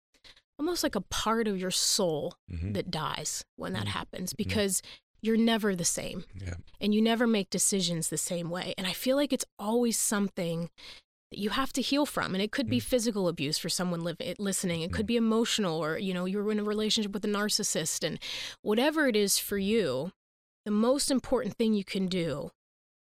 almost 0.60 0.84
like 0.84 0.96
a 0.96 1.02
part 1.02 1.48
of 1.48 1.58
your 1.60 1.72
soul 1.72 2.36
Mhm. 2.52 2.74
that 2.74 2.92
dies 2.92 3.44
when 3.56 3.74
that 3.74 3.86
Mhm. 3.86 3.90
happens 3.90 4.34
because 4.34 4.82
you're 5.22 5.38
never 5.38 5.76
the 5.76 5.86
same 5.86 6.26
Yeah. 6.36 6.56
and 6.80 6.94
you 6.94 7.02
never 7.02 7.26
make 7.28 7.50
decisions 7.50 8.10
the 8.10 8.18
same 8.18 8.50
way. 8.50 8.74
And 8.78 8.86
I 8.86 8.94
feel 8.94 9.16
like 9.16 9.34
it's 9.34 9.46
always 9.58 9.98
something 9.98 10.70
that 11.32 11.40
you 11.40 11.50
have 11.50 11.74
to 11.74 11.82
heal 11.82 12.06
from. 12.06 12.36
And 12.36 12.42
it 12.42 12.52
could 12.52 12.70
be 12.70 12.80
physical 12.80 13.28
abuse 13.28 13.58
for 13.58 13.70
someone 13.70 14.04
live, 14.04 14.18
listening, 14.38 14.82
it 14.82 14.92
could 14.94 15.08
be 15.08 15.16
emotional, 15.18 15.84
or, 15.84 15.98
you 15.98 16.14
know, 16.14 16.26
you're 16.26 16.52
in 16.52 16.60
a 16.60 16.64
relationship 16.64 17.14
with 17.14 17.26
a 17.26 17.30
narcissist. 17.30 18.06
And 18.06 18.20
whatever 18.62 19.08
it 19.08 19.16
is 19.16 19.40
for 19.40 19.58
you, 19.58 20.12
the 20.66 20.72
most 20.72 21.10
important 21.10 21.56
thing 21.56 21.74
you 21.74 21.84
can 21.84 22.08
do 22.08 22.52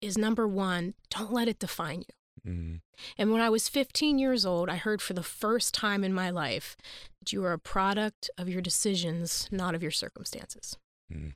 is 0.00 0.16
number 0.18 0.46
one, 0.46 0.94
don't 1.10 1.32
let 1.32 1.48
it 1.48 1.58
define 1.58 2.00
you. 2.00 2.52
Mm. 2.52 2.80
And 3.18 3.32
when 3.32 3.42
I 3.42 3.50
was 3.50 3.68
15 3.68 4.18
years 4.18 4.46
old, 4.46 4.68
I 4.70 4.76
heard 4.76 5.02
for 5.02 5.12
the 5.12 5.22
first 5.22 5.74
time 5.74 6.02
in 6.04 6.12
my 6.14 6.30
life 6.30 6.76
that 7.20 7.32
you 7.32 7.44
are 7.44 7.52
a 7.52 7.58
product 7.58 8.30
of 8.38 8.48
your 8.48 8.62
decisions, 8.62 9.46
not 9.50 9.74
of 9.74 9.82
your 9.82 9.90
circumstances. 9.90 10.76
Mm. 11.12 11.34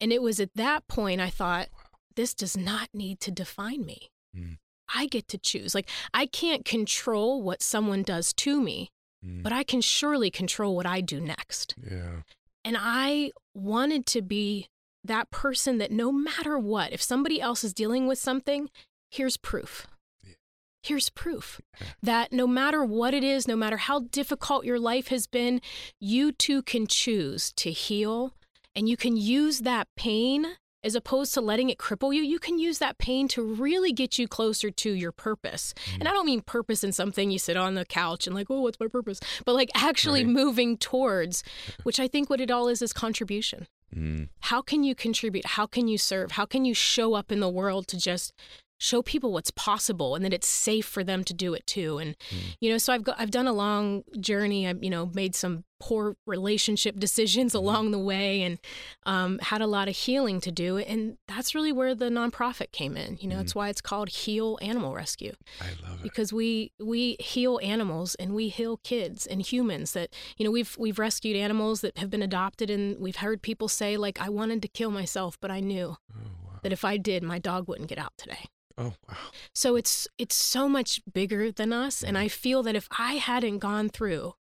And 0.00 0.12
it 0.12 0.22
was 0.22 0.40
at 0.40 0.54
that 0.54 0.86
point 0.88 1.20
I 1.20 1.30
thought, 1.30 1.68
this 2.14 2.34
does 2.34 2.56
not 2.56 2.88
need 2.94 3.20
to 3.20 3.30
define 3.30 3.84
me. 3.84 4.10
Mm. 4.36 4.58
I 4.94 5.06
get 5.06 5.28
to 5.28 5.38
choose. 5.38 5.74
Like, 5.74 5.88
I 6.14 6.26
can't 6.26 6.64
control 6.64 7.42
what 7.42 7.62
someone 7.62 8.02
does 8.02 8.32
to 8.34 8.60
me, 8.60 8.90
Mm. 9.24 9.42
but 9.42 9.52
I 9.52 9.64
can 9.64 9.80
surely 9.80 10.30
control 10.30 10.76
what 10.76 10.86
I 10.86 11.00
do 11.00 11.20
next. 11.20 11.74
Yeah. 11.82 12.20
And 12.64 12.76
I 12.78 13.32
wanted 13.54 14.06
to 14.06 14.22
be 14.22 14.68
that 15.04 15.30
person 15.30 15.78
that 15.78 15.90
no 15.90 16.12
matter 16.12 16.58
what, 16.58 16.92
if 16.92 17.00
somebody 17.02 17.40
else 17.40 17.64
is 17.64 17.72
dealing 17.72 18.06
with 18.06 18.18
something, 18.18 18.68
here's 19.10 19.36
proof. 19.36 19.86
Yeah. 20.22 20.34
Here's 20.82 21.08
proof 21.10 21.60
Yeah. 21.80 21.86
that 22.02 22.32
no 22.32 22.46
matter 22.46 22.84
what 22.84 23.14
it 23.14 23.24
is, 23.24 23.48
no 23.48 23.56
matter 23.56 23.76
how 23.78 24.00
difficult 24.00 24.64
your 24.64 24.78
life 24.80 25.08
has 25.08 25.26
been, 25.26 25.60
you 25.98 26.30
too 26.32 26.62
can 26.62 26.86
choose 26.86 27.52
to 27.54 27.70
heal 27.72 28.34
and 28.76 28.88
you 28.88 28.96
can 28.96 29.16
use 29.16 29.60
that 29.60 29.88
pain 29.96 30.46
as 30.84 30.94
opposed 30.94 31.34
to 31.34 31.40
letting 31.40 31.68
it 31.68 31.78
cripple 31.78 32.14
you. 32.14 32.22
You 32.22 32.38
can 32.38 32.60
use 32.60 32.78
that 32.78 32.98
pain 32.98 33.26
to 33.28 33.42
really 33.42 33.92
get 33.92 34.20
you 34.20 34.28
closer 34.28 34.70
to 34.70 34.90
your 34.92 35.10
purpose. 35.10 35.74
And 35.98 36.06
I 36.06 36.12
don't 36.12 36.26
mean 36.26 36.42
purpose 36.42 36.84
in 36.84 36.92
something 36.92 37.32
you 37.32 37.40
sit 37.40 37.56
on 37.56 37.74
the 37.74 37.84
couch 37.84 38.28
and 38.28 38.36
like, 38.36 38.46
oh, 38.50 38.60
what's 38.60 38.78
my 38.78 38.86
purpose? 38.86 39.18
But 39.44 39.54
like 39.56 39.70
actually 39.74 40.22
Right. 40.24 40.32
moving 40.32 40.76
towards, 40.76 41.42
which 41.82 41.98
I 41.98 42.06
think 42.06 42.30
what 42.30 42.40
it 42.40 42.52
all 42.52 42.68
is 42.68 42.82
is 42.82 42.92
contribution 42.92 43.66
Mm. 43.96 44.30
how 44.40 44.62
can 44.62 44.82
you 44.82 44.96
contribute 44.96 45.46
how 45.46 45.64
can 45.64 45.86
you 45.86 45.96
serve 45.96 46.32
how 46.32 46.44
can 46.44 46.64
you 46.64 46.74
show 46.74 47.14
up 47.14 47.30
in 47.30 47.38
the 47.38 47.48
world 47.48 47.86
to 47.86 47.96
just 47.96 48.32
show 48.78 49.02
people 49.02 49.32
what's 49.32 49.50
possible 49.50 50.14
and 50.14 50.24
that 50.24 50.32
it's 50.32 50.48
safe 50.48 50.86
for 50.86 51.02
them 51.02 51.24
to 51.24 51.34
do 51.34 51.54
it 51.54 51.66
too. 51.66 51.98
And 51.98 52.16
hmm. 52.30 52.36
you 52.60 52.70
know 52.70 52.78
so 52.78 52.92
i've 52.92 53.04
got 53.04 53.16
i've 53.18 53.30
done 53.30 53.46
a 53.46 53.52
long 53.52 54.04
journey. 54.20 54.66
I've 54.66 54.82
you 54.82 54.90
know 54.90 55.10
made 55.14 55.34
some 55.34 55.64
poor 55.78 56.16
relationship 56.26 56.96
decisions 57.00 57.52
hmm. 57.52 57.58
along 57.58 57.90
the 57.90 57.98
way 57.98 58.42
and 58.42 58.58
um, 59.04 59.38
had 59.40 59.60
a 59.60 59.66
lot 59.66 59.88
of 59.88 59.96
healing 59.96 60.40
to 60.40 60.50
do. 60.50 60.78
And 60.78 61.18
that's 61.28 61.54
really 61.54 61.72
where 61.72 61.94
the 61.94 62.08
nonprofit 62.08 62.72
came 62.72 62.96
in. 62.96 63.18
You 63.20 63.28
know 63.28 63.36
hmm. 63.36 63.42
it's 63.42 63.54
why 63.54 63.68
it's 63.68 63.80
called 63.80 64.08
heal 64.08 64.58
animal 64.60 64.94
rescue. 64.94 65.32
I 65.60 65.70
love 65.88 66.00
it. 66.00 66.02
because 66.02 66.32
we 66.32 66.72
we 66.78 67.16
heal 67.18 67.58
animals 67.62 68.14
and 68.16 68.34
we 68.34 68.48
heal 68.48 68.78
kids 68.78 69.26
and 69.26 69.40
humans 69.40 69.92
that 69.92 70.14
you 70.36 70.44
know 70.44 70.50
we've 70.50 70.76
we've 70.78 70.98
rescued 70.98 71.36
animals 71.36 71.80
that 71.80 71.96
have 71.98 72.10
been 72.10 72.22
adopted 72.22 72.70
and 72.70 72.98
we've 72.98 73.16
heard 73.16 73.40
people 73.42 73.68
say 73.68 73.96
like 73.96 74.20
I 74.20 74.28
wanted 74.28 74.62
to 74.62 74.68
kill 74.68 74.90
myself 74.90 75.38
but 75.40 75.50
I 75.50 75.60
knew 75.60 75.96
Oh 76.12 76.20
wow. 76.44 76.60
that 76.62 76.72
if 76.72 76.84
I 76.84 76.96
did 76.96 77.22
my 77.22 77.38
dog 77.38 77.68
wouldn't 77.68 77.88
get 77.88 77.98
out 77.98 78.12
today. 78.18 78.48
Oh 78.78 78.94
wow. 79.08 79.16
So 79.54 79.76
it's 79.76 80.06
it's 80.18 80.34
so 80.34 80.68
much 80.68 81.00
bigger 81.12 81.50
than 81.50 81.72
us 81.72 82.02
and 82.02 82.16
mm-hmm. 82.16 82.24
I 82.24 82.28
feel 82.28 82.62
that 82.64 82.76
if 82.76 82.88
I 82.98 83.14
hadn't 83.14 83.58
gone 83.58 83.88
through 83.88 84.34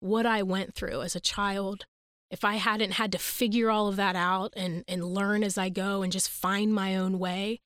what 0.00 0.26
I 0.26 0.42
went 0.42 0.74
through 0.74 1.02
as 1.02 1.14
a 1.14 1.20
child 1.20 1.86
if 2.30 2.44
I 2.44 2.54
hadn't 2.54 2.92
had 2.92 3.12
to 3.12 3.18
figure 3.18 3.70
all 3.70 3.88
of 3.88 3.96
that 3.96 4.16
out 4.16 4.54
and 4.56 4.84
and 4.88 5.04
learn 5.04 5.44
as 5.44 5.58
I 5.58 5.68
go 5.68 6.02
and 6.02 6.12
just 6.12 6.30
find 6.30 6.72
my 6.72 6.96
own 6.96 7.18
way 7.18 7.60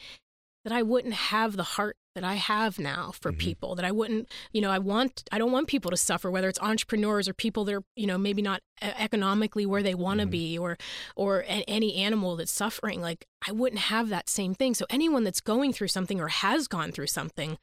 that 0.66 0.72
I 0.74 0.82
wouldn't 0.82 1.14
have 1.14 1.56
the 1.56 1.62
heart 1.62 1.96
that 2.16 2.24
I 2.24 2.34
have 2.34 2.78
now 2.80 3.12
for 3.12 3.30
Mhm. 3.32 3.38
people 3.38 3.74
that 3.76 3.84
I 3.84 3.92
wouldn't 3.92 4.28
you 4.52 4.60
know 4.60 4.70
I 4.70 4.78
want 4.80 5.22
I 5.30 5.38
don't 5.38 5.52
want 5.52 5.68
people 5.68 5.90
to 5.92 5.96
suffer 5.96 6.28
whether 6.30 6.48
it's 6.48 6.58
entrepreneurs 6.60 7.28
or 7.28 7.34
people 7.34 7.64
that 7.66 7.74
are 7.74 7.84
you 7.94 8.06
know 8.08 8.18
maybe 8.18 8.42
not 8.42 8.62
economically 8.82 9.64
where 9.66 9.82
they 9.82 9.94
want 9.94 10.20
to 10.20 10.26
Mhm. 10.26 10.30
be 10.30 10.58
or 10.58 10.76
or 11.14 11.44
any 11.46 11.94
animal 11.96 12.34
that's 12.36 12.50
suffering 12.50 13.00
like 13.00 13.26
I 13.46 13.52
wouldn't 13.52 13.82
have 13.82 14.08
that 14.08 14.28
same 14.28 14.54
thing 14.54 14.74
so 14.74 14.86
anyone 14.90 15.22
that's 15.24 15.40
going 15.40 15.72
through 15.72 15.88
something 15.88 16.20
or 16.20 16.28
has 16.28 16.66
gone 16.68 16.90
through 16.90 17.06
something 17.08 17.58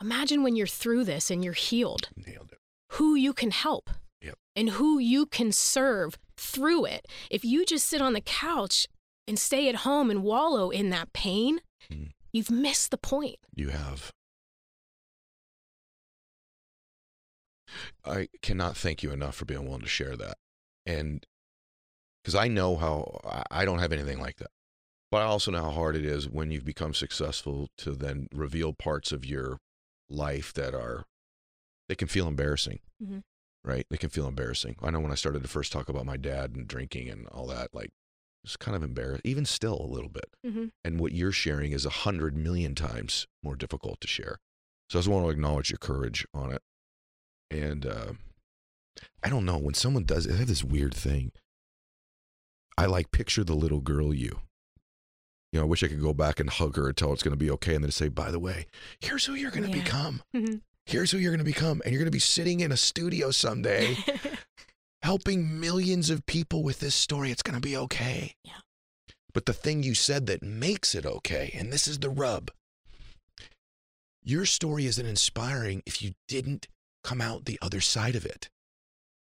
imagine 0.00 0.42
when 0.42 0.54
you're 0.54 0.66
through 0.66 1.04
this 1.04 1.30
and 1.30 1.42
you're 1.42 1.54
healed 1.54 2.08
Nailed 2.14 2.52
it. 2.52 2.58
who 2.92 3.14
you 3.14 3.32
can 3.32 3.50
help 3.50 3.90
Yep. 4.20 4.38
and 4.54 4.70
who 4.70 4.98
you 4.98 5.26
can 5.26 5.50
serve 5.50 6.18
through 6.36 6.84
it. 6.84 7.06
If 7.30 7.44
you 7.44 7.64
just 7.64 7.86
sit 7.86 8.00
on 8.02 8.12
the 8.12 8.20
couch 8.20 8.86
and 9.26 9.38
stay 9.38 9.68
at 9.68 9.76
home 9.76 10.10
and 10.10 10.22
wallow 10.22 10.70
in 10.70 10.90
that 10.90 11.12
pain, 11.12 11.60
Mm. 11.90 12.10
You've 12.34 12.50
missed 12.50 12.90
the 12.90 12.98
point. 12.98 13.38
You 13.54 13.70
have. 13.70 14.10
I 18.04 18.28
cannot 18.42 18.76
thank 18.76 19.02
you 19.02 19.10
enough 19.10 19.36
for 19.36 19.46
being 19.46 19.64
willing 19.64 19.80
to 19.80 19.88
share 19.88 20.16
that. 20.16 20.36
And 20.84 21.24
because 22.22 22.34
I 22.34 22.48
know 22.48 22.76
how 22.76 23.20
I- 23.50 23.64
don't 23.64 23.78
have 23.78 23.92
anything 23.92 24.20
like 24.20 24.36
that. 24.36 24.50
But 25.10 25.22
I 25.22 25.26
also 25.26 25.50
know 25.52 25.62
how 25.62 25.70
hard 25.70 25.96
it 25.96 26.04
is 26.04 26.28
when 26.28 26.50
you've 26.50 26.64
become 26.64 26.92
successful 26.92 27.68
to 27.78 27.92
then 27.92 28.28
reveal 28.32 28.72
parts 28.72 29.12
of 29.12 29.24
your 29.24 29.58
life 30.08 30.52
that 30.54 30.74
are, 30.74 31.04
they 31.88 31.94
can 31.94 32.08
feel 32.08 32.26
embarrassing, 32.26 32.80
Mhm. 33.02 33.22
right? 33.62 33.86
They 33.90 33.96
can 33.96 34.10
feel 34.10 34.26
embarrassing. 34.26 34.76
I 34.82 34.90
know 34.90 35.00
when 35.00 35.12
I 35.12 35.16
started 35.16 35.42
to 35.42 35.48
first 35.48 35.70
talk 35.72 35.88
about 35.88 36.04
my 36.04 36.16
dad 36.16 36.56
and 36.56 36.66
drinking 36.66 37.08
and 37.10 37.28
all 37.28 37.46
that, 37.46 37.72
like, 37.72 37.92
it's 38.44 38.56
kind 38.56 38.76
of 38.76 38.82
embarrassing, 38.82 39.22
even 39.24 39.44
still 39.46 39.80
a 39.80 39.86
little 39.86 40.08
bit 40.10 40.26
Mm-hmm. 40.46 40.66
and 40.84 41.00
what 41.00 41.12
you're 41.12 41.32
sharing 41.32 41.72
is 41.72 41.86
a 41.86 41.90
hundred 41.90 42.36
million 42.36 42.74
times 42.74 43.26
more 43.42 43.56
difficult 43.56 44.00
to 44.02 44.06
share. 44.08 44.38
So 44.90 44.98
I 44.98 45.00
just 45.00 45.08
want 45.08 45.24
to 45.24 45.30
acknowledge 45.30 45.70
your 45.70 45.78
courage 45.78 46.26
on 46.34 46.52
it. 46.52 46.60
And 47.50 47.86
uh, 47.86 48.12
I 49.22 49.28
don't 49.30 49.44
know 49.46 49.56
when 49.58 49.74
someone 49.74 50.04
does, 50.04 50.28
I 50.28 50.36
have 50.36 50.46
this 50.48 50.62
weird 50.62 50.92
thing. 50.94 51.32
I 52.76 52.86
like 52.86 53.10
picture 53.10 53.44
the 53.44 53.54
little 53.54 53.80
girl 53.80 54.12
you. 54.12 54.40
You 55.52 55.60
know, 55.60 55.62
I 55.62 55.68
wish 55.68 55.82
I 55.84 55.88
could 55.88 56.02
go 56.02 56.12
back 56.12 56.40
and 56.40 56.50
hug 56.50 56.76
her 56.76 56.88
and 56.88 56.96
tell 56.96 57.08
her 57.08 57.14
it's 57.14 57.22
going 57.22 57.32
to 57.38 57.44
be 57.44 57.50
okay, 57.52 57.74
and 57.76 57.84
then 57.84 57.92
say, 57.92 58.08
by 58.08 58.30
the 58.32 58.40
way, 58.40 58.66
here's 59.00 59.24
who 59.24 59.34
you're 59.34 59.52
going 59.52 59.70
to 59.70 59.76
Yeah. 59.76 59.84
become. 59.84 60.22
Mhm. 60.34 60.60
Here's 60.84 61.12
who 61.12 61.18
you're 61.18 61.30
going 61.30 61.38
to 61.38 61.44
become, 61.44 61.80
and 61.84 61.92
you're 61.94 62.00
going 62.00 62.10
to 62.10 62.10
be 62.10 62.18
sitting 62.18 62.60
in 62.60 62.72
a 62.72 62.76
studio 62.76 63.30
someday 63.30 63.96
helping 65.04 65.60
millions 65.60 66.10
of 66.10 66.26
people 66.26 66.64
with 66.64 66.80
this 66.80 66.94
story. 66.94 67.30
It's 67.30 67.42
going 67.42 67.54
to 67.54 67.60
be 67.60 67.76
okay. 67.76 68.34
Yeah. 68.42 68.52
But 69.32 69.46
the 69.46 69.52
thing 69.52 69.82
you 69.82 69.94
said 69.94 70.26
that 70.26 70.42
makes 70.42 70.94
it 70.94 71.06
okay, 71.06 71.54
and 71.56 71.72
this 71.72 71.86
is 71.86 72.00
the 72.00 72.10
rub 72.10 72.50
your 74.24 74.46
story 74.46 74.86
isn't 74.86 75.06
inspiring 75.06 75.82
if 75.84 76.02
you 76.02 76.12
didn't 76.26 76.66
come 77.04 77.20
out 77.20 77.44
the 77.44 77.58
other 77.60 77.80
side 77.80 78.16
of 78.16 78.24
it. 78.24 78.48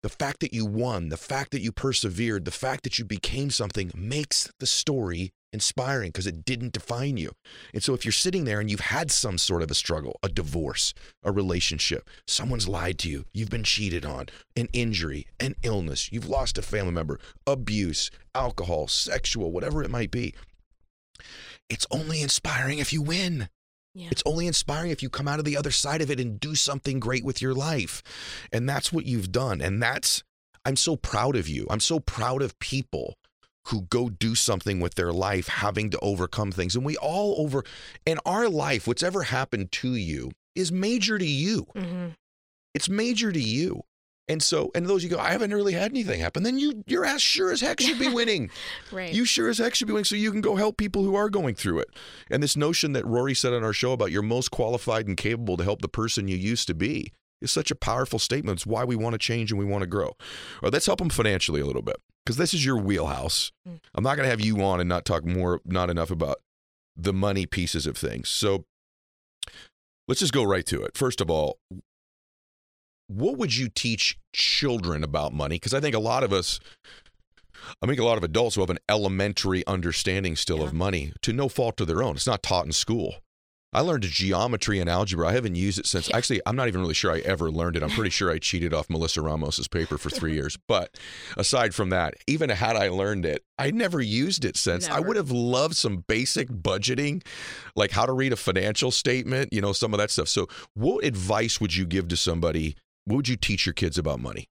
The 0.01 0.09
fact 0.09 0.39
that 0.39 0.53
you 0.53 0.65
won, 0.65 1.09
the 1.09 1.17
fact 1.17 1.51
that 1.51 1.61
you 1.61 1.71
persevered, 1.71 2.45
the 2.45 2.51
fact 2.51 2.83
that 2.83 2.97
you 2.97 3.05
became 3.05 3.49
something 3.49 3.91
makes 3.93 4.49
the 4.59 4.65
story 4.67 5.33
inspiring 5.55 6.09
because 6.09 6.27
it 6.27 6.45
didn't 6.45 6.73
define 6.73 7.17
you. 7.17 7.31
And 7.73 7.81
so 7.81 7.95
if 7.95 8.05
you're 8.05 8.11
sitting 8.11 8.43
there 8.43 8.59
and 8.59 8.69
you've 8.69 8.91
had 8.91 9.09
some 9.09 9.39
sort 9.39 9.63
of 9.63 9.71
a 9.71 9.73
struggle, 9.73 10.19
a 10.21 10.29
divorce, 10.29 10.93
a 11.23 11.31
relationship, 11.31 12.07
someone's 12.27 12.67
lied 12.67 12.99
to 12.99 13.09
you, 13.09 13.25
you've 13.33 13.49
been 13.49 13.63
cheated 13.63 14.05
on, 14.05 14.27
an 14.55 14.67
injury, 14.73 15.25
an 15.39 15.55
illness, 15.63 16.11
you've 16.11 16.29
lost 16.29 16.57
a 16.57 16.61
family 16.61 16.91
member, 16.91 17.19
abuse, 17.47 18.11
alcohol, 18.35 18.87
sexual, 18.87 19.51
whatever 19.51 19.81
it 19.81 19.89
might 19.89 20.11
be. 20.11 20.35
It's 21.69 21.87
only 21.89 22.21
inspiring 22.21 22.77
if 22.77 22.93
you 22.93 23.01
win. 23.01 23.49
Yeah. 23.95 24.09
It's 24.11 24.23
only 24.25 24.45
inspiring 24.45 24.91
if 24.91 25.01
you 25.01 25.09
come 25.09 25.27
out 25.27 25.39
of 25.39 25.45
the 25.45 25.57
other 25.57 25.71
side 25.71 26.01
of 26.01 26.11
it 26.11 26.19
and 26.19 26.37
do 26.39 26.53
something 26.53 26.99
great 26.99 27.23
with 27.23 27.41
your 27.41 27.53
life. 27.53 28.03
And 28.51 28.67
that's 28.67 28.91
what 28.91 29.05
you've 29.05 29.31
done. 29.31 29.61
And 29.61 29.81
that's, 29.81 30.21
I'm 30.65 30.75
so 30.75 30.97
proud 30.97 31.37
of 31.37 31.47
you. 31.47 31.65
I'm 31.69 31.79
so 31.79 31.99
proud 32.01 32.41
of 32.41 32.59
people 32.59 33.15
who 33.67 33.83
go 33.83 34.09
do 34.09 34.35
something 34.35 34.79
with 34.79 34.95
their 34.95 35.11
life, 35.11 35.47
having 35.47 35.89
to 35.89 35.99
overcome 35.99 36.51
things. 36.51 36.75
And 36.75 36.85
we 36.85 36.97
all 36.97 37.35
over, 37.39 37.63
in 38.05 38.19
our 38.25 38.47
life, 38.47 38.87
what's 38.87 39.03
ever 39.03 39.23
happened 39.23 39.71
to 39.73 39.95
you 39.95 40.31
is 40.53 40.71
major 40.71 41.17
to 41.17 41.25
you. 41.25 41.67
hmm 41.75 42.07
It's 42.73 42.89
major 42.89 43.31
to 43.31 43.39
you. 43.39 43.83
And 44.27 44.41
so, 44.41 44.71
and 44.73 44.87
those 44.87 45.03
you 45.03 45.09
go, 45.09 45.19
I 45.19 45.31
haven't 45.31 45.53
really 45.53 45.73
had 45.73 45.91
anything 45.91 46.19
happen. 46.19 46.41
Then 46.41 46.57
you, 46.57 46.83
your 46.87 47.05
ass 47.05 47.21
sure 47.21 47.51
as 47.51 47.61
heck 47.61 47.79
should 47.79 47.99
be 47.99 48.09
winning. 48.13 48.49
Right. 48.91 49.13
You 49.13 49.23
sure 49.23 49.49
as 49.49 49.59
heck 49.59 49.75
should 49.75 49.85
be 49.87 49.93
winning 49.93 50.05
so 50.05 50.15
you 50.15 50.31
can 50.31 50.41
go 50.41 50.55
help 50.55 50.77
people 50.77 51.03
who 51.03 51.15
are 51.15 51.29
going 51.29 51.53
through 51.53 51.79
it. 51.79 51.89
And 52.31 52.41
this 52.41 52.57
notion 52.57 52.93
that 52.93 53.05
Rory 53.05 53.35
said 53.35 53.53
on 53.53 53.63
our 53.63 53.73
show 53.73 53.91
about 53.91 54.11
you're 54.11 54.23
most 54.23 54.49
qualified 54.49 55.07
and 55.07 55.15
capable 55.15 55.57
to 55.57 55.63
help 55.63 55.81
the 55.81 55.87
person 55.87 56.27
you 56.27 56.37
used 56.37 56.65
to 56.67 56.73
be 56.73 57.13
is 57.39 57.51
such 57.51 57.69
a 57.69 57.75
powerful 57.75 58.17
statement. 58.17 58.57
It's 58.57 58.65
why 58.65 58.83
we 58.83 58.95
want 58.95 59.13
to 59.13 59.19
change 59.19 59.51
and 59.51 59.59
we 59.59 59.65
want 59.65 59.81
to 59.83 59.87
grow. 59.87 60.13
Right, 60.63 60.73
let's 60.73 60.87
help 60.87 60.97
them 60.99 61.09
financially 61.09 61.61
a 61.61 61.65
little 61.65 61.83
bit 61.83 61.97
because 62.25 62.37
this 62.37 62.53
is 62.53 62.65
your 62.65 62.77
wheelhouse. 62.77 63.51
Mm. 63.67 63.79
I'm 63.93 64.03
not 64.03 64.15
going 64.15 64.25
to 64.25 64.29
have 64.29 64.41
you 64.41 64.61
on 64.63 64.79
and 64.79 64.89
not 64.89 65.05
talk 65.05 65.23
more, 65.25 65.61
not 65.65 65.89
enough 65.89 66.09
about 66.11 66.37
the 66.97 67.13
money 67.13 67.45
pieces 67.45 67.85
of 67.85 67.97
things. 67.97 68.29
So 68.29 68.65
let's 70.07 70.21
just 70.21 70.33
go 70.33 70.43
right 70.43 70.65
to 70.67 70.81
it. 70.83 70.97
First 70.97 71.21
of 71.21 71.29
all, 71.29 71.59
what 73.07 73.37
would 73.37 73.55
you 73.55 73.69
teach 73.69 74.17
children 74.33 75.03
about 75.03 75.33
money? 75.33 75.57
Because 75.57 75.73
I 75.73 75.79
think 75.79 75.93
a 75.93 75.99
lot 75.99 76.23
of 76.23 76.33
us, 76.33 76.59
I 77.81 77.85
think 77.85 77.99
a 77.99 78.05
lot 78.05 78.17
of 78.17 78.23
adults 78.23 78.55
who 78.55 78.61
have 78.61 78.69
an 78.71 78.79
elementary 78.89 79.65
understanding 79.67 80.35
still 80.35 80.59
Yeah. 80.59 80.65
of 80.65 80.73
money 80.73 81.13
to 81.21 81.31
no 81.33 81.47
fault 81.47 81.79
of 81.81 81.87
their 81.87 82.01
own. 82.01 82.15
It's 82.15 82.27
not 82.27 82.41
taught 82.41 82.65
in 82.65 82.71
school. 82.71 83.15
I 83.75 83.81
learned 83.81 84.03
geometry 84.03 84.79
and 84.79 84.89
algebra. 84.89 85.27
I 85.27 85.33
haven't 85.33 85.55
used 85.55 85.79
it 85.79 85.85
since. 85.85 86.09
Actually, 86.13 86.41
I'm 86.45 86.55
not 86.55 86.67
even 86.67 86.81
really 86.81 86.93
sure 86.93 87.11
I 87.11 87.19
ever 87.19 87.51
learned 87.51 87.75
it. 87.75 87.83
I'm 87.83 87.89
pretty 87.89 88.09
sure 88.09 88.31
I 88.31 88.39
cheated 88.39 88.73
off 88.73 88.89
Melissa 88.89 89.21
Ramos's 89.21 89.67
paper 89.67 89.97
for 89.97 90.09
three 90.09 90.33
years. 90.33 90.57
But 90.67 90.97
aside 91.37 91.75
from 91.75 91.89
that, 91.89 92.15
even 92.27 92.49
had 92.49 92.75
I 92.75 92.89
learned 92.89 93.25
it, 93.25 93.43
I 93.57 93.71
never 93.71 94.01
used 94.01 94.43
it 94.45 94.57
since. 94.57 94.89
I 94.89 94.99
would 94.99 95.15
have 95.15 95.31
loved 95.31 95.75
some 95.75 96.03
basic 96.07 96.49
budgeting, 96.49 97.23
like 97.75 97.91
how 97.91 98.05
to 98.05 98.13
read 98.13 98.33
a 98.33 98.35
financial 98.35 98.89
statement, 98.89 99.53
you 99.53 99.61
know, 99.61 99.73
some 99.73 99.93
of 99.93 99.99
that 99.99 100.11
stuff. 100.11 100.27
So, 100.27 100.47
what 100.73 101.05
advice 101.05 101.61
would 101.61 101.75
you 101.75 101.85
give 101.85 102.07
to 102.07 102.17
somebody? 102.17 102.75
What 103.05 103.17
would 103.17 103.27
you 103.27 103.35
teach 103.35 103.65
your 103.65 103.73
kids 103.73 103.97
about 103.97 104.19
money? 104.19 104.47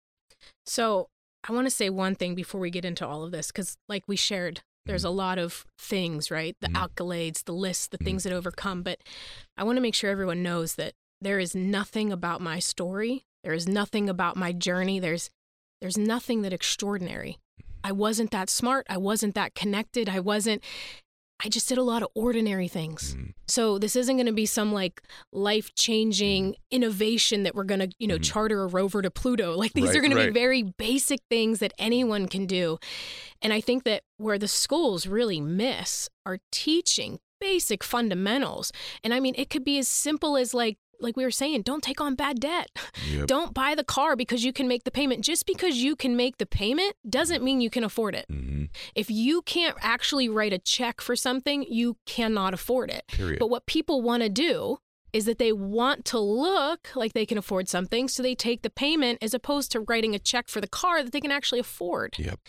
So 0.65 1.09
I 1.47 1.51
want 1.51 1.65
to 1.65 1.71
say 1.71 1.89
one 1.89 2.15
thing 2.15 2.35
before 2.35 2.61
we 2.61 2.69
get 2.69 2.85
into 2.85 3.05
all 3.05 3.23
of 3.23 3.31
this, 3.31 3.47
because 3.47 3.77
like 3.89 4.03
we 4.07 4.15
shared, 4.15 4.61
there's 4.85 5.03
a 5.03 5.09
lot 5.09 5.37
of 5.37 5.65
things, 5.77 6.29
right? 6.29 6.55
The 6.59 6.67
Mhm. 6.67 6.87
accolades, 6.89 7.43
the 7.45 7.53
lists, 7.53 7.87
the 7.87 7.97
Mhm. 7.97 8.05
things 8.05 8.23
that 8.23 8.33
overcome. 8.33 8.83
But 8.83 8.99
I 9.57 9.63
want 9.63 9.77
to 9.77 9.81
make 9.81 9.95
sure 9.95 10.09
everyone 10.09 10.43
knows 10.43 10.75
that 10.75 10.93
there 11.21 11.39
is 11.39 11.55
nothing 11.55 12.11
about 12.11 12.41
my 12.41 12.59
story. 12.59 13.25
There 13.43 13.53
is 13.53 13.67
nothing 13.67 14.09
about 14.09 14.35
my 14.35 14.51
journey. 14.51 14.99
There's 14.99 15.29
there's 15.81 15.97
nothing 15.97 16.43
that 16.43 16.53
extraordinary. 16.53 17.39
I 17.83 17.91
wasn't 17.91 18.31
that 18.31 18.49
smart. 18.49 18.85
I 18.89 18.95
wasn't 18.95 19.35
that 19.35 19.53
connected. 19.53 20.07
I 20.07 20.21
wasn't. 20.21 20.63
I 21.39 21.49
just 21.49 21.67
did 21.67 21.77
a 21.77 21.83
lot 21.83 22.03
of 22.03 22.09
ordinary 22.15 22.67
things. 22.69 23.15
Mhm. 23.15 23.33
So 23.47 23.77
this 23.77 23.95
isn't 23.97 24.15
going 24.15 24.27
to 24.27 24.31
be 24.33 24.45
some 24.45 24.71
like 24.71 25.01
life 25.33 25.75
changing 25.75 26.55
innovation 26.71 27.43
that 27.43 27.53
we're 27.53 27.65
going 27.65 27.81
to, 27.81 27.89
you 27.99 28.07
know, 28.07 28.17
Mhm. 28.17 28.23
charter 28.23 28.63
a 28.63 28.67
rover 28.67 29.01
to 29.01 29.11
Pluto. 29.11 29.55
Like 29.57 29.73
these 29.73 29.87
Right, 29.87 29.97
are 29.97 30.01
going 30.01 30.15
to 30.15 30.25
be 30.27 30.31
very 30.31 30.63
basic 30.63 31.19
things 31.29 31.59
that 31.59 31.73
anyone 31.77 32.27
can 32.27 32.45
do. 32.45 32.77
And 33.41 33.51
I 33.51 33.59
think 33.61 33.83
that 33.83 34.03
where 34.17 34.37
the 34.39 34.47
schools 34.47 35.05
really 35.05 35.41
miss 35.41 36.09
are 36.25 36.39
teaching 36.51 37.19
basic 37.41 37.83
fundamentals. 37.83 38.71
And 39.03 39.13
I 39.13 39.19
mean, 39.19 39.33
it 39.37 39.49
could 39.49 39.65
be 39.65 39.77
as 39.77 39.87
simple 39.89 40.37
as 40.37 40.53
like 40.53 40.77
like 41.03 41.17
we 41.17 41.23
were 41.23 41.31
saying, 41.31 41.61
don't 41.63 41.83
take 41.83 42.01
on 42.01 42.15
bad 42.15 42.39
debt. 42.39 42.69
Yep. 43.11 43.27
Don't 43.27 43.53
buy 43.53 43.75
the 43.75 43.83
car 43.83 44.15
because 44.15 44.43
you 44.43 44.53
can 44.53 44.67
make 44.67 44.85
the 44.85 44.91
payment. 44.91 45.23
Just 45.23 45.45
because 45.45 45.77
you 45.77 45.95
can 45.95 46.15
make 46.15 46.37
the 46.37 46.45
payment 46.45 46.95
doesn't 47.07 47.43
mean 47.43 47.61
you 47.61 47.69
can 47.69 47.83
afford 47.83 48.15
it. 48.15 48.25
Mhm. 48.31 48.69
If 48.95 49.11
you 49.11 49.41
can't 49.41 49.75
actually 49.81 50.29
write 50.29 50.53
a 50.53 50.57
check 50.59 51.01
for 51.01 51.15
something, 51.15 51.63
you 51.69 51.97
cannot 52.05 52.53
afford 52.53 52.89
it. 52.89 53.05
Period. 53.07 53.39
But 53.39 53.49
what 53.49 53.65
people 53.65 54.01
want 54.01 54.23
to 54.23 54.29
do 54.29 54.79
is 55.13 55.25
that 55.25 55.37
they 55.37 55.51
want 55.51 56.03
to 56.05 56.19
look 56.19 56.89
like 56.95 57.13
they 57.13 57.25
can 57.25 57.37
afford 57.37 57.69
something, 57.69 58.07
so 58.07 58.21
they 58.23 58.35
take 58.35 58.63
the 58.63 58.69
payment 58.69 59.19
as 59.21 59.33
opposed 59.33 59.71
to 59.71 59.79
writing 59.81 60.15
a 60.15 60.19
check 60.19 60.47
for 60.49 60.59
the 60.59 60.67
car 60.67 61.03
that 61.03 61.11
they 61.11 61.21
can 61.21 61.31
actually 61.31 61.59
afford. 61.59 62.15
Yep. 62.17 62.39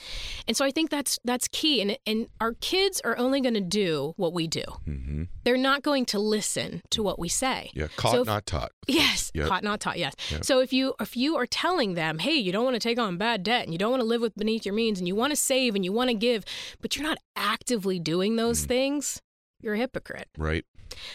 And 0.48 0.56
so 0.56 0.64
I 0.64 0.70
think 0.70 0.90
that's 0.90 1.18
that's 1.24 1.46
key. 1.48 1.80
And 1.82 1.98
and 2.06 2.26
our 2.40 2.54
kids 2.54 3.00
are 3.04 3.16
only 3.18 3.40
going 3.40 3.54
to 3.54 3.60
do 3.60 4.14
what 4.16 4.32
we 4.32 4.46
do. 4.46 4.64
Mm-hmm. 4.88 5.24
They're 5.44 5.56
not 5.58 5.82
going 5.82 6.06
to 6.06 6.18
listen 6.18 6.80
to 6.90 7.02
what 7.02 7.18
we 7.18 7.28
say. 7.28 7.70
Yeah. 7.74 7.88
Caught, 7.96 8.12
So 8.12 8.20
if- 8.22 8.26
not 8.26 8.46
taught. 8.46 8.72
Yes, 8.86 9.30
Yep. 9.34 9.48
caught 9.48 9.62
not 9.64 9.80
taught. 9.80 9.98
Yes. 9.98 10.14
Yep. 10.30 10.44
So 10.44 10.60
if 10.60 10.72
you 10.72 10.94
if 11.00 11.16
you 11.16 11.36
are 11.36 11.46
telling 11.46 11.94
them, 11.94 12.18
hey, 12.18 12.34
you 12.34 12.50
don't 12.52 12.64
want 12.64 12.74
to 12.74 12.80
take 12.80 12.98
on 12.98 13.16
bad 13.18 13.42
debt 13.42 13.64
and 13.64 13.72
you 13.72 13.78
don't 13.78 13.90
want 13.90 14.00
to 14.00 14.06
live 14.06 14.20
with 14.22 14.34
beneath 14.36 14.64
your 14.64 14.74
means 14.74 14.98
and 14.98 15.06
you 15.08 15.14
want 15.14 15.30
to 15.32 15.36
save 15.36 15.74
and 15.74 15.84
you 15.84 15.92
want 15.92 16.08
to 16.10 16.14
give, 16.14 16.44
but 16.80 16.96
you're 16.96 17.06
not 17.06 17.18
actively 17.36 17.98
doing 17.98 18.36
those 18.36 18.64
Mhm. 18.64 18.68
things, 18.68 19.20
you're 19.60 19.74
a 19.74 19.78
hypocrite. 19.78 20.28
Right. 20.38 20.64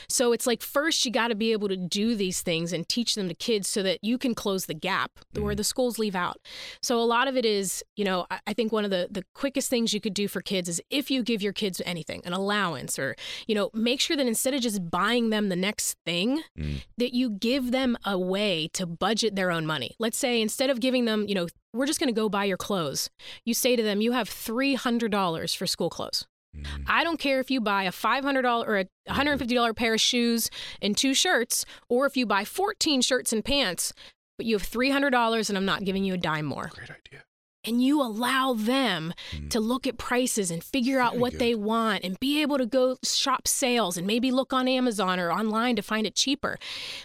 So 0.08 0.32
it's 0.34 0.46
like 0.48 0.62
first 0.62 1.06
you 1.06 1.12
got 1.12 1.30
to 1.30 1.36
be 1.36 1.52
able 1.52 1.68
to 1.70 1.78
do 1.78 2.16
these 2.16 2.42
things 2.42 2.74
and 2.74 2.88
teach 2.88 3.16
them 3.16 3.28
to 3.30 3.34
kids 3.36 3.68
so 3.68 3.84
that 3.84 4.00
you 4.02 4.18
can 4.18 4.34
close 4.36 4.66
the 4.66 4.74
gap 4.74 5.12
where 5.34 5.54
Mhm. 5.54 5.58
the 5.58 5.64
schools 5.64 6.00
leave 6.00 6.16
out. 6.16 6.38
So 6.82 7.00
a 7.00 7.04
lot 7.06 7.28
of 7.28 7.36
it 7.38 7.46
is, 7.46 7.84
you 7.96 8.06
know, 8.06 8.26
I, 8.48 8.54
think 8.54 8.72
one 8.72 8.84
of 8.86 8.92
the 8.92 9.08
the 9.12 9.24
quickest 9.36 9.70
things 9.70 9.94
you 9.94 10.02
could 10.02 10.14
do 10.14 10.28
for 10.28 10.42
kids 10.42 10.68
is 10.70 10.82
if 10.90 11.10
you 11.10 11.24
give 11.24 11.42
your 11.42 11.54
kids 11.54 11.82
anything, 11.86 12.22
an 12.26 12.34
allowance 12.34 13.00
or, 13.00 13.16
you 13.48 13.56
know, 13.56 13.70
make 13.74 14.00
sure 14.02 14.18
that 14.18 14.28
instead 14.28 14.54
of 14.54 14.62
just 14.62 14.90
buying 14.90 15.30
them 15.30 15.50
the 15.50 15.56
next 15.56 15.96
thing, 16.06 16.44
Mm. 16.58 16.82
that 16.98 17.14
you 17.14 17.30
give 17.30 17.72
them 17.72 17.98
a 18.06 18.18
way 18.18 18.70
to 18.74 18.86
budget 18.86 19.36
their 19.36 19.52
own 19.52 19.66
money. 19.66 19.96
Let's 20.00 20.18
say 20.18 20.42
instead 20.42 20.70
of 20.70 20.80
giving 20.80 21.06
them, 21.06 21.26
you 21.28 21.36
know, 21.36 21.48
we're 21.74 21.86
just 21.86 22.00
going 22.00 22.08
to 22.14 22.20
go 22.20 22.30
buy 22.30 22.46
your 22.46 22.58
clothes. 22.58 23.10
You 23.46 23.54
say 23.54 23.76
to 23.76 23.84
them, 23.84 24.02
you 24.02 24.12
have 24.14 24.28
$300 24.30 25.54
for 25.56 25.68
school 25.68 25.90
clothes. 25.90 26.26
Mhm. 26.56 26.84
I 26.88 27.04
don't 27.04 27.20
care 27.20 27.40
if 27.40 27.52
you 27.52 27.62
buy 27.62 27.84
a 27.84 27.92
$500 27.92 28.66
or 28.68 28.80
a 28.80 28.86
$150 29.08 29.74
pair 29.74 29.94
of 29.94 30.02
shoes 30.02 30.50
and 30.82 30.98
two 30.98 31.14
shirts, 31.14 31.66
or 31.90 32.06
if 32.06 32.18
you 32.18 32.26
buy 32.26 32.44
14 32.46 33.02
shirts 33.02 33.32
and 33.32 33.46
pants, 33.46 33.94
but 34.38 34.46
you 34.46 34.56
have 34.56 34.64
$300 34.68 35.50
and 35.50 35.58
I'm 35.58 35.66
not 35.66 35.84
giving 35.84 36.04
you 36.04 36.14
a 36.14 36.18
dime 36.18 36.46
more. 36.46 36.70
Great 36.74 36.90
idea. 36.90 37.24
And 37.66 37.84
you 37.84 38.02
allow 38.02 38.54
them 38.54 39.14
Mm. 39.34 39.50
to 39.50 39.60
look 39.60 39.86
at 39.86 39.98
prices 39.98 40.50
and 40.50 40.64
figure 40.64 41.00
out 41.02 41.12
Very 41.12 41.22
what 41.22 41.32
good. 41.34 41.42
they 41.42 41.56
want 41.56 42.06
and 42.06 42.18
be 42.20 42.42
able 42.42 42.58
to 42.58 42.66
go 42.66 42.98
shop 43.04 43.48
sales 43.50 43.98
and 43.98 44.08
maybe 44.08 44.32
look 44.32 44.54
on 44.54 44.68
Amazon 44.68 45.20
or 45.20 45.30
online 45.32 45.76
to 45.76 45.82
find 45.82 46.08
it 46.08 46.16
cheaper. 46.16 46.58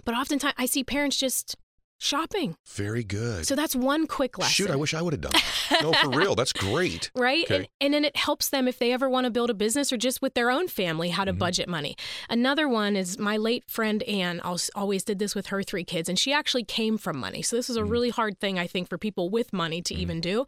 But 0.05 0.15
oftentimes 0.15 0.55
I 0.57 0.67
see 0.67 0.85
parents 0.85 1.17
just 1.17 1.57
shopping. 2.01 2.57
Very 2.67 3.03
good. 3.05 3.47
So 3.47 3.55
that's 3.55 3.75
one 3.75 4.07
quick 4.07 4.37
lesson. 4.39 4.53
Shoot, 4.53 4.71
I 4.71 4.77
wish 4.77 4.93
I 4.95 5.01
would 5.03 5.13
have 5.15 5.21
done 5.23 5.33
that. 5.33 5.79
no, 5.83 5.93
for 5.95 6.11
real. 6.11 6.35
That's 6.35 6.53
great. 6.53 7.11
right? 7.17 7.45
Okay. 7.45 7.57
And, 7.57 7.69
and 7.81 7.95
then 7.95 8.05
it 8.05 8.17
helps 8.17 8.51
them 8.51 8.69
if 8.69 8.79
they 8.79 8.93
ever 8.93 9.09
want 9.09 9.25
to 9.25 9.31
build 9.31 9.49
a 9.51 9.55
business 9.55 9.93
or 9.93 9.97
just 9.97 10.21
with 10.21 10.35
their 10.35 10.51
own 10.51 10.69
family 10.69 11.11
how 11.11 11.25
to 11.25 11.33
Mhm. 11.33 11.39
budget 11.39 11.69
money. 11.69 11.97
Another 12.29 12.69
one 12.69 12.97
is 12.97 13.19
my 13.19 13.37
late 13.37 13.65
friend 13.71 14.03
Anne 14.05 14.41
always 14.75 15.05
did 15.05 15.19
this 15.19 15.35
with 15.35 15.47
her 15.47 15.63
three 15.63 15.85
kids, 15.85 16.09
and 16.09 16.19
she 16.19 16.33
actually 16.33 16.65
came 16.65 16.99
from 16.99 17.19
money. 17.19 17.43
So 17.43 17.57
this 17.57 17.71
is 17.71 17.77
a 17.77 17.83
Mhm. 17.83 17.91
really 17.91 18.11
hard 18.11 18.39
thing, 18.39 18.59
I 18.59 18.67
think, 18.67 18.89
for 18.89 18.99
people 18.99 19.31
with 19.31 19.53
money 19.53 19.81
to 19.83 19.95
Mhm. 19.95 19.99
even 19.99 20.21
do. 20.21 20.47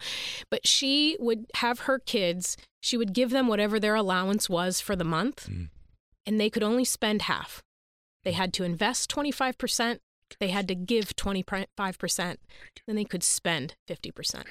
But 0.50 0.66
she 0.66 1.16
would 1.18 1.46
have 1.54 1.80
her 1.80 1.98
kids, 1.98 2.56
she 2.80 2.96
would 2.96 3.12
give 3.14 3.30
them 3.30 3.48
whatever 3.48 3.80
their 3.80 3.94
allowance 3.94 4.48
was 4.50 4.80
for 4.80 4.94
the 4.94 5.04
month, 5.04 5.48
Mhm. 5.48 5.70
and 6.26 6.40
they 6.40 6.50
could 6.50 6.62
only 6.62 6.84
spend 6.84 7.22
half. 7.22 7.62
They 8.24 8.32
had 8.32 8.52
to 8.54 8.64
invest 8.64 9.08
25%. 9.08 10.00
They 10.40 10.48
had 10.48 10.68
to 10.68 10.74
give 10.74 11.16
25%, 11.16 12.36
then 12.86 12.96
they 12.96 13.04
could 13.04 13.22
spend 13.22 13.74
50%. 13.88 14.44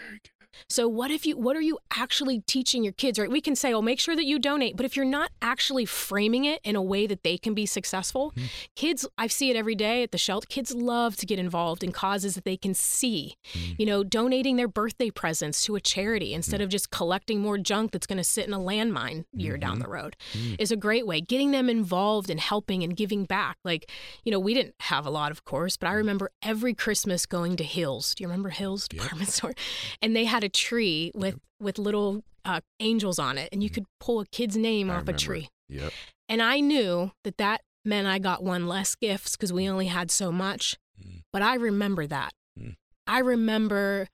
So 0.70 0.88
what 0.88 1.12
if 1.12 1.26
you 1.26 1.38
what 1.38 1.56
are 1.56 1.62
you 1.62 1.78
actually 1.96 2.42
teaching 2.42 2.84
your 2.84 2.94
kids? 2.94 3.20
Right? 3.20 3.30
We 3.30 3.42
can 3.42 3.56
say, 3.56 3.74
"Oh, 3.74 3.82
make 3.82 4.00
sure 4.00 4.16
that 4.16 4.26
you 4.26 4.40
donate," 4.40 4.76
but 4.78 4.86
if 4.86 4.96
you're 4.96 5.06
not 5.06 5.32
actually 5.42 5.86
framing 5.86 6.46
it 6.46 6.60
in 6.64 6.76
a 6.76 6.82
way 6.82 7.08
that 7.08 7.24
they 7.24 7.38
can 7.38 7.54
be 7.54 7.66
successful, 7.66 8.32
Mhm. 8.36 8.50
kids 8.76 9.06
I 9.18 9.28
see 9.28 9.50
it 9.50 9.56
every 9.56 9.76
day 9.76 10.04
at 10.04 10.12
the 10.12 10.18
shelter. 10.18 10.48
Kids 10.50 10.74
love 10.74 11.16
to 11.18 11.26
get 11.26 11.40
involved 11.40 11.84
in 11.84 11.92
causes 11.92 12.36
that 12.36 12.46
they 12.46 12.58
can 12.58 12.74
see. 12.74 13.36
Mhm. 13.54 13.80
You 13.80 13.86
know, 13.86 14.04
donating 14.04 14.56
their 14.56 14.68
birthday 14.68 15.10
presents 15.10 15.62
to 15.64 15.76
a 15.76 15.82
charity 15.82 16.34
instead 16.34 16.62
of 16.62 16.70
just 16.70 16.90
collecting 16.92 17.40
more 17.42 17.58
junk 17.58 17.92
that's 17.92 18.08
going 18.08 18.18
to 18.18 18.24
sit 18.24 18.48
in 18.48 18.54
a 18.54 18.60
landmine 18.60 19.26
year 19.34 19.58
down 19.58 19.78
Mhm. 19.80 19.84
the 19.84 19.90
road 19.90 20.16
Mm. 20.34 20.56
is 20.60 20.72
a 20.72 20.76
great 20.78 21.06
way. 21.06 21.22
Getting 21.22 21.52
them 21.52 21.70
involved 21.70 22.30
and 22.30 22.40
helping 22.40 22.84
and 22.84 22.96
giving 22.96 23.26
back. 23.26 23.58
Like, 23.64 23.92
you 24.24 24.32
know, 24.32 24.40
we 24.40 24.54
didn't 24.54 24.76
have 24.82 25.06
a 25.06 25.10
lot, 25.10 25.32
of 25.32 25.44
course, 25.46 25.78
but 25.78 25.88
I 25.88 25.94
remember 25.94 26.32
every 26.42 26.74
Christmas 26.74 27.26
going 27.26 27.56
to 27.58 27.64
Hills. 27.64 28.16
Do 28.16 28.24
you 28.24 28.28
remember 28.28 28.50
Hills 28.50 28.88
Yep. 28.92 29.02
department 29.02 29.30
store? 29.34 29.54
And 30.02 30.16
they 30.16 30.26
had 30.26 30.44
a 30.46 30.50
tree 30.50 31.12
with 31.14 31.40
with 31.60 31.78
little 31.78 32.24
uh, 32.46 32.62
angels 32.80 33.20
on 33.20 33.38
it, 33.38 33.50
and 33.52 33.64
you 33.64 33.70
could 33.70 33.86
pull 34.00 34.22
a 34.22 34.26
kid's 34.28 34.56
name 34.56 34.88
Mm. 34.88 34.92
I 34.92 34.96
off 34.96 35.08
a 35.08 35.14
tree. 35.14 35.50
Yep. 35.70 35.92
And 36.30 36.42
I 36.42 36.60
knew 36.60 37.12
that 37.24 37.38
that 37.38 37.62
meant 37.84 38.08
I 38.08 38.20
got 38.20 38.44
one 38.44 38.68
less 38.68 38.96
gifts 38.96 39.36
because 39.36 39.52
we 39.54 39.70
only 39.70 39.88
had 39.88 40.12
so 40.12 40.32
much. 40.32 40.78
Mm. 41.02 41.24
But 41.34 41.42
I 41.42 41.56
remember 41.56 42.08
that. 42.08 42.32
Mm. 42.60 42.76
I 43.08 43.20
remember 43.20 44.08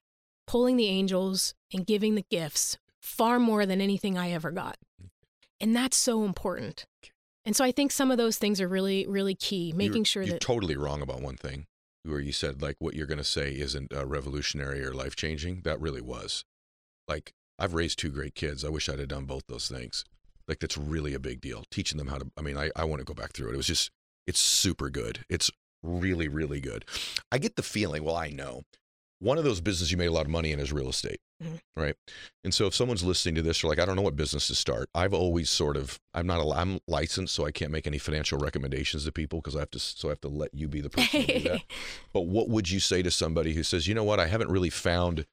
pulling 0.48 0.78
the 0.78 0.88
angels 0.88 1.54
and 1.74 1.86
giving 1.86 2.16
the 2.16 2.26
gifts 2.30 2.78
far 3.02 3.40
more 3.40 3.66
than 3.66 3.82
anything 3.82 4.18
I 4.18 4.32
ever 4.32 4.52
got. 4.52 4.78
And 5.60 5.76
that's 5.76 5.98
so 5.98 6.24
important. 6.24 6.86
And 7.46 7.56
so 7.56 7.64
I 7.64 7.72
think 7.72 7.92
some 7.92 8.12
of 8.12 8.18
those 8.18 8.38
things 8.38 8.60
are 8.62 8.68
really, 8.68 9.06
really 9.08 9.36
key, 9.36 9.74
making 9.76 9.98
you're, 9.98 10.06
sure 10.06 10.24
you're 10.24 10.34
that. 10.34 10.42
totally 10.42 10.76
wrong 10.76 11.02
about 11.02 11.22
one 11.22 11.38
thing 11.38 11.66
where 12.04 12.20
you 12.20 12.32
said 12.32 12.62
like 12.62 12.76
what 12.80 12.96
you're 12.96 13.08
going 13.08 13.18
to 13.18 13.24
say 13.24 13.52
isn't 13.52 13.94
uh, 13.94 14.06
revolutionary 14.06 14.84
or 14.84 14.94
life 14.94 15.16
changing 15.16 15.62
that 15.64 15.80
really 15.80 16.02
was. 16.02 16.44
Like 17.08 17.34
i've 17.60 17.74
raised 17.74 18.00
two 18.00 18.10
great 18.10 18.36
kids. 18.36 18.66
I 18.66 18.70
wish 18.70 18.90
i'd 18.90 19.00
have 19.00 19.08
done 19.08 19.26
both 19.26 19.44
those 19.48 19.68
things. 19.68 20.04
Like 20.48 20.60
that's 20.60 20.78
really 20.78 21.14
a 21.14 21.20
big 21.20 21.42
deal 21.42 21.64
teaching 21.72 21.98
them 21.98 22.08
how 22.08 22.18
to 22.18 22.32
i 22.38 22.42
mean 22.42 22.58
i, 22.58 22.72
I 22.76 22.84
want 22.86 23.00
to 23.00 23.06
go 23.06 23.14
back 23.14 23.34
through 23.34 23.50
it. 23.50 23.54
It 23.54 23.58
was 23.58 23.68
just 23.68 23.92
it's 24.28 24.40
super 24.40 24.90
good. 24.90 25.26
It's 25.30 25.52
really 25.84 26.28
really 26.28 26.60
good. 26.60 26.86
I 27.32 27.38
get 27.38 27.56
the 27.56 27.64
feeling 27.64 28.04
well 28.04 28.16
i 28.16 28.30
know 28.30 28.64
one 29.20 29.38
of 29.38 29.44
those 29.44 29.62
businesses 29.62 29.92
you 29.92 29.98
made 29.98 30.08
a 30.08 30.12
lot 30.12 30.26
of 30.26 30.32
money 30.32 30.52
in 30.52 30.60
is 30.60 30.74
real 30.74 30.90
estate 30.90 31.20
Mhm. 31.42 31.60
right. 31.76 31.96
And 32.44 32.54
so 32.54 32.68
if 32.68 32.76
someone's 32.76 33.04
listening 33.04 33.36
to 33.36 33.42
this 33.42 33.62
they're 33.62 33.70
like 33.70 33.80
i 33.80 33.86
don't 33.86 33.96
know 33.96 34.02
what 34.02 34.16
business 34.16 34.48
to 34.48 34.56
start. 34.56 34.90
I've 34.94 35.14
always 35.14 35.50
sort 35.50 35.78
of 35.78 36.00
i'm 36.14 36.28
not 36.28 36.40
a, 36.40 36.50
i'm 36.56 36.80
licensed 36.88 37.34
so 37.34 37.46
i 37.46 37.52
can't 37.52 37.72
make 37.72 37.88
any 37.88 37.98
financial 37.98 38.38
recommendations 38.40 39.06
to 39.06 39.12
people 39.12 39.40
because 39.40 39.56
i 39.56 39.60
have 39.60 39.72
to 39.72 39.80
so 39.80 40.10
i 40.10 40.12
have 40.12 40.22
to 40.22 40.28
let 40.28 40.54
you 40.54 40.68
be 40.68 40.82
the 40.82 40.90
person 40.90 41.22
to 41.26 41.40
do 41.40 41.50
that. 41.50 41.62
But 42.14 42.22
what 42.22 42.50
would 42.50 42.70
you 42.70 42.80
say 42.80 43.02
to 43.02 43.12
somebody 43.12 43.54
who 43.54 43.64
says 43.64 43.88
you 43.88 43.94
know 43.96 44.04
what? 44.04 44.20
I 44.20 44.28
haven't 44.28 44.50
really 44.52 44.70
found 44.70 45.26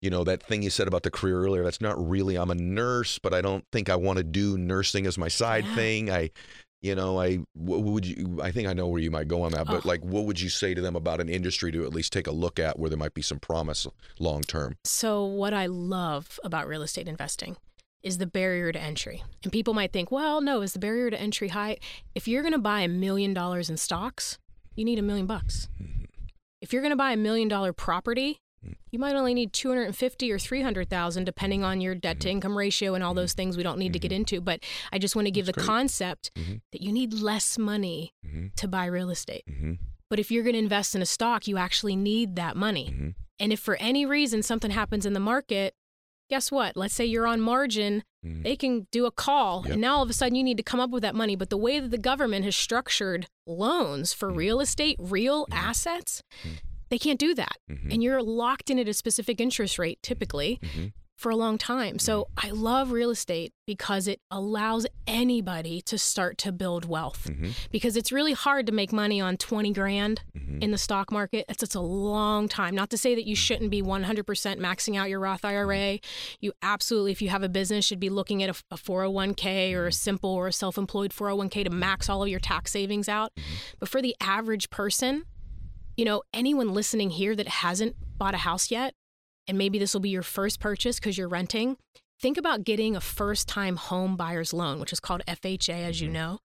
you 0.00 0.10
know 0.10 0.22
that 0.24 0.42
thing 0.44 0.62
you 0.62 0.70
said 0.70 0.86
about 0.88 1.02
the 1.02 1.10
career 1.10 1.40
earlier 1.40 1.64
that's 1.64 1.80
not 1.80 1.96
really 2.08 2.36
i'm 2.36 2.52
a 2.52 2.54
nurse 2.54 3.18
but 3.18 3.34
i 3.34 3.40
don't 3.40 3.64
think 3.72 3.88
i 3.90 3.96
want 3.96 4.16
to 4.16 4.22
do 4.22 4.56
nursing 4.56 5.06
as 5.06 5.18
my 5.18 5.26
side 5.28 5.64
Yeah. 5.64 5.74
thing. 5.74 6.10
I 6.10 6.30
you 6.86 6.94
know, 6.94 7.20
I 7.20 7.40
what 7.54 7.82
would 7.82 8.06
you? 8.06 8.40
I 8.42 8.50
think 8.52 8.68
I 8.68 8.72
know 8.72 8.86
where 8.86 9.00
you 9.02 9.10
might 9.10 9.28
go 9.28 9.42
on 9.42 9.52
that, 9.52 9.66
but 9.66 9.84
Oh. 9.84 9.88
like, 9.88 10.02
what 10.04 10.24
would 10.24 10.40
you 10.40 10.48
say 10.48 10.72
to 10.72 10.80
them 10.80 10.94
about 10.96 11.20
an 11.20 11.28
industry 11.28 11.72
to 11.72 11.84
at 11.84 11.92
least 11.92 12.12
take 12.12 12.26
a 12.26 12.32
look 12.32 12.58
at 12.58 12.78
where 12.78 12.88
there 12.88 12.98
might 12.98 13.14
be 13.14 13.22
some 13.22 13.40
promise 13.40 13.86
long 14.18 14.42
term? 14.42 14.76
So, 14.84 15.24
what 15.24 15.52
I 15.52 15.66
love 15.66 16.38
about 16.44 16.68
real 16.68 16.82
estate 16.82 17.08
investing 17.08 17.56
is 18.02 18.18
the 18.18 18.26
barrier 18.26 18.70
to 18.70 18.80
entry. 18.80 19.24
And 19.42 19.52
people 19.52 19.74
might 19.74 19.92
think, 19.92 20.12
well, 20.12 20.40
no, 20.40 20.62
is 20.62 20.72
the 20.74 20.78
barrier 20.78 21.10
to 21.10 21.20
entry 21.20 21.48
high? 21.48 21.78
If 22.14 22.28
you're 22.28 22.42
going 22.42 22.52
to 22.52 22.58
buy 22.58 22.82
a 22.82 22.88
million 22.88 23.34
dollars 23.34 23.68
in 23.68 23.76
stocks, 23.76 24.38
you 24.76 24.84
need 24.84 24.98
a 24.98 25.02
million 25.02 25.26
bucks. 25.26 25.68
Mm-hmm. 25.82 26.04
If 26.62 26.72
you're 26.72 26.82
going 26.82 26.90
to 26.92 26.96
buy 26.96 27.12
a 27.12 27.16
million 27.16 27.48
dollar 27.48 27.72
property, 27.72 28.38
you 28.90 28.98
might 28.98 29.14
only 29.14 29.34
need 29.34 29.52
250 29.52 30.32
or 30.32 30.38
300,000 30.38 31.24
depending 31.24 31.64
on 31.64 31.80
your 31.80 31.94
debt 31.94 32.20
to 32.20 32.28
mm-hmm. 32.28 32.36
income 32.36 32.56
ratio 32.56 32.94
and 32.94 33.04
all 33.04 33.14
those 33.14 33.32
mm-hmm. 33.32 33.36
things 33.36 33.56
we 33.56 33.62
don't 33.62 33.78
need 33.78 33.92
to 33.92 33.98
get 33.98 34.10
mm-hmm. 34.10 34.16
into, 34.16 34.40
but 34.40 34.60
I 34.92 34.98
just 34.98 35.14
want 35.16 35.26
to 35.26 35.30
give 35.30 35.46
That's 35.46 35.56
the 35.56 35.60
great. 35.62 35.66
concept 35.66 36.30
that 36.72 36.80
you 36.82 36.92
need 36.92 37.12
less 37.14 37.58
money 37.58 38.12
to 38.56 38.68
buy 38.68 38.86
real 38.86 39.10
estate. 39.10 39.44
Mm-hmm. 39.50 39.74
But 40.08 40.18
if 40.18 40.30
you're 40.30 40.44
going 40.44 40.54
to 40.54 40.58
invest 40.60 40.94
in 40.94 41.02
a 41.02 41.06
stock, 41.06 41.48
you 41.48 41.56
actually 41.56 41.96
need 41.96 42.36
that 42.36 42.56
money. 42.56 43.14
And 43.38 43.52
if 43.52 43.60
for 43.60 43.76
any 43.76 44.06
reason 44.06 44.42
something 44.42 44.70
happens 44.70 45.04
in 45.04 45.12
the 45.12 45.20
market, 45.20 45.74
guess 46.30 46.50
what? 46.50 46.76
Let's 46.76 46.94
say 46.94 47.04
you're 47.04 47.26
on 47.26 47.40
margin, 47.40 48.02
Mhm. 48.24 48.42
they 48.42 48.56
can 48.56 48.88
do 48.90 49.06
a 49.06 49.12
call, 49.12 49.62
Yep. 49.64 49.72
and 49.72 49.80
now 49.80 49.96
all 49.98 50.02
of 50.02 50.10
a 50.10 50.12
sudden 50.12 50.34
you 50.34 50.42
need 50.42 50.56
to 50.56 50.62
come 50.64 50.80
up 50.80 50.90
with 50.90 51.02
that 51.02 51.14
money. 51.14 51.36
But 51.36 51.50
the 51.50 51.56
way 51.56 51.78
that 51.78 51.90
the 51.92 51.98
government 51.98 52.44
has 52.44 52.56
structured 52.56 53.28
loans 53.46 54.12
for 54.12 54.28
Mm-hmm. 54.30 54.38
real 54.38 54.60
estate, 54.60 54.96
real 54.98 55.46
assets, 55.52 56.22
they 56.88 56.98
can't 56.98 57.18
do 57.18 57.34
that. 57.34 57.56
Mhm. 57.70 57.92
And 57.92 58.02
you're 58.02 58.22
locked 58.22 58.70
in 58.70 58.78
at 58.78 58.88
a 58.88 58.94
specific 58.94 59.40
interest 59.40 59.78
rate 59.78 59.98
typically 60.02 60.58
Mhm. 60.62 60.92
for 61.16 61.30
a 61.30 61.36
long 61.36 61.56
time. 61.56 61.98
So 61.98 62.28
I 62.36 62.50
love 62.50 62.90
real 62.92 63.08
estate 63.10 63.52
because 63.66 64.06
it 64.06 64.20
allows 64.30 64.86
anybody 65.06 65.80
to 65.80 65.96
start 65.98 66.36
to 66.38 66.52
build 66.52 66.84
wealth. 66.84 67.26
Mhm. 67.30 67.52
Because 67.70 67.96
it's 67.96 68.12
really 68.12 68.34
hard 68.34 68.66
to 68.66 68.72
make 68.72 68.92
money 68.92 69.18
on 69.20 69.38
20 69.38 69.72
grand 69.72 70.20
Mhm. 70.36 70.62
in 70.62 70.70
the 70.72 70.78
stock 70.78 71.10
market. 71.10 71.46
It's, 71.48 71.62
it's 71.62 71.74
a 71.74 71.80
long 71.80 72.48
time. 72.48 72.74
Not 72.74 72.90
to 72.90 72.98
say 72.98 73.14
that 73.14 73.24
you 73.24 73.34
shouldn't 73.34 73.70
be 73.70 73.80
100% 73.80 74.60
maxing 74.60 74.96
out 74.98 75.08
your 75.08 75.18
Roth 75.20 75.42
IRA. 75.44 76.00
You 76.40 76.52
absolutely, 76.62 77.12
if 77.12 77.22
you 77.22 77.30
have 77.30 77.42
a 77.42 77.48
business, 77.48 77.84
should 77.86 77.98
be 78.00 78.10
looking 78.10 78.42
at 78.42 78.50
a, 78.50 78.54
a 78.70 78.76
401k 78.76 79.72
or 79.74 79.86
a 79.86 79.92
simple 79.92 80.30
or 80.30 80.48
a 80.48 80.52
self 80.52 80.76
employed 80.76 81.12
401k 81.14 81.64
to 81.64 81.70
max 81.70 82.08
all 82.10 82.22
of 82.22 82.28
your 82.28 82.40
tax 82.40 82.72
savings 82.72 83.08
out. 83.08 83.32
But 83.80 83.88
for 83.88 84.02
the 84.02 84.14
average 84.20 84.68
person, 84.68 85.24
you 85.96 86.04
know, 86.04 86.22
anyone 86.32 86.72
listening 86.74 87.10
here 87.10 87.34
that 87.36 87.48
hasn't 87.48 87.96
bought 88.18 88.34
a 88.34 88.38
house 88.38 88.70
yet, 88.70 88.94
and 89.48 89.56
maybe 89.58 89.78
this 89.78 89.94
will 89.94 90.00
be 90.00 90.10
your 90.10 90.22
first 90.22 90.60
purchase 90.60 90.98
because 90.98 91.16
you're 91.16 91.28
renting, 91.28 91.76
think 92.20 92.36
about 92.36 92.64
getting 92.64 92.96
a 92.96 93.00
first 93.00 93.48
time 93.48 93.76
home 93.76 94.16
buyer's 94.16 94.52
loan, 94.52 94.80
which 94.80 94.92
is 94.92 95.00
called 95.00 95.22
FHA, 95.26 95.84
as 95.84 96.00
you 96.00 96.08
know. 96.08 96.38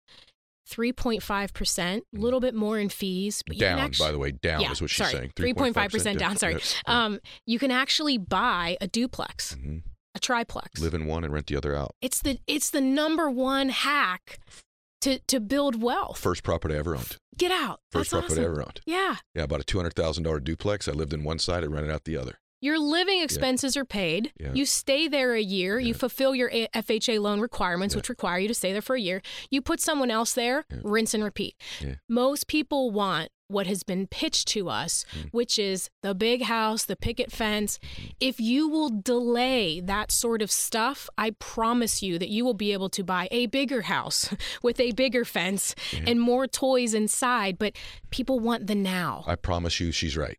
3.5%, 0.70 1.98
a 1.98 2.02
little 2.14 2.40
bit 2.40 2.54
more 2.54 2.78
in 2.78 2.90
fees. 2.90 3.42
But 3.46 3.56
you 3.56 3.62
can 3.62 3.78
Down, 3.78 3.86
actually, 3.86 4.08
by 4.08 4.12
the 4.12 4.20
way, 4.20 4.32
down 4.32 4.62
yeah, 4.62 4.72
is 4.72 4.82
what 4.82 4.90
she's 4.92 4.98
sorry, 5.10 5.12
saying. 5.14 5.32
3.5% 5.36 6.18
down. 6.18 6.36
Sorry. 6.38 6.58
Um, 6.86 7.20
you 7.46 7.58
can 7.60 7.72
actually 7.72 8.18
buy 8.18 8.78
a 8.80 8.88
duplex, 8.88 9.56
Mhm. 9.56 9.82
a 10.14 10.20
triplex. 10.20 10.80
Live 10.80 10.94
in 10.94 11.06
one 11.08 11.24
and 11.24 11.34
rent 11.34 11.48
the 11.48 11.56
other 11.56 11.76
out. 11.76 11.96
It's 12.02 12.22
the 12.22 12.40
it's 12.46 12.70
the 12.70 12.82
number 12.82 13.30
one 13.30 13.70
hack 13.70 14.40
to 15.02 15.20
to 15.20 15.40
build 15.40 15.82
wealth. 15.82 16.20
First 16.20 16.44
property 16.44 16.76
I 16.76 16.80
ever 16.80 16.96
owned. 16.96 17.18
Get 17.38 17.52
out. 17.52 17.80
First 17.92 18.12
That's 18.12 18.22
property 18.26 18.42
I 18.42 18.46
ever 18.46 18.62
owned. 18.62 18.82
Yeah. 18.86 19.16
Yeah, 19.34 19.44
about 19.44 19.62
a 19.62 19.64
two 19.64 19.78
hundred 19.78 19.96
thousand 19.96 20.24
dollar 20.24 20.40
duplex. 20.40 20.88
I 20.88 20.92
lived 20.92 21.14
in 21.14 21.24
one 21.24 21.40
side. 21.40 21.64
I 21.64 21.68
rented 21.68 21.92
out 21.92 22.04
the 22.06 22.18
other. 22.18 22.40
Your 22.62 22.78
living 22.78 23.22
expenses 23.22 23.78
are 23.78 23.86
paid. 23.86 24.34
Yeah. 24.38 24.52
You 24.54 24.66
stay 24.66 25.08
there 25.08 25.34
a 25.34 25.42
year. 25.42 25.80
You 25.80 25.94
fulfill 25.94 26.36
your 26.36 26.50
FHA 26.50 27.22
loan 27.22 27.40
requirements, 27.40 27.96
Yeah. 27.96 28.00
which 28.00 28.10
require 28.10 28.38
you 28.38 28.50
to 28.50 28.54
stay 28.54 28.74
there 28.74 28.82
for 28.82 28.98
a 28.98 29.00
year. 29.00 29.22
You 29.50 29.62
put 29.62 29.80
someone 29.80 30.12
else 30.12 30.34
there, 30.34 30.66
Yeah. 30.70 30.80
rinse 30.84 31.14
and 31.14 31.24
repeat. 31.24 31.56
Yeah. 31.80 31.96
Most 32.10 32.48
people 32.48 32.92
want 32.92 33.30
what 33.50 33.68
has 33.68 33.84
been 33.84 34.08
pitched 34.08 34.48
to 34.48 34.70
us, 34.70 35.06
Mm. 35.14 35.30
which 35.32 35.58
is 35.60 35.90
the 36.04 36.14
big 36.14 36.44
house, 36.44 36.86
the 36.86 36.96
picket 36.96 37.32
fence. 37.32 37.80
Mm-hmm. 37.80 38.08
If 38.20 38.40
you 38.40 38.70
will 38.70 38.90
delay 38.90 39.80
that 39.82 40.12
sort 40.12 40.42
of 40.42 40.52
stuff, 40.52 41.10
I 41.18 41.32
promise 41.32 42.02
you 42.04 42.20
that 42.20 42.30
you 42.30 42.46
will 42.46 42.54
be 42.54 42.72
able 42.74 42.90
to 42.90 43.04
buy 43.04 43.28
a 43.32 43.48
bigger 43.48 43.82
house 43.84 44.34
with 44.64 44.80
a 44.80 44.92
bigger 44.92 45.26
fence 45.26 45.74
and 46.06 46.22
more 46.22 46.48
toys 46.48 46.94
inside. 46.94 47.58
But 47.58 47.74
people 48.12 48.40
want 48.40 48.68
the 48.68 48.76
now. 48.76 49.24
I 49.28 49.36
promise 49.36 49.80
you, 49.80 49.92
she's 49.92 50.16
right. 50.16 50.38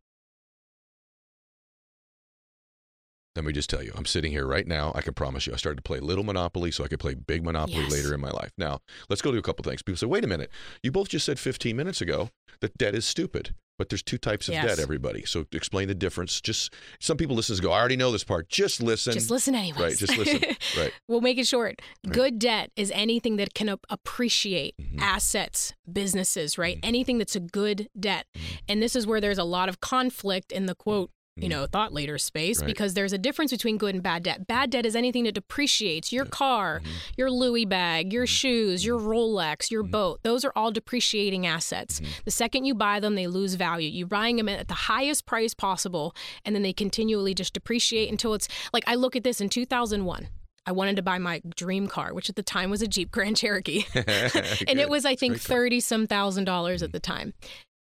Let 3.40 3.46
me 3.46 3.52
just 3.54 3.70
tell 3.70 3.82
you, 3.82 3.90
I'm 3.96 4.04
sitting 4.04 4.32
here 4.32 4.46
right 4.46 4.66
now. 4.66 4.92
I 4.94 5.00
can 5.00 5.14
promise 5.14 5.46
you, 5.46 5.54
I 5.54 5.56
started 5.56 5.76
to 5.76 5.82
play 5.82 5.98
Little 5.98 6.24
Monopoly 6.24 6.70
so 6.70 6.84
I 6.84 6.88
could 6.88 7.00
play 7.00 7.14
Big 7.14 7.42
Monopoly 7.42 7.78
Yes. 7.84 7.90
later 7.92 8.12
in 8.12 8.20
my 8.20 8.28
life. 8.30 8.50
Now, 8.58 8.80
let's 9.08 9.22
go 9.22 9.32
to 9.32 9.38
a 9.38 9.42
couple 9.42 9.62
things. 9.62 9.80
People 9.82 9.96
say, 9.96 10.04
wait 10.06 10.24
a 10.24 10.26
minute, 10.26 10.50
you 10.82 10.92
both 10.92 11.08
just 11.08 11.24
said 11.24 11.38
15 11.38 11.74
minutes 11.74 12.02
ago 12.02 12.28
that 12.60 12.76
debt 12.76 12.94
is 12.94 13.06
stupid. 13.06 13.54
But 13.78 13.88
there's 13.88 14.02
two 14.02 14.18
types 14.18 14.46
of 14.48 14.52
Yes. 14.52 14.66
debt, 14.66 14.78
everybody. 14.78 15.24
So 15.24 15.46
explain 15.52 15.88
the 15.88 15.94
difference. 15.94 16.38
Just 16.42 16.74
some 17.00 17.16
people 17.16 17.34
listen 17.34 17.54
and 17.54 17.62
go, 17.62 17.72
I 17.72 17.78
already 17.80 17.96
know 17.96 18.12
this 18.12 18.24
part. 18.24 18.50
Just 18.50 18.82
listen. 18.82 19.14
Just 19.14 19.30
listen 19.30 19.54
anyway. 19.54 19.84
Right, 19.84 19.96
just 19.96 20.18
listen. 20.18 20.42
Right. 20.76 20.92
We'll 21.08 21.22
make 21.22 21.38
it 21.38 21.46
short. 21.46 21.80
Right. 22.04 22.12
Good 22.14 22.38
debt 22.38 22.72
is 22.76 22.90
anything 22.94 23.36
that 23.36 23.54
can 23.54 23.70
ap- 23.70 23.86
appreciate 23.88 24.74
Mhm. 24.78 25.00
assets, 25.00 25.72
businesses, 25.90 26.58
right? 26.58 26.76
Mhm. 26.76 26.80
Anything 26.86 27.16
that's 27.16 27.34
a 27.34 27.40
good 27.40 27.88
debt. 27.98 28.26
Mhm. 28.36 28.40
And 28.68 28.82
this 28.82 28.94
is 28.94 29.06
where 29.06 29.18
there's 29.18 29.38
a 29.38 29.44
lot 29.44 29.70
of 29.70 29.80
conflict 29.80 30.52
in 30.52 30.66
the 30.66 30.74
quote, 30.74 31.10
you 31.40 31.46
Mhm. 31.48 31.50
know, 31.50 31.66
thought 31.66 31.92
leader 31.92 32.18
space 32.18 32.60
Right. 32.60 32.66
because 32.66 32.94
there's 32.94 33.12
a 33.12 33.18
difference 33.18 33.50
between 33.50 33.78
good 33.78 33.94
and 33.94 34.02
bad 34.02 34.22
debt. 34.22 34.46
Bad 34.46 34.70
debt 34.70 34.84
is 34.86 34.94
anything 34.94 35.24
that 35.24 35.32
depreciates 35.34 36.12
your 36.12 36.24
car, 36.24 36.80
Mhm. 36.84 36.88
your 37.16 37.30
Louis 37.30 37.64
bag, 37.64 38.12
your 38.12 38.24
Mhm. 38.26 38.28
shoes, 38.28 38.84
your 38.84 38.98
Rolex, 39.00 39.70
your 39.70 39.82
Mhm. 39.84 39.90
boat. 39.90 40.20
Those 40.22 40.44
are 40.44 40.52
all 40.54 40.70
depreciating 40.70 41.46
assets. 41.46 42.00
Mhm. 42.00 42.24
The 42.24 42.30
second 42.30 42.64
you 42.64 42.74
buy 42.74 43.00
them, 43.00 43.14
they 43.14 43.26
lose 43.26 43.54
value. 43.54 43.88
You're 43.88 44.06
buying 44.06 44.36
them 44.36 44.48
at 44.48 44.68
the 44.68 44.74
highest 44.74 45.26
price 45.26 45.54
possible, 45.54 46.14
and 46.44 46.54
then 46.54 46.62
they 46.62 46.72
continually 46.72 47.34
just 47.34 47.54
depreciate 47.54 48.10
until 48.10 48.34
it's 48.34 48.48
like 48.72 48.84
I 48.86 48.94
look 48.94 49.16
at 49.16 49.24
this 49.24 49.40
in 49.40 49.48
2001. 49.48 50.28
I 50.66 50.72
wanted 50.72 50.94
to 50.96 51.02
buy 51.02 51.18
my 51.18 51.40
dream 51.56 51.88
car, 51.88 52.12
which 52.12 52.28
at 52.28 52.36
the 52.36 52.42
time 52.42 52.70
was 52.70 52.82
a 52.82 52.86
Jeep 52.86 53.10
Grand 53.10 53.36
Cherokee. 53.36 53.84
and 54.68 54.78
it 54.78 54.90
was, 54.90 55.04
I 55.06 55.16
think, 55.16 55.40
thirty 55.40 55.80
some 55.80 56.06
thousand 56.06 56.44
dollars 56.44 56.82
at 56.82 56.92
the 56.92 57.00
time. 57.00 57.32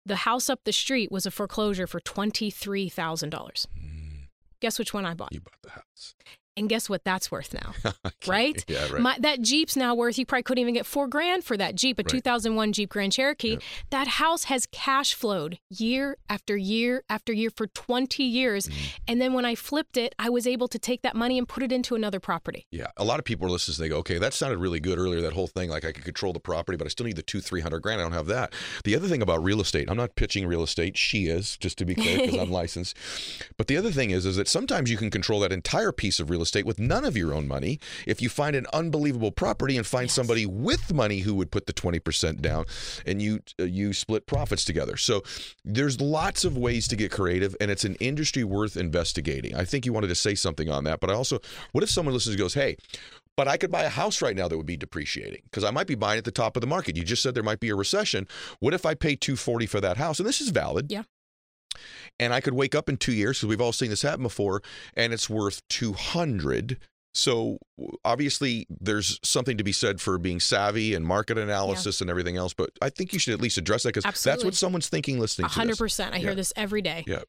The 0.06 0.18
house 0.18 0.50
up 0.50 0.60
the 0.66 0.74
street 0.74 1.12
was 1.12 1.26
a 1.26 1.32
foreclosure 1.32 1.88
for 1.88 2.00
twenty 2.00 2.50
three 2.52 2.90
thousand 2.90 3.30
dollars. 3.30 3.68
Mm, 3.80 4.28
Guess 4.60 4.80
which 4.80 4.94
one 4.94 5.06
I 5.06 5.14
bought? 5.14 5.34
You 5.34 5.40
bought 5.42 5.62
the 5.64 5.70
house. 5.72 6.16
And 6.56 6.70
guess 6.70 6.90
what 6.90 7.04
that's 7.04 7.32
worth 7.32 7.54
now? 7.54 7.74
Right? 8.28 8.64
Yeah, 8.70 8.88
right. 8.90 9.02
My, 9.02 9.18
that 9.20 9.42
Jeep's 9.42 9.76
now 9.76 9.96
worth, 9.96 10.18
you 10.18 10.26
probably 10.26 10.44
couldn't 10.44 10.62
even 10.62 10.74
get 10.74 10.86
four 10.86 11.08
grand 11.08 11.44
for 11.44 11.58
that 11.58 11.76
Jeep, 11.76 12.00
a 12.00 12.04
Right. 12.04 12.10
2001 12.10 12.72
Jeep 12.72 12.90
Grand 12.90 13.12
Cherokee. 13.12 13.52
Yep. 13.52 13.62
That 13.90 14.08
house 14.08 14.46
has 14.46 14.66
cash 14.72 15.14
flowed 15.14 15.60
year 15.70 16.18
after 16.30 16.56
year 16.56 17.04
after 17.10 17.34
year 17.34 17.50
for 17.50 17.68
20 17.68 18.24
years. 18.24 18.68
Mm. 18.68 18.74
And 19.10 19.22
then 19.22 19.34
when 19.34 19.44
I 19.46 19.56
flipped 19.56 19.98
it, 19.98 20.16
I 20.18 20.30
was 20.30 20.48
able 20.48 20.68
to 20.70 20.80
take 20.80 21.02
that 21.02 21.16
money 21.16 21.38
and 21.38 21.48
put 21.48 21.64
it 21.64 21.72
into 21.72 21.96
another 21.96 22.20
property. 22.20 22.66
Yeah, 22.72 22.88
a 22.98 23.04
lot 23.04 23.20
of 23.20 23.26
people 23.26 23.48
are 23.48 23.52
listening. 23.52 23.78
They 23.80 23.90
go, 23.90 23.98
"Okay, 23.98 24.18
that 24.20 24.34
sounded 24.34 24.58
really 24.60 24.80
good 24.80 24.98
earlier. 24.98 25.22
That 25.22 25.34
whole 25.34 25.48
thing, 25.48 25.70
like 25.70 25.84
I 25.84 25.92
could 25.92 26.06
control 26.06 26.32
the 26.34 26.40
property, 26.40 26.78
but 26.78 26.86
I 26.86 26.90
still 26.90 27.06
need 27.06 27.16
the 27.16 27.24
two, 27.24 27.42
three 27.42 27.62
hundred 27.62 27.80
grand. 27.82 28.00
I 28.00 28.04
don't 28.04 28.14
have 28.14 28.28
that." 28.28 28.54
The 28.84 28.96
other 28.96 29.08
thing 29.08 29.22
about 29.22 29.44
real 29.44 29.60
estate, 29.60 29.90
I'm 29.90 29.98
not 29.98 30.16
pitching 30.16 30.48
real 30.48 30.64
estate. 30.64 30.98
She 30.98 31.28
is, 31.28 31.58
just 31.58 31.78
to 31.80 31.86
be 31.86 31.96
clear, 31.96 32.20
because 32.20 32.40
I'm 32.40 32.52
licensed. 32.62 32.96
But 33.58 33.68
the 33.68 33.78
other 33.78 33.92
thing 33.92 34.12
is, 34.12 34.26
is 34.26 34.36
that 34.36 34.48
sometimes 34.48 34.90
you 34.92 34.98
can 34.98 35.10
control 35.10 35.40
that 35.42 35.52
entire 35.52 35.92
piece 35.92 36.20
of 36.20 36.30
real 36.30 36.43
estate 36.44 36.66
with 36.66 36.78
none 36.78 37.04
of 37.06 37.18
your 37.18 37.34
own 37.34 37.48
money. 37.48 37.80
If 38.06 38.22
you 38.22 38.30
find 38.30 38.56
an 38.56 38.68
unbelievable 38.74 39.32
property 39.32 39.76
and 39.78 39.88
find 39.88 40.04
Yes. 40.04 40.14
somebody 40.14 40.46
with 40.46 40.94
money 40.94 41.20
who 41.22 41.34
would 41.36 41.50
put 41.50 41.66
the 41.66 41.74
twenty 41.74 42.00
percent 42.00 42.42
down, 42.42 42.66
and 43.06 43.22
you 43.22 43.40
uh, 43.60 43.64
you 43.64 43.94
split 43.94 44.28
profits 44.28 44.64
together. 44.66 44.98
So 44.98 45.24
there's 45.66 46.00
lots 46.00 46.46
of 46.46 46.56
ways 46.58 46.88
to 46.90 46.96
get 46.96 47.12
creative, 47.12 47.56
and 47.60 47.72
it's 47.72 47.86
an 47.86 47.96
industry 47.96 48.44
worth 48.44 48.78
investigating. 48.78 49.56
I 49.56 49.66
think 49.66 49.86
you 49.86 49.94
wanted 49.94 50.10
to 50.10 50.16
say 50.16 50.36
something 50.36 50.70
on 50.70 50.84
that, 50.84 51.00
but 51.00 51.10
I 51.10 51.14
also, 51.14 51.40
what 51.72 51.84
if 51.84 51.90
someone 51.90 52.14
listens 52.14 52.36
and 52.36 52.40
goes, 52.40 52.54
"Hey." 52.54 52.76
But 53.36 53.48
I 53.48 53.58
could 53.58 53.72
buy 53.72 53.82
a 53.82 53.90
house 53.90 54.22
right 54.22 54.36
now 54.36 54.48
that 54.48 54.56
would 54.58 54.68
be 54.68 54.78
depreciating 54.78 55.42
because 55.46 55.64
I 55.64 55.72
might 55.72 55.88
be 55.88 55.96
buying 55.96 56.20
at 56.20 56.24
the 56.24 56.30
top 56.32 56.56
of 56.56 56.62
the 56.62 56.68
market. 56.68 56.96
You 56.96 57.04
just 57.04 57.24
said 57.24 57.34
there 57.34 57.42
might 57.42 57.60
be 57.60 57.70
a 57.70 57.76
recession. 57.76 58.28
What 58.60 58.76
if 58.76 58.86
I 58.86 58.94
pay 58.94 59.16
240 59.16 59.66
for 59.66 59.82
that 59.82 59.98
house? 59.98 60.20
And 60.20 60.28
this 60.30 60.40
is 60.40 60.50
valid. 60.50 60.92
Yeah. 60.92 61.02
And 62.20 62.34
I 62.34 62.42
could 62.42 62.54
wake 62.54 62.76
up 62.76 62.90
in 62.90 62.98
2 62.98 63.14
years 63.14 63.40
because 63.40 63.50
we've 63.50 63.62
all 63.62 63.74
seen 63.74 63.90
this 63.90 64.02
happen 64.02 64.24
before 64.24 64.62
and 64.96 65.14
it's 65.14 65.30
worth 65.30 65.62
200. 65.70 66.78
So 67.16 67.60
obviously 68.04 68.66
there's 68.70 69.20
something 69.24 69.58
to 69.58 69.64
be 69.64 69.72
said 69.72 70.02
for 70.02 70.18
being 70.18 70.40
savvy 70.40 70.96
and 70.96 71.06
market 71.06 71.38
analysis 71.38 72.02
and 72.02 72.10
everything 72.10 72.38
else, 72.38 72.54
but 72.54 72.72
I 72.82 72.90
think 72.90 73.14
you 73.14 73.20
should 73.20 73.36
at 73.36 73.42
least 73.42 73.58
address 73.58 73.84
that 73.84 73.94
because 73.94 74.24
that's 74.24 74.44
what 74.44 74.56
someone's 74.56 74.90
thinking 74.90 75.20
listening 75.20 75.46
A 75.46 75.50
to 75.50 75.60
100%. 75.60 76.12
I 76.12 76.18
hear 76.18 76.34
this 76.34 76.52
every 76.56 76.82
day. 76.82 77.04
Yeah. 77.06 77.22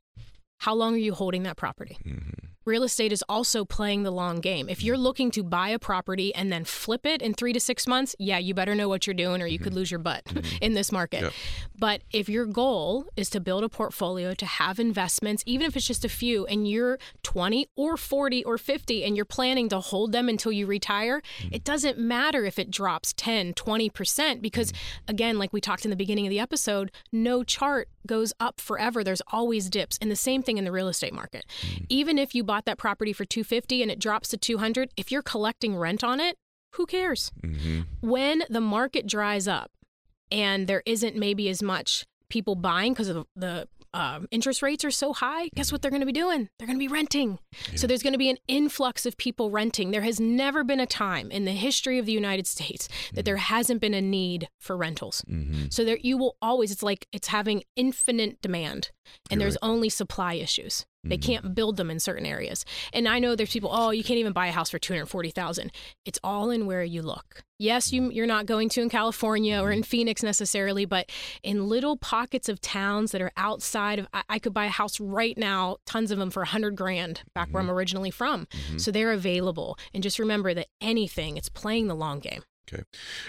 How 0.61 0.75
long 0.75 0.95
are 0.95 0.99
you 0.99 1.13
holding 1.13 1.43
that 1.43 1.57
property? 1.59 1.99
Mhm. 2.07 2.54
Real 2.65 2.83
estate 2.83 3.13
is 3.13 3.23
also 3.29 3.65
playing 3.65 4.03
the 4.03 4.11
long 4.11 4.41
game. 4.41 4.69
If 4.69 4.83
you're 4.83 4.99
looking 4.99 5.31
to 5.33 5.43
buy 5.43 5.69
a 5.69 5.79
property 5.79 6.35
and 6.35 6.53
then 6.53 6.65
flip 6.65 7.07
it 7.07 7.23
in 7.23 7.35
three 7.35 7.53
to 7.53 7.61
six 7.61 7.87
months, 7.87 8.17
yeah, 8.19 8.39
you 8.39 8.55
better 8.55 8.75
know 8.75 8.89
what 8.89 9.07
you're 9.07 9.15
doing 9.15 9.43
or 9.43 9.47
you 9.47 9.59
could 9.59 9.69
mm-hmm. 9.69 9.79
lose 9.79 9.91
your 9.91 10.01
butt 10.01 10.25
mm-hmm. 10.25 10.57
in 10.61 10.75
this 10.75 10.91
market. 10.91 11.23
Yep. 11.23 11.33
But 11.79 12.03
if 12.13 12.29
your 12.29 12.47
goal 12.47 13.07
is 13.17 13.31
to 13.31 13.41
build 13.41 13.65
a 13.65 13.69
portfolio, 13.69 14.35
to 14.35 14.47
have 14.47 14.79
investments, 14.79 15.43
even 15.47 15.67
if 15.67 15.77
it's 15.77 15.87
just 15.87 16.05
a 16.05 16.09
few, 16.09 16.47
and 16.47 16.69
you're 16.69 16.99
20 17.23 17.69
or 17.77 17.97
40 17.97 18.45
or 18.45 18.59
50 18.59 19.05
and 19.05 19.17
you're 19.17 19.25
planning 19.25 19.69
to 19.69 19.81
hold 19.81 20.13
them 20.13 20.29
until 20.29 20.53
you 20.53 20.67
retire, 20.67 21.23
mm-hmm. 21.39 21.55
it 21.55 21.65
doesn't 21.65 21.99
matter 21.99 22.45
if 22.45 22.59
it 22.59 22.71
drops 22.71 23.13
10, 23.15 23.55
20%, 23.55 24.41
because 24.41 24.73
again, 25.09 25.39
like 25.39 25.53
we 25.53 25.61
talked 25.61 25.85
in 25.85 25.91
the 25.91 25.97
beginning 25.97 26.27
of 26.27 26.31
the 26.31 26.41
episode, 26.41 26.91
no 27.13 27.43
chart 27.43 27.89
goes 28.07 28.33
up 28.41 28.61
forever. 28.61 29.03
There's 29.03 29.23
always 29.33 29.71
dips. 29.71 29.99
And 30.01 30.11
the 30.11 30.17
same 30.17 30.43
thing 30.43 30.59
in 30.59 30.65
the 30.65 30.73
real 30.73 30.89
estate 30.89 31.13
market. 31.13 31.45
Even 31.89 32.19
if 32.19 32.35
you 32.35 32.45
bought 32.55 32.67
that 32.67 32.79
property 32.79 33.13
for 33.13 33.25
250 33.25 33.83
and 33.83 33.91
it 33.91 33.99
drops 33.99 34.29
to 34.29 34.37
200, 34.37 34.91
if 34.97 35.11
you're 35.11 35.23
collecting 35.23 35.77
rent 35.77 36.05
on 36.05 36.21
it, 36.21 36.37
who 36.75 36.87
cares? 36.87 37.33
hmm 37.43 37.81
when 38.01 38.45
the 38.51 38.61
market 38.61 39.07
dries 39.07 39.49
up 39.49 39.71
and 40.31 40.69
there 40.69 40.83
isn't 40.87 41.17
maybe 41.17 41.49
as 41.49 41.63
much 41.63 42.05
people 42.29 42.55
buying 42.55 42.93
because 42.93 43.09
of 43.09 43.27
the 43.35 43.67
um, 43.95 44.27
interest 44.31 44.61
rates 44.61 44.85
are 44.85 44.91
so 44.91 45.13
high, 45.13 45.49
guess 45.55 45.71
what 45.73 45.81
they're 45.81 45.91
going 45.91 46.01
to 46.01 46.07
be 46.07 46.13
doing? 46.13 46.49
They're 46.59 46.67
going 46.67 46.79
to 46.79 46.87
be 46.89 46.89
renting. 46.89 47.39
So 47.77 47.87
there's 47.87 48.03
going 48.03 48.13
to 48.13 48.19
be 48.19 48.29
an 48.29 48.39
influx 48.49 49.07
of 49.07 49.17
people 49.17 49.51
renting. 49.51 49.93
There 49.93 50.03
has 50.03 50.19
never 50.21 50.65
been 50.65 50.81
a 50.81 50.87
time 50.87 51.31
in 51.31 51.45
the 51.45 51.53
history 51.53 51.99
of 51.99 52.07
the 52.07 52.13
United 52.13 52.47
States 52.47 52.89
that 53.15 53.25
there 53.25 53.37
hasn't 53.37 53.81
been 53.81 53.95
a 53.95 54.03
need 54.03 54.49
for 54.61 54.77
rentals. 54.77 55.23
hmm 55.27 55.67
So 55.71 55.85
there 55.85 55.99
you 56.01 56.19
will 56.19 56.37
always 56.43 56.71
it's 56.73 56.83
like 56.83 57.07
it's 57.13 57.29
having 57.29 57.63
infinite 57.77 58.43
demand 58.43 58.91
and 59.31 59.41
You're 59.41 59.49
there's 59.51 59.59
only 59.63 59.89
supply 59.89 60.35
issues. 60.35 60.85
They 61.05 61.17
Mhm. 61.19 61.23
can't 61.23 61.55
build 61.55 61.77
them 61.77 61.91
in 61.91 62.01
certain 62.01 62.27
areas. 62.27 62.65
And 62.93 63.07
I 63.09 63.19
know 63.19 63.37
there's 63.37 63.53
people, 63.53 63.71
oh, 63.73 63.91
you 63.91 64.03
can't 64.05 64.19
even 64.19 64.33
buy 64.33 64.47
a 64.49 64.53
house 64.53 64.71
for 64.71 64.79
240,000. 64.79 65.71
It's 66.05 66.19
all 66.25 66.51
in 66.51 66.67
where 66.67 66.83
you 66.85 67.03
look. 67.03 67.45
Yes, 67.59 67.93
you 67.93 68.11
you're 68.11 68.27
not 68.27 68.47
going 68.47 68.69
to 68.71 68.83
in 68.83 68.89
California 68.89 69.61
or 69.63 69.71
in 69.71 69.83
Phoenix 69.85 70.23
necessarily, 70.23 70.85
but 70.87 71.11
in 71.43 71.69
little 71.69 71.97
pockets 71.97 72.49
of 72.49 72.61
towns 72.61 73.13
that 73.13 73.23
are 73.23 73.31
outside 73.37 73.99
of 74.01 74.09
I, 74.13 74.23
I 74.29 74.39
could 74.39 74.53
buy 74.53 74.65
a 74.65 74.71
house 74.71 74.99
right 74.99 75.39
now, 75.39 75.77
tons 75.87 76.11
of 76.11 76.19
them 76.19 76.31
for 76.31 76.41
100 76.41 76.75
grand 76.77 77.23
back 77.35 77.49
where 77.51 77.63
I'm 77.63 77.71
originally 77.71 78.11
from. 78.11 78.49
So 78.77 78.91
they're 78.91 79.13
available. 79.13 79.79
And 79.93 80.03
just 80.03 80.19
remember 80.19 80.53
that 80.55 80.67
anything, 80.81 81.37
it's 81.37 81.49
playing 81.49 81.87
the 81.87 81.95
long 81.95 82.19
game. 82.19 82.43
Okay. 82.73 82.83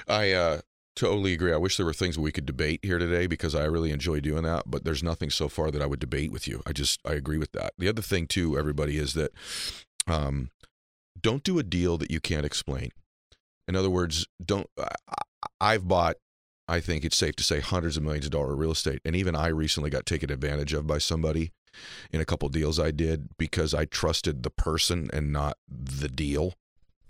I 0.08 0.32
uh, 0.32 0.62
totally 0.96 1.34
agree. 1.34 1.54
I 1.54 1.58
wish 1.58 1.78
there 1.78 1.86
were 1.86 1.94
things 1.94 2.18
we 2.18 2.32
could 2.32 2.46
debate 2.46 2.80
here 2.84 2.98
today 2.98 3.28
because 3.28 3.54
I 3.54 3.66
really 3.66 3.92
enjoy 3.92 4.20
doing 4.20 4.44
that. 4.44 4.64
But 4.66 4.86
there's 4.86 5.04
nothing 5.04 5.30
so 5.30 5.50
far 5.50 5.72
that 5.72 5.82
I 5.82 5.86
would 5.86 6.00
debate 6.00 6.32
with 6.32 6.48
you. 6.48 6.62
I 6.66 6.74
just 6.74 7.00
I 7.06 7.14
agree 7.14 7.38
with 7.38 7.52
that. 7.54 7.74
The 7.78 7.90
other 7.90 8.02
thing 8.02 8.28
too, 8.28 8.58
everybody, 8.58 8.98
is 8.98 9.14
that 9.14 9.32
um, 10.08 10.50
don't 11.20 11.44
do 11.44 11.60
a 11.60 11.64
deal 11.64 11.98
that 11.98 12.12
you 12.12 12.20
can't 12.20 12.46
explain. 12.46 12.92
In 13.68 13.76
other 13.76 13.90
words, 13.90 14.28
don't. 14.44 14.70
I, 14.78 14.96
I've 15.60 15.88
bought. 15.88 16.18
I 16.68 16.80
think 16.80 17.06
it's 17.06 17.18
safe 17.18 17.36
to 17.36 17.44
say 17.44 17.60
hundreds 17.60 17.96
of 17.96 18.04
millions 18.04 18.26
of 18.26 18.32
dollar 18.32 18.56
real 18.56 18.72
estate, 18.72 19.00
and 19.06 19.16
even 19.16 19.36
I 19.36 19.48
recently 19.48 19.92
got 19.92 20.06
taken 20.06 20.32
advantage 20.32 20.74
of 20.74 20.88
by 20.88 20.98
somebody 20.98 21.52
in 22.12 22.22
a 22.22 22.26
couple 22.26 22.50
deals 22.50 22.80
I 22.80 22.92
did 22.92 23.30
because 23.38 23.74
I 23.74 23.86
trusted 23.86 24.44
the 24.44 24.50
person 24.50 25.10
and 25.14 25.32
not 25.32 25.58
the 25.68 26.08
deal 26.08 26.56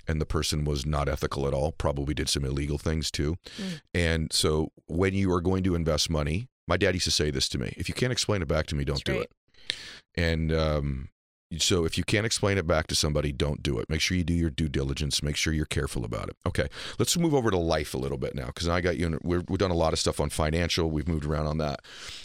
and 0.08 0.22
the 0.22 0.26
person 0.26 0.66
was 0.66 0.86
not 0.86 1.10
ethical 1.10 1.48
at 1.48 1.54
all, 1.54 1.72
probably 1.72 2.14
did 2.14 2.30
some 2.30 2.46
illegal 2.46 2.78
things 2.78 3.12
too. 3.12 3.36
Mm. 3.58 3.82
And 3.94 4.34
so 4.34 4.72
when 4.88 5.14
you 5.14 5.32
are 5.32 5.42
going 5.42 5.64
to 5.64 5.76
invest 5.76 6.10
money, 6.10 6.48
my 6.68 6.78
dad 6.78 6.96
used 6.96 7.06
to 7.06 7.12
say 7.12 7.32
this 7.32 7.48
to 7.50 7.58
me 7.58 7.74
if 7.78 7.88
you 7.90 7.96
can't 7.96 8.12
explain 8.12 8.42
it 8.42 8.48
back 8.48 8.68
to 8.68 8.76
me, 8.76 8.84
don't 8.84 8.96
That's 8.96 9.04
do 9.04 9.20
right. 9.20 9.22
it. 9.22 9.76
And 10.16 10.54
um, 10.54 11.10
so 11.58 11.86
if 11.86 11.98
you 11.98 12.04
can't 12.04 12.26
explain 12.26 12.58
it 12.58 12.66
back 12.66 12.88
to 12.88 12.96
somebody, 12.96 13.32
don't 13.32 13.62
do 13.62 13.78
it. 13.80 13.90
Make 13.90 14.02
sure 14.02 14.18
you 14.18 14.24
do 14.24 14.34
your 14.34 14.50
due 14.50 14.70
diligence. 14.70 15.22
Make 15.22 15.36
sure 15.36 15.54
you're 15.54 15.66
careful 15.66 16.06
about 16.06 16.30
it. 16.30 16.36
Okay, 16.48 16.68
let's 16.98 17.18
move 17.18 17.34
over 17.34 17.52
to 17.52 17.58
life 17.58 17.94
a 17.94 17.98
little 17.98 18.18
bit 18.18 18.36
now 18.36 18.48
because 18.48 18.68
I 18.68 18.82
got 18.82 18.98
you. 18.98 19.08
In, 19.08 19.20
we've 19.24 19.60
done 19.60 19.72
a 19.72 19.76
lot 19.76 19.94
of 19.94 20.00
stuff 20.00 20.20
on 20.20 20.30
financial. 20.30 20.90
We've 20.90 21.08
moved 21.08 21.26
around 21.26 21.48
on 21.48 21.58
that. 21.60 21.82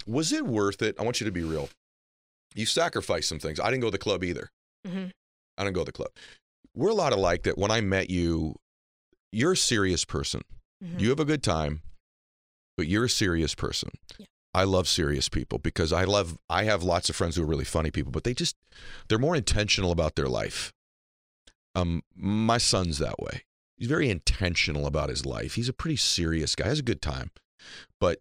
Was 0.06 0.32
it 0.32 0.46
worth 0.46 0.82
it? 0.82 0.96
I 0.98 1.02
want 1.02 1.20
you 1.20 1.26
to 1.26 1.32
be 1.32 1.42
real. 1.42 1.68
You 2.54 2.66
sacrificed 2.66 3.28
some 3.28 3.38
things. 3.38 3.60
I 3.60 3.70
didn't 3.70 3.82
go 3.82 3.88
to 3.88 3.92
the 3.92 3.98
club 3.98 4.24
either. 4.24 4.50
hmm 4.86 5.06
I 5.58 5.64
didn't 5.64 5.74
go 5.74 5.82
to 5.82 5.86
the 5.86 5.92
club. 5.92 6.10
We're 6.74 6.90
a 6.90 6.94
lot 6.94 7.12
alike 7.12 7.42
that 7.44 7.58
when 7.58 7.70
I 7.70 7.80
met 7.80 8.10
you, 8.10 8.56
you're 9.32 9.52
a 9.52 9.56
serious 9.56 10.04
person. 10.04 10.42
Mhm. 10.82 11.00
You 11.00 11.08
have 11.10 11.20
a 11.20 11.24
good 11.24 11.42
time, 11.42 11.82
but 12.76 12.86
you're 12.86 13.04
a 13.04 13.08
serious 13.10 13.54
person. 13.54 13.90
Yeah. 14.18 14.26
I 14.52 14.64
love 14.64 14.88
serious 14.88 15.28
people 15.28 15.58
because 15.58 15.92
I 15.92 16.04
love 16.04 16.36
I 16.48 16.64
have 16.64 16.82
lots 16.82 17.08
of 17.08 17.16
friends 17.16 17.36
who 17.36 17.42
are 17.42 17.46
really 17.46 17.64
funny 17.64 17.90
people, 17.90 18.10
but 18.12 18.24
they 18.24 18.34
just 18.34 18.56
they're 19.08 19.18
more 19.18 19.36
intentional 19.36 19.92
about 19.92 20.16
their 20.16 20.28
life. 20.28 20.72
Um 21.74 22.02
my 22.16 22.58
son's 22.58 22.98
that 22.98 23.18
way. 23.20 23.44
He's 23.76 23.88
very 23.88 24.10
intentional 24.10 24.86
about 24.86 25.08
his 25.08 25.24
life. 25.24 25.54
He's 25.54 25.68
a 25.68 25.72
pretty 25.72 25.96
serious 25.96 26.54
guy. 26.54 26.66
Has 26.66 26.80
a 26.80 26.82
good 26.82 27.00
time. 27.00 27.30
But 28.00 28.20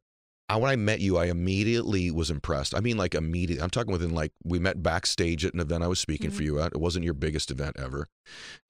I, 0.50 0.58
when 0.58 0.72
I 0.72 0.76
met 0.76 1.00
you, 1.00 1.18
I 1.18 1.26
immediately 1.26 2.10
was 2.10 2.32
impressed. 2.32 2.74
I 2.74 2.80
mean, 2.80 2.97
like 2.97 3.14
immediately. 3.14 3.64
I'm 3.64 3.70
talking 3.70 3.91
within 3.91 4.14
like 4.14 4.32
we 4.43 4.58
met 4.58 4.82
backstage 4.82 5.45
at 5.45 5.54
an 5.54 5.60
event 5.60 5.84
I 5.84 5.88
was 5.88 6.00
speaking 6.00 6.32
for 6.32 6.38
mm-hmm. 6.38 6.56
you 6.56 6.60
at. 6.60 6.74
It 6.74 6.80
wasn't 6.80 7.06
your 7.06 7.14
biggest 7.14 7.52
event 7.52 7.76
ever, 7.78 8.08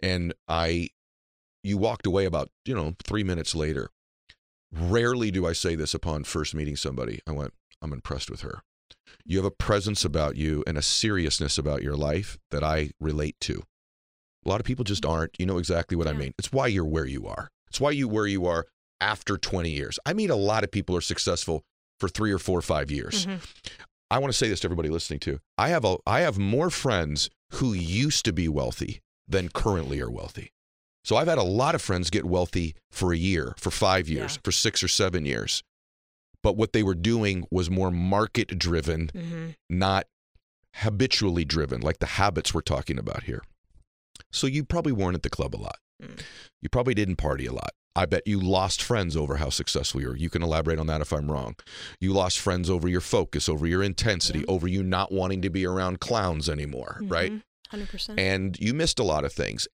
and 0.02 0.34
I, 0.48 0.90
you 1.64 1.78
walked 1.78 2.06
away 2.06 2.26
about 2.26 2.50
you 2.66 2.76
know 2.76 2.96
three 3.04 3.24
minutes 3.24 3.56
later. 3.56 3.90
Rarely 4.72 5.32
do 5.32 5.48
I 5.48 5.54
say 5.54 5.76
this 5.76 5.94
upon 5.94 6.26
first 6.26 6.54
meeting 6.54 6.76
somebody. 6.76 7.22
I 7.26 7.32
went, 7.32 7.54
I'm 7.82 7.94
impressed 7.94 8.30
with 8.30 8.42
her. 8.42 8.62
You 9.26 9.38
have 9.38 9.46
a 9.46 9.52
presence 9.52 10.06
about 10.06 10.36
you 10.36 10.64
and 10.68 10.78
a 10.78 10.84
seriousness 10.84 11.58
about 11.58 11.82
your 11.82 11.96
life 11.96 12.38
that 12.52 12.64
I 12.64 12.92
relate 13.00 13.40
to. 13.42 13.64
A 14.46 14.50
lot 14.50 14.60
of 14.60 14.66
people 14.66 14.84
just 14.84 15.04
mm-hmm. 15.04 15.12
aren't. 15.12 15.40
You 15.40 15.46
know 15.46 15.58
exactly 15.58 15.96
what 15.96 16.08
I 16.08 16.14
mean. 16.14 16.34
It's 16.38 16.52
why 16.52 16.68
you're 16.68 16.86
where 16.86 17.06
you 17.06 17.26
are. 17.26 17.50
It's 17.70 17.80
why 17.80 17.92
you 17.92 18.08
where 18.08 18.28
you 18.28 18.46
are 18.46 18.66
after 19.02 19.38
20 19.38 19.70
years. 19.70 20.00
I 20.06 20.14
meet 20.14 20.30
a 20.30 20.36
lot 20.36 20.64
of 20.64 20.72
people 20.72 20.94
who 20.94 20.98
are 20.98 21.02
successful 21.02 21.64
for 22.00 22.10
three 22.10 22.32
or 22.32 22.40
four 22.40 22.60
or 22.60 22.64
five 22.64 22.90
years. 22.92 23.26
Mhm. 23.26 23.40
I 24.12 24.18
want 24.20 24.32
to 24.34 24.38
say 24.38 24.50
this 24.50 24.60
to 24.62 24.68
everybody 24.68 24.90
listening 24.90 25.20
to. 25.22 25.40
I 25.58 25.70
have 25.70 25.86
a 25.86 25.98
I 26.08 26.22
have 26.22 26.38
more 26.38 26.70
friends 26.70 27.30
who 27.54 27.74
used 27.74 28.26
to 28.26 28.34
be 28.34 28.48
wealthy 28.48 29.02
than 29.28 29.50
currently 29.50 30.02
are 30.02 30.10
wealthy. 30.10 30.52
So 31.06 31.16
I've 31.16 31.28
had 31.28 31.38
a 31.38 31.44
lot 31.44 31.76
of 31.76 31.82
friends 31.82 32.10
get 32.10 32.26
wealthy 32.26 32.76
for 32.92 33.14
a 33.14 33.18
year, 33.18 33.54
for 33.58 33.72
5 33.72 34.10
years, 34.10 34.36
Yeah. 34.36 34.42
for 34.44 34.52
6 34.52 34.84
or 34.84 34.88
7 34.88 35.26
years. 35.26 35.64
But 36.44 36.56
what 36.58 36.74
they 36.74 36.84
were 36.84 36.96
doing 36.96 37.46
was 37.52 37.70
more 37.70 37.92
market 37.92 38.58
driven, 38.60 39.08
Mhm. 39.14 39.56
not 39.70 40.08
habitually 40.76 41.46
driven 41.46 41.82
like 41.82 42.00
the 42.00 42.06
habits 42.06 42.54
we're 42.54 42.62
talking 42.62 42.98
about 43.00 43.24
here. 43.24 43.44
So 44.32 44.48
you 44.48 44.64
probably 44.64 44.92
weren't 44.92 45.16
at 45.16 45.24
the 45.24 45.30
club 45.30 45.56
a 45.56 45.58
lot. 45.58 45.80
Mm. 46.02 46.22
You 46.62 46.70
probably 46.70 46.94
didn't 46.94 47.16
party 47.18 47.46
a 47.46 47.52
lot. 47.54 47.72
I 48.00 48.06
bet 48.06 48.26
you 48.26 48.40
lost 48.40 48.82
friends 48.82 49.18
over 49.18 49.36
how 49.38 49.50
successful 49.50 50.00
you 50.00 50.08
were. 50.08 50.16
You 50.16 50.30
can 50.30 50.42
elaborate 50.42 50.80
on 50.80 50.88
that 50.88 51.02
if 51.02 51.12
I'm 51.12 51.30
wrong. 51.30 51.56
You 52.00 52.14
lost 52.14 52.40
friends 52.40 52.70
over 52.70 52.88
your 52.88 53.02
focus, 53.02 53.50
over 53.50 53.68
your 53.68 53.84
intensity, 53.84 54.40
Yeah. 54.40 54.46
over 54.48 54.70
you 54.70 54.84
not 54.84 55.12
wanting 55.12 55.42
to 55.42 55.50
be 55.50 55.66
around 55.66 56.00
clowns 56.00 56.48
anymore, 56.48 57.02
right? 57.04 57.34
Mhm. 57.34 57.42
100%. 57.72 58.18
And 58.18 58.58
you 58.58 58.74
missed 58.74 59.00
a 59.00 59.04
lot 59.04 59.26
of 59.26 59.34
things. 59.34 59.68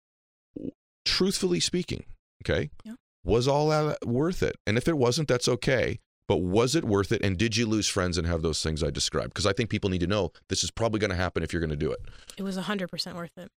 Truthfully 1.05 1.59
speaking, 1.59 2.05
okay? 2.45 2.71
Yeah. 2.85 2.95
Was 3.25 3.49
all 3.49 3.69
that 3.71 4.07
worth 4.07 4.41
it? 4.43 4.55
And 4.69 4.79
if 4.79 4.87
it 4.87 4.97
wasn't, 4.97 5.27
that's 5.27 5.49
okay. 5.49 5.99
But 6.29 6.37
was 6.39 6.77
it 6.77 6.85
worth 6.85 7.11
it? 7.11 7.23
And 7.25 7.37
did 7.37 7.57
you 7.57 7.67
lose 7.67 7.89
friends 7.89 8.17
and 8.17 8.27
have 8.29 8.43
those 8.43 8.63
things 8.63 8.85
I 8.85 8.91
described? 8.91 9.31
Because 9.31 9.47
I 9.47 9.53
think 9.53 9.69
people 9.69 9.91
need 9.91 10.01
to 10.01 10.07
know 10.07 10.31
this 10.49 10.63
is 10.63 10.71
probably 10.71 11.01
going 11.01 11.11
to 11.11 11.17
happen 11.17 11.43
if 11.43 11.53
you're 11.53 11.61
going 11.61 11.71
to 11.71 11.77
do 11.77 11.91
it. 11.91 11.99
it 12.39 12.45
was 12.45 12.57
100% 12.57 13.17
worth 13.17 13.37
it. 13.37 13.51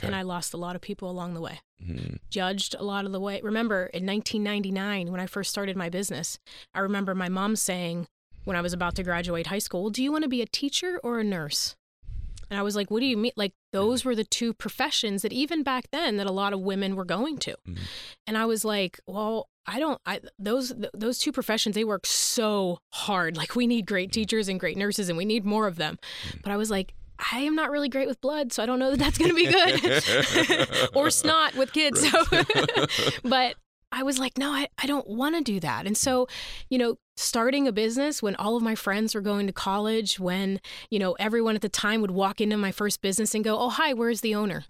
Okay. 0.00 0.06
And 0.06 0.16
I 0.16 0.22
lost 0.22 0.54
a 0.54 0.56
lot 0.56 0.74
of 0.76 0.82
people 0.82 1.10
along 1.10 1.34
the 1.34 1.40
way. 1.40 1.60
Mhm. 1.82 2.18
Judged 2.30 2.74
a 2.78 2.82
lot 2.82 3.04
of 3.06 3.12
the 3.12 3.20
way. 3.20 3.40
Remember, 3.42 3.86
in 3.86 4.04
1999, 4.06 5.10
when 5.12 5.20
I 5.20 5.26
first 5.26 5.50
started 5.50 5.76
my 5.76 5.88
business, 5.88 6.38
I 6.74 6.80
remember 6.80 7.14
my 7.14 7.28
mom 7.28 7.56
saying, 7.56 8.06
when 8.44 8.56
I 8.56 8.60
was 8.62 8.72
about 8.72 8.94
to 8.96 9.02
graduate 9.02 9.48
high 9.48 9.58
school, 9.58 9.90
Do 9.90 10.02
you 10.02 10.10
want 10.12 10.22
to 10.24 10.28
be 10.28 10.42
a 10.42 10.46
teacher 10.46 10.98
or 11.02 11.20
a 11.20 11.24
nurse? 11.24 11.76
And 12.50 12.58
I 12.58 12.62
was 12.62 12.74
like, 12.74 12.90
What 12.90 13.00
do 13.00 13.06
you 13.06 13.16
mean? 13.16 13.32
Like, 13.36 13.52
those 13.72 14.04
were 14.04 14.16
the 14.16 14.24
two 14.24 14.52
professions 14.54 15.22
that 15.22 15.32
even 15.32 15.62
back 15.62 15.90
then 15.92 16.16
that 16.16 16.26
a 16.26 16.32
lot 16.32 16.52
of 16.52 16.60
women 16.60 16.96
were 16.96 17.04
going 17.04 17.38
to. 17.38 17.54
Mhm. 17.68 17.78
And 18.26 18.36
I 18.38 18.46
was 18.46 18.64
like, 18.64 18.98
Well, 19.06 19.48
I 19.66 19.78
don't. 19.78 20.00
I 20.06 20.20
those 20.38 20.72
th- 20.72 20.90
those 20.94 21.18
two 21.18 21.30
professions 21.32 21.74
they 21.74 21.84
work 21.84 22.06
so 22.06 22.80
hard. 22.92 23.36
Like 23.36 23.54
we 23.54 23.66
need 23.66 23.86
great 23.86 24.10
teachers 24.10 24.48
and 24.48 24.58
great 24.58 24.76
nurses, 24.76 25.08
and 25.08 25.16
we 25.18 25.24
need 25.26 25.44
more 25.44 25.66
of 25.68 25.76
them. 25.76 25.98
But 26.42 26.50
I 26.50 26.56
was 26.56 26.70
like, 26.70 26.94
I 27.32 27.40
am 27.40 27.54
not 27.54 27.70
really 27.70 27.88
great 27.88 28.08
with 28.08 28.20
blood, 28.20 28.52
so 28.52 28.62
I 28.62 28.66
don't 28.66 28.78
know 28.78 28.90
that 28.90 28.98
that's 28.98 29.18
going 29.18 29.30
to 29.30 29.34
be 29.34 29.46
good. 29.46 30.90
or 30.94 31.10
snot 31.10 31.54
with 31.54 31.72
kids. 31.72 32.08
So, 32.08 32.24
but 33.24 33.56
I 33.92 34.02
was 34.02 34.18
like, 34.18 34.38
no, 34.38 34.50
I, 34.52 34.68
I 34.78 34.86
don't 34.86 35.08
want 35.08 35.36
to 35.36 35.42
do 35.42 35.60
that. 35.60 35.86
And 35.86 35.96
so, 35.96 36.28
you 36.68 36.78
know, 36.78 36.96
starting 37.16 37.66
a 37.66 37.72
business 37.72 38.22
when 38.22 38.36
all 38.36 38.56
of 38.56 38.62
my 38.62 38.74
friends 38.74 39.14
were 39.14 39.20
going 39.20 39.46
to 39.46 39.52
college, 39.52 40.20
when, 40.20 40.60
you 40.90 40.98
know, 40.98 41.12
everyone 41.18 41.56
at 41.56 41.62
the 41.62 41.68
time 41.68 42.00
would 42.00 42.12
walk 42.12 42.40
into 42.40 42.56
my 42.56 42.72
first 42.72 43.02
business 43.02 43.34
and 43.34 43.44
go, 43.44 43.58
oh, 43.58 43.70
hi, 43.70 43.92
where's 43.92 44.20
the 44.20 44.34
owner? 44.34 44.64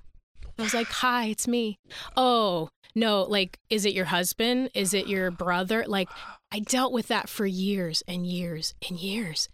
I 0.58 0.62
was 0.62 0.74
like, 0.74 0.88
hi, 0.88 1.26
it's 1.26 1.48
me. 1.48 1.78
Oh, 2.16 2.68
no, 2.94 3.22
like, 3.22 3.58
is 3.70 3.86
it 3.86 3.94
your 3.94 4.06
husband? 4.06 4.70
Is 4.74 4.94
it 4.94 5.06
your 5.06 5.30
brother? 5.30 5.84
Like, 5.86 6.08
I 6.52 6.58
dealt 6.58 6.92
with 6.92 7.08
that 7.08 7.28
for 7.28 7.46
years 7.46 8.02
and 8.08 8.26
years 8.26 8.74
and 8.88 8.98
years. 8.98 9.48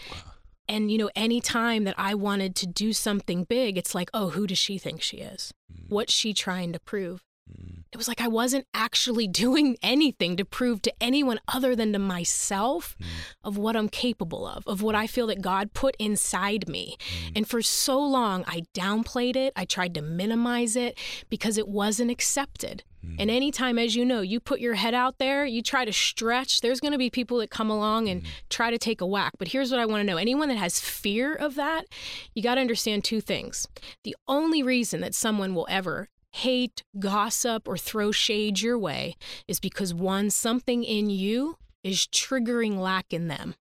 And, 0.69 0.91
you 0.91 0.99
know, 0.99 1.11
any 1.15 1.41
time 1.41 1.85
that 1.85 1.95
I 1.97 2.15
wanted 2.15 2.55
to 2.57 2.67
do 2.67 2.93
something 2.93 3.45
big, 3.45 3.79
it's 3.79 3.95
like, 3.95 4.11
oh, 4.13 4.31
who 4.31 4.47
does 4.47 4.59
she 4.59 4.79
think 4.79 5.03
she 5.03 5.19
is? 5.19 5.53
Mm. 5.73 5.91
What's 5.91 6.13
she 6.13 6.35
trying 6.35 6.73
to 6.73 6.81
prove? 6.81 7.25
Mm. 7.51 7.85
It 7.93 7.97
was 7.97 8.09
like 8.09 8.21
I 8.21 8.29
wasn't 8.29 8.67
actually 8.75 9.27
doing 9.45 9.77
anything 9.83 10.37
to 10.37 10.45
prove 10.45 10.83
to 10.83 10.93
anyone 11.01 11.39
other 11.49 11.77
than 11.77 11.93
to 11.93 11.99
myself 11.99 12.97
mm. 13.01 13.07
of 13.45 13.57
what 13.57 13.77
I'm 13.77 13.89
capable 13.89 14.47
of, 14.47 14.67
of 14.67 14.83
what 14.83 14.95
I 14.95 15.07
feel 15.07 15.29
that 15.29 15.41
God 15.41 15.73
put 15.73 15.97
inside 15.99 16.69
me. 16.69 16.97
And 17.35 17.49
for 17.49 17.63
so 17.63 18.01
long, 18.01 18.45
I 18.47 18.63
downplayed 18.75 19.37
it. 19.37 19.53
I 19.57 19.65
tried 19.65 19.95
to 19.95 20.03
minimize 20.03 20.77
it 20.77 20.99
because 21.31 21.59
it 21.59 21.69
wasn't 21.69 22.11
accepted. 22.11 22.83
Mm. 23.07 23.17
And 23.19 23.31
anytime, 23.31 23.79
as 23.79 23.95
you 23.95 24.05
know, 24.05 24.21
you 24.21 24.41
put 24.41 24.61
your 24.61 24.75
head 24.75 24.95
out 24.95 25.19
there, 25.19 25.45
you 25.45 25.63
try 25.63 25.85
to 25.85 25.93
stretch, 25.93 26.61
there's 26.61 26.81
going 26.81 26.93
to 26.93 26.99
be 26.99 27.11
people 27.11 27.39
that 27.39 27.51
come 27.51 27.71
along 27.71 28.09
and 28.09 28.23
mm. 28.23 28.27
try 28.51 28.71
to 28.71 28.79
take 28.79 29.01
a 29.01 29.07
whack. 29.07 29.35
But 29.39 29.49
here's 29.49 29.71
what 29.71 29.81
I 29.81 29.87
want 29.87 30.01
to 30.01 30.07
know 30.07 30.17
anyone 30.17 30.49
that 30.49 30.59
has 30.59 30.81
fear 30.81 31.35
of 31.35 31.55
that, 31.55 31.87
you 32.35 32.43
got 32.43 32.57
to 32.57 32.61
understand 32.61 33.05
two 33.05 33.21
things. 33.21 33.69
The 34.05 34.17
only 34.27 34.63
reason 34.63 35.01
that 35.01 35.15
someone 35.15 35.55
will 35.55 35.67
ever 35.71 36.09
hate, 36.33 36.83
gossip, 36.99 37.67
or 37.67 37.79
throw 37.79 38.13
shade 38.13 38.61
your 38.61 38.79
way 38.79 39.17
is 39.49 39.59
because 39.59 39.95
one, 39.95 40.31
something 40.31 40.85
in 40.85 41.09
you 41.09 41.57
is 41.83 42.07
triggering 42.07 42.79
lack 42.79 43.13
in 43.13 43.29
them. 43.29 43.55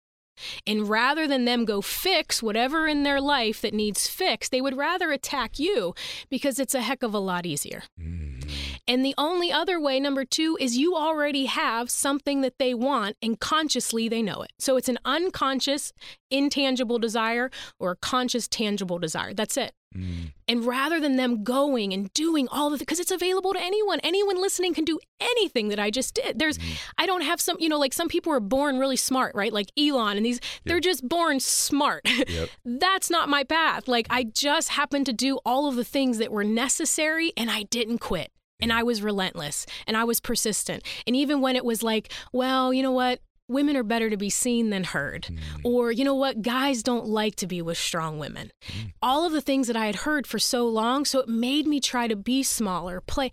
And 0.66 0.90
rather 0.90 1.28
than 1.28 1.46
them 1.46 1.66
go 1.66 1.82
fix 1.82 2.42
whatever 2.42 2.88
in 2.88 3.04
their 3.04 3.22
life 3.22 3.62
that 3.62 3.74
needs 3.74 4.08
fixed, 4.08 4.52
they 4.52 4.62
would 4.62 4.78
rather 4.78 5.12
attack 5.12 5.60
you 5.60 5.94
because 6.30 6.60
it's 6.60 6.76
a 6.76 6.82
heck 6.82 7.04
of 7.04 7.14
a 7.14 7.20
lot 7.20 7.46
easier. 7.46 7.84
Mm-hmm. 8.00 8.50
And 8.88 9.04
the 9.04 9.16
only 9.18 9.52
other 9.52 9.80
way, 9.80 10.00
number 10.00 10.26
two, 10.26 10.58
is 10.60 10.78
you 10.78 10.96
already 10.96 11.46
have 11.46 11.90
something 11.90 12.42
that 12.42 12.60
they 12.60 12.74
want 12.74 13.18
and 13.22 13.40
consciously 13.40 14.08
they 14.08 14.22
know 14.22 14.42
it. 14.44 14.52
So 14.60 14.78
it's 14.78 14.90
an 14.90 15.00
unconscious, 15.06 15.92
intangible 16.30 17.00
desire 17.00 17.50
or 17.80 17.92
a 17.92 17.96
conscious, 17.96 18.48
tangible 18.48 19.00
desire. 19.00 19.34
That's 19.34 19.58
it. 19.58 19.74
Mm. 19.96 20.34
And 20.48 20.66
rather 20.66 21.00
than 21.00 21.16
them 21.16 21.43
going 21.43 21.93
and 21.93 22.12
doing 22.14 22.48
all 22.50 22.68
of 22.68 22.74
it, 22.74 22.80
because 22.80 23.00
it's 23.00 23.12
available 23.12 23.54
to 23.54 23.62
anyone, 23.62 24.00
anyone 24.04 24.41
listening 24.41 24.74
can 24.74 24.86
do 24.86 25.00
anything 25.20 25.70
that 25.70 25.80
I 25.80 25.89
just 25.89 26.14
did. 26.14 26.38
There's, 26.38 26.58
mm. 26.58 26.78
I 26.98 27.06
don't 27.06 27.22
have 27.22 27.39
some, 27.39 27.58
you 27.60 27.70
know, 27.70 27.80
like 27.80 27.93
some 27.93 28.08
people 28.08 28.32
are 28.34 28.39
born 28.39 28.78
really 28.78 28.98
smart, 28.98 29.34
right? 29.36 29.54
Like 29.54 29.68
Elon 29.78 30.18
and 30.18 30.26
these, 30.26 30.39
they're 30.66 30.80
just 30.80 31.08
born 31.08 31.39
smart. 31.39 32.06
Yep. 32.28 32.50
That's 32.66 33.10
not 33.10 33.30
my 33.30 33.43
path. 33.43 33.88
Like 33.88 34.08
I 34.10 34.24
just 34.24 34.70
happened 34.70 35.06
to 35.06 35.14
do 35.14 35.38
all 35.46 35.68
of 35.68 35.76
the 35.76 35.84
things 35.84 36.18
that 36.18 36.32
were 36.32 36.43
necessary 36.43 37.32
and 37.38 37.52
I 37.52 37.64
didn't 37.64 38.00
quit. 38.00 38.32
And 38.60 38.74
I 38.74 38.84
was 38.84 39.02
relentless 39.02 39.66
and 39.86 39.96
I 39.96 40.06
was 40.06 40.20
persistent. 40.20 40.84
And 41.06 41.16
even 41.16 41.39
when 41.41 41.56
it 41.56 41.64
was 41.64 41.84
like, 41.84 42.12
well, 42.34 42.74
you 42.74 42.82
know 42.82 42.91
what? 42.91 43.20
Women 43.48 43.78
are 43.78 43.84
better 43.84 44.10
to 44.10 44.18
be 44.18 44.30
seen 44.30 44.72
than 44.72 44.84
heard. 44.84 45.24
Mm. 45.30 45.38
Or, 45.64 45.91
you 45.91 46.04
know 46.04 46.16
what? 46.16 46.41
Guys 46.41 46.82
don't 46.82 47.06
like 47.06 47.36
to 47.38 47.48
be 47.48 47.62
with 47.62 47.78
strong 47.78 48.18
women. 48.18 48.52
Mm. 48.68 48.93
All 49.02 49.26
of 49.26 49.34
the 49.34 49.41
things 49.41 49.68
that 49.68 49.76
I 49.76 49.86
had 49.86 49.98
heard 49.98 50.26
for 50.26 50.39
so 50.39 50.68
long. 50.68 51.06
So 51.06 51.20
it 51.20 51.30
made 51.30 51.68
me 51.68 51.80
try 51.80 52.08
to 52.08 52.16
be 52.16 52.41
smaller, 52.41 53.02
play. 53.02 53.32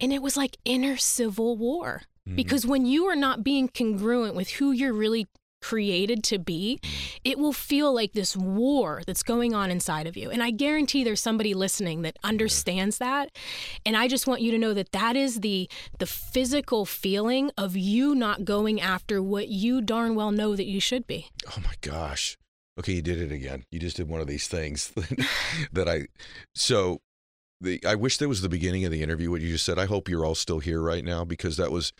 And 0.00 0.12
it 0.12 0.20
was 0.22 0.36
like 0.36 0.56
inner 0.64 0.96
civil 0.96 1.56
war. 1.56 2.02
Mm. 2.28 2.36
Because 2.36 2.66
when 2.66 2.86
you 2.86 3.06
are 3.06 3.16
not 3.16 3.44
being 3.44 3.68
congruent 3.68 4.34
with 4.34 4.50
who 4.50 4.72
you're 4.72 4.92
really 4.92 5.28
created 5.62 6.22
to 6.24 6.38
be, 6.38 6.80
it 7.24 7.38
will 7.38 7.52
feel 7.52 7.94
like 7.94 8.12
this 8.12 8.36
war 8.36 9.02
that's 9.06 9.22
going 9.22 9.54
on 9.54 9.70
inside 9.70 10.06
of 10.06 10.16
you. 10.16 10.30
And 10.30 10.42
I 10.42 10.50
guarantee 10.50 11.04
there's 11.04 11.20
somebody 11.20 11.54
listening 11.54 12.02
that 12.02 12.18
understands 12.22 12.98
that. 12.98 13.30
And 13.86 13.96
I 13.96 14.08
just 14.08 14.26
want 14.26 14.42
you 14.42 14.50
to 14.50 14.58
know 14.58 14.74
that 14.74 14.92
that 14.92 15.16
is 15.16 15.40
the 15.40 15.68
the 15.98 16.06
physical 16.06 16.84
feeling 16.84 17.50
of 17.56 17.76
you 17.76 18.14
not 18.14 18.44
going 18.44 18.80
after 18.80 19.22
what 19.22 19.48
you 19.48 19.80
darn 19.80 20.14
well 20.14 20.30
know 20.30 20.56
that 20.56 20.66
you 20.66 20.80
should 20.80 21.06
be. 21.06 21.28
Oh 21.48 21.60
my 21.62 21.74
gosh. 21.80 22.36
Okay, 22.78 22.94
you 22.94 23.02
did 23.02 23.20
it 23.20 23.32
again. 23.32 23.64
You 23.70 23.78
just 23.78 23.96
did 23.96 24.08
one 24.08 24.20
of 24.20 24.26
these 24.26 24.48
things 24.48 24.92
that 25.72 25.88
I 25.88 26.06
so 26.54 27.00
the 27.60 27.80
I 27.86 27.94
wish 27.94 28.18
that 28.18 28.28
was 28.28 28.42
the 28.42 28.48
beginning 28.48 28.84
of 28.84 28.90
the 28.90 29.02
interview 29.02 29.30
what 29.30 29.40
you 29.40 29.50
just 29.50 29.64
said. 29.64 29.78
I 29.78 29.86
hope 29.86 30.08
you're 30.08 30.24
all 30.24 30.34
still 30.34 30.58
here 30.58 30.80
right 30.80 31.04
now 31.04 31.24
because 31.24 31.56
that 31.56 31.70
was 31.70 31.92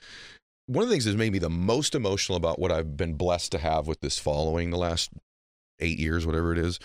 one 0.66 0.82
of 0.82 0.88
the 0.88 0.94
things 0.94 1.04
that's 1.04 1.16
made 1.16 1.32
me 1.32 1.38
the 1.38 1.50
most 1.50 1.94
emotional 1.94 2.36
about 2.36 2.58
what 2.58 2.72
I've 2.72 2.96
been 2.96 3.14
blessed 3.14 3.52
to 3.52 3.58
have 3.58 3.86
with 3.86 4.00
this 4.00 4.18
following 4.18 4.70
the 4.70 4.78
last 4.78 5.10
8 5.80 5.98
years 5.98 6.26
whatever 6.26 6.52
it 6.52 6.58
is 6.58 6.78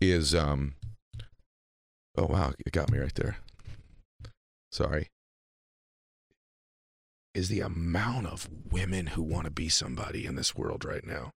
is 0.00 0.34
um 0.34 0.74
oh 2.16 2.26
wow, 2.26 2.52
it 2.64 2.72
got 2.72 2.90
me 2.90 2.98
right 2.98 3.14
there. 3.14 3.38
Sorry. 4.70 5.08
Is 7.34 7.48
the 7.48 7.60
amount 7.60 8.26
of 8.26 8.48
women 8.70 9.08
who 9.08 9.22
want 9.22 9.46
to 9.46 9.50
be 9.50 9.68
somebody 9.68 10.24
in 10.24 10.36
this 10.36 10.54
world 10.54 10.84
right 10.84 11.04
now 11.04 11.32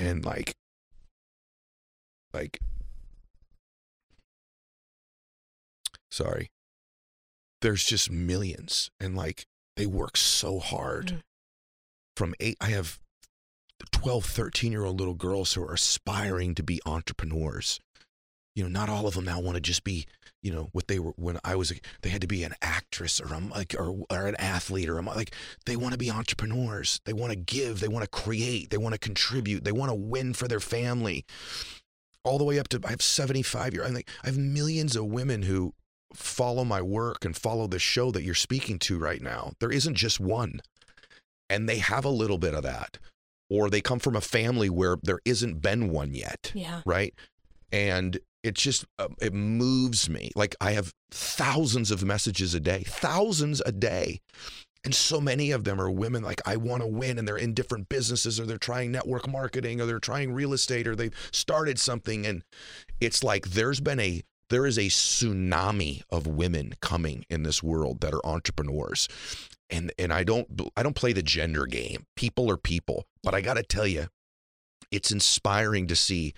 and 0.00 0.24
like 0.24 0.54
like 2.32 2.58
sorry 6.10 6.50
there's 7.60 7.84
just 7.84 8.10
millions 8.10 8.90
and 8.98 9.14
like 9.14 9.44
they 9.80 9.86
work 9.86 10.16
so 10.16 10.58
hard. 10.58 11.06
Mm. 11.06 11.22
from 12.16 12.34
eight 12.38 12.58
i 12.60 12.66
have 12.66 12.98
12 13.92 14.26
13 14.26 14.72
year 14.72 14.84
old 14.84 14.98
little 14.98 15.14
girls 15.14 15.54
who 15.54 15.62
are 15.62 15.72
aspiring 15.72 16.54
to 16.54 16.62
be 16.62 16.80
entrepreneurs. 16.84 17.80
You 18.54 18.64
know 18.64 18.68
not 18.68 18.90
all 18.90 19.06
of 19.06 19.14
them 19.14 19.24
now 19.24 19.40
want 19.40 19.54
to 19.54 19.60
just 19.60 19.84
be 19.84 20.06
you 20.42 20.52
know 20.52 20.68
what 20.72 20.86
they 20.86 20.98
were 20.98 21.14
when 21.16 21.38
i 21.44 21.54
was 21.54 21.72
they 22.02 22.10
had 22.10 22.20
to 22.20 22.26
be 22.26 22.44
an 22.44 22.54
actress 22.60 23.20
or 23.20 23.32
a, 23.32 23.38
like 23.38 23.74
or, 23.78 24.04
or 24.10 24.26
an 24.26 24.34
athlete 24.36 24.90
or 24.90 25.00
mo- 25.00 25.14
like 25.14 25.34
they 25.64 25.76
want 25.76 25.92
to 25.92 25.98
be 25.98 26.10
entrepreneurs. 26.10 27.00
They 27.06 27.14
want 27.14 27.32
to 27.32 27.38
give 27.38 27.80
they 27.80 27.88
want 27.88 28.04
to 28.04 28.10
create 28.10 28.68
they 28.68 28.76
want 28.76 28.92
to 28.92 28.98
contribute 28.98 29.64
they 29.64 29.72
want 29.72 29.90
to 29.90 29.94
win 29.94 30.34
for 30.34 30.46
their 30.46 30.60
family. 30.60 31.24
All 32.22 32.36
the 32.36 32.44
way 32.44 32.58
up 32.58 32.68
to 32.68 32.80
i 32.84 32.90
have 32.90 33.00
75 33.00 33.72
year 33.72 33.84
i 33.84 33.90
think 33.90 34.08
i 34.22 34.26
have 34.26 34.36
millions 34.36 34.94
of 34.94 35.06
women 35.06 35.42
who 35.42 35.72
follow 36.14 36.64
my 36.64 36.82
work 36.82 37.24
and 37.24 37.36
follow 37.36 37.66
the 37.66 37.78
show 37.78 38.10
that 38.10 38.22
you're 38.22 38.34
speaking 38.34 38.78
to 38.80 38.98
right 38.98 39.22
now 39.22 39.52
there 39.60 39.70
isn't 39.72 39.94
just 39.94 40.20
one. 40.20 40.60
And 41.48 41.68
they 41.68 41.78
have 41.78 42.04
a 42.04 42.08
little 42.10 42.38
bit 42.38 42.54
of 42.54 42.62
that. 42.62 42.98
Or 43.48 43.68
they 43.68 43.80
come 43.80 43.98
from 43.98 44.14
a 44.14 44.20
family 44.20 44.70
where 44.70 44.96
there 45.02 45.18
isn't 45.24 45.60
been 45.60 45.90
one 45.90 46.14
yet 46.14 46.52
Yeah. 46.54 46.82
right? 46.86 47.12
And 47.72 48.18
it 48.42 48.54
just 48.54 48.84
uh, 48.98 49.08
it 49.20 49.34
moves 49.34 50.08
me. 50.08 50.30
Like 50.34 50.54
i 50.60 50.72
have 50.72 50.92
thousands 51.10 51.90
of 51.90 52.04
messages 52.04 52.54
a 52.54 52.60
day 52.60 52.84
thousands 52.86 53.60
a 53.66 53.72
day. 53.72 54.20
And 54.82 54.94
so 54.94 55.20
many 55.20 55.50
of 55.50 55.64
them 55.64 55.78
are 55.80 55.90
women 55.90 56.22
like 56.22 56.40
i 56.46 56.56
want 56.56 56.82
to 56.82 56.86
win 56.86 57.18
and 57.18 57.28
they're 57.28 57.36
in 57.36 57.52
different 57.52 57.88
businesses 57.90 58.40
or 58.40 58.46
they're 58.46 58.56
trying 58.56 58.92
network 58.92 59.28
marketing 59.28 59.80
or 59.80 59.86
they're 59.86 59.98
trying 59.98 60.32
real 60.32 60.52
estate 60.54 60.86
or 60.88 60.96
they've 60.96 61.14
started 61.32 61.78
something. 61.78 62.24
And 62.26 62.42
it's 63.00 63.22
like 63.22 63.50
there's 63.50 63.80
been 63.80 64.00
a 64.00 64.22
there 64.50 64.66
is 64.66 64.76
a 64.76 64.82
tsunami 64.82 66.02
of 66.10 66.26
women 66.26 66.74
coming 66.80 67.24
in 67.30 67.42
this 67.42 67.62
world 67.62 68.00
that 68.00 68.12
are 68.12 68.24
entrepreneurs 68.26 69.08
and 69.70 69.92
and 69.98 70.12
I 70.12 70.24
don't 70.24 70.70
I 70.76 70.82
don't 70.82 70.96
play 70.96 71.12
the 71.12 71.22
gender 71.22 71.66
game. 71.66 72.06
People 72.16 72.50
are 72.50 72.56
people, 72.56 73.06
but 73.22 73.34
I 73.34 73.40
got 73.40 73.54
to 73.54 73.62
tell 73.62 73.86
you 73.86 74.08
it's 74.90 75.10
inspiring 75.12 75.86
to 75.86 75.96
see 75.96 76.34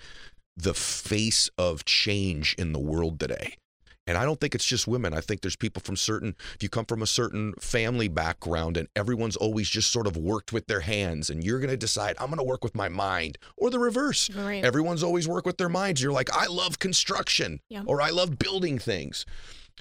the 0.55 0.73
face 0.73 1.49
of 1.57 1.83
change 1.85 2.55
in 2.57 2.71
the 2.71 2.79
world 2.79 3.19
today. 3.19 3.57
And 4.05 4.17
I 4.17 4.25
don't 4.25 4.39
think 4.39 4.53
it's 4.53 4.65
just 4.65 4.85
women. 4.87 5.13
I 5.13 5.21
think 5.21 5.41
there's 5.41 5.55
people 5.55 5.81
from 5.81 5.95
certain, 5.95 6.35
if 6.55 6.61
you 6.61 6.67
come 6.67 6.85
from 6.85 7.01
a 7.01 7.07
certain 7.07 7.53
family 7.61 8.09
background 8.09 8.75
and 8.75 8.89
everyone's 8.97 9.37
always 9.37 9.69
just 9.69 9.91
sort 9.91 10.07
of 10.07 10.17
worked 10.17 10.51
with 10.51 10.67
their 10.67 10.81
hands 10.81 11.29
and 11.29 11.41
you're 11.43 11.59
going 11.59 11.69
to 11.69 11.77
decide, 11.77 12.15
I'm 12.19 12.27
going 12.27 12.37
to 12.37 12.43
work 12.43 12.63
with 12.65 12.75
my 12.75 12.89
mind, 12.89 13.37
or 13.55 13.69
the 13.69 13.79
reverse. 13.79 14.29
Right. 14.29 14.63
Everyone's 14.63 15.03
always 15.03 15.27
worked 15.27 15.47
with 15.47 15.57
their 15.57 15.69
minds. 15.69 16.01
You're 16.01 16.11
like, 16.11 16.29
I 16.35 16.47
love 16.47 16.79
construction 16.79 17.61
Yeah. 17.69 17.83
or 17.85 18.01
I 18.01 18.09
love 18.09 18.37
building 18.37 18.77
things. 18.77 19.25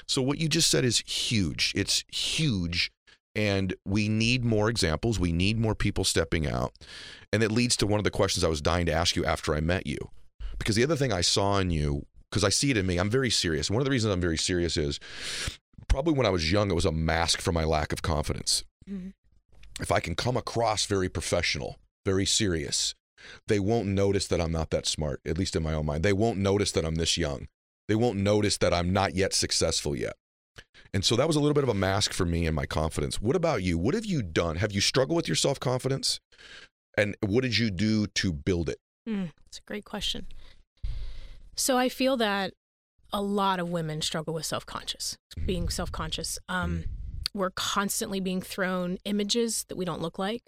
So 0.06 0.22
what 0.22 0.38
you 0.38 0.48
just 0.48 0.70
said 0.70 0.84
is 0.84 1.00
huge. 1.00 1.72
It's 1.74 2.04
huge. 2.12 2.92
And 3.34 3.74
we 3.84 4.08
need 4.08 4.44
more 4.44 4.68
examples. 4.68 5.18
We 5.18 5.32
need 5.32 5.58
more 5.58 5.74
people 5.74 6.04
stepping 6.04 6.46
out. 6.46 6.74
And 7.32 7.42
it 7.42 7.50
leads 7.50 7.76
to 7.78 7.86
one 7.86 7.98
of 7.98 8.04
the 8.04 8.10
questions 8.10 8.44
I 8.44 8.48
was 8.48 8.60
dying 8.60 8.86
to 8.86 8.92
ask 8.92 9.16
you 9.16 9.24
after 9.24 9.54
I 9.54 9.60
met 9.60 9.86
you. 9.86 9.98
Because 10.58 10.76
the 10.76 10.84
other 10.84 10.96
thing 10.96 11.12
I 11.12 11.22
saw 11.22 11.58
in 11.58 11.70
you, 11.70 12.06
because 12.32 12.44
I 12.44 12.48
see 12.48 12.70
it 12.70 12.78
in 12.78 12.86
me, 12.86 12.96
I'm 12.96 13.10
very 13.10 13.28
serious. 13.28 13.70
One 13.70 13.82
of 13.82 13.84
the 13.84 13.90
reasons 13.90 14.12
I'm 14.12 14.20
very 14.20 14.38
serious 14.38 14.78
is 14.78 14.98
probably 15.86 16.14
when 16.14 16.24
I 16.24 16.30
was 16.30 16.50
young, 16.50 16.70
it 16.70 16.74
was 16.74 16.86
a 16.86 16.92
mask 16.92 17.42
for 17.42 17.52
my 17.52 17.64
lack 17.64 17.92
of 17.92 18.00
confidence. 18.00 18.64
Mhm. 18.88 19.12
If 19.80 19.92
I 19.92 20.00
can 20.00 20.14
come 20.14 20.38
across 20.38 20.86
very 20.86 21.10
professional, 21.10 21.78
very 22.06 22.24
serious, 22.24 22.94
they 23.48 23.60
won't 23.60 23.86
notice 23.88 24.26
that 24.28 24.40
I'm 24.40 24.50
not 24.50 24.70
that 24.70 24.86
smart, 24.86 25.20
at 25.26 25.36
least 25.36 25.54
in 25.54 25.62
my 25.62 25.74
own 25.74 25.84
mind. 25.84 26.04
They 26.04 26.14
won't 26.14 26.38
notice 26.38 26.72
that 26.72 26.86
I'm 26.86 26.94
this 26.94 27.18
young. 27.18 27.48
They 27.86 27.94
won't 27.94 28.18
notice 28.18 28.56
that 28.58 28.72
I'm 28.72 28.92
not 28.94 29.14
yet 29.14 29.34
successful 29.34 29.94
yet. 29.94 30.16
And 30.94 31.04
so 31.04 31.16
that 31.16 31.26
was 31.26 31.36
a 31.36 31.40
little 31.40 31.54
bit 31.54 31.64
of 31.64 31.70
a 31.70 31.74
mask 31.74 32.14
for 32.14 32.24
me 32.24 32.46
and 32.46 32.56
my 32.56 32.66
confidence. 32.66 33.20
What 33.20 33.36
about 33.36 33.62
you? 33.62 33.76
What 33.76 33.94
have 33.94 34.06
you 34.06 34.22
done? 34.22 34.56
Have 34.56 34.72
you 34.72 34.80
struggled 34.80 35.16
with 35.16 35.28
your 35.28 35.36
self 35.36 35.60
confidence? 35.60 36.18
And 36.96 37.14
what 37.20 37.42
did 37.42 37.58
you 37.58 37.70
do 37.70 38.06
to 38.06 38.32
build 38.32 38.68
it? 38.70 38.78
Mm, 39.08 39.32
it's 39.46 39.58
a 39.58 39.62
great 39.62 39.84
question. 39.84 40.26
So 41.56 41.76
I 41.76 41.88
feel 41.88 42.16
that 42.18 42.52
a 43.12 43.20
lot 43.22 43.60
of 43.60 43.68
women 43.68 44.00
struggle 44.00 44.34
with 44.34 44.46
self 44.46 44.64
conscious, 44.66 45.16
being 45.44 45.68
self 45.68 45.92
conscious. 45.92 46.38
Um, 46.48 46.84
We're 47.34 47.50
constantly 47.50 48.20
being 48.20 48.42
thrown 48.42 48.98
images 49.04 49.64
that 49.68 49.76
we 49.76 49.84
don't 49.86 50.02
look 50.02 50.18
like. 50.18 50.42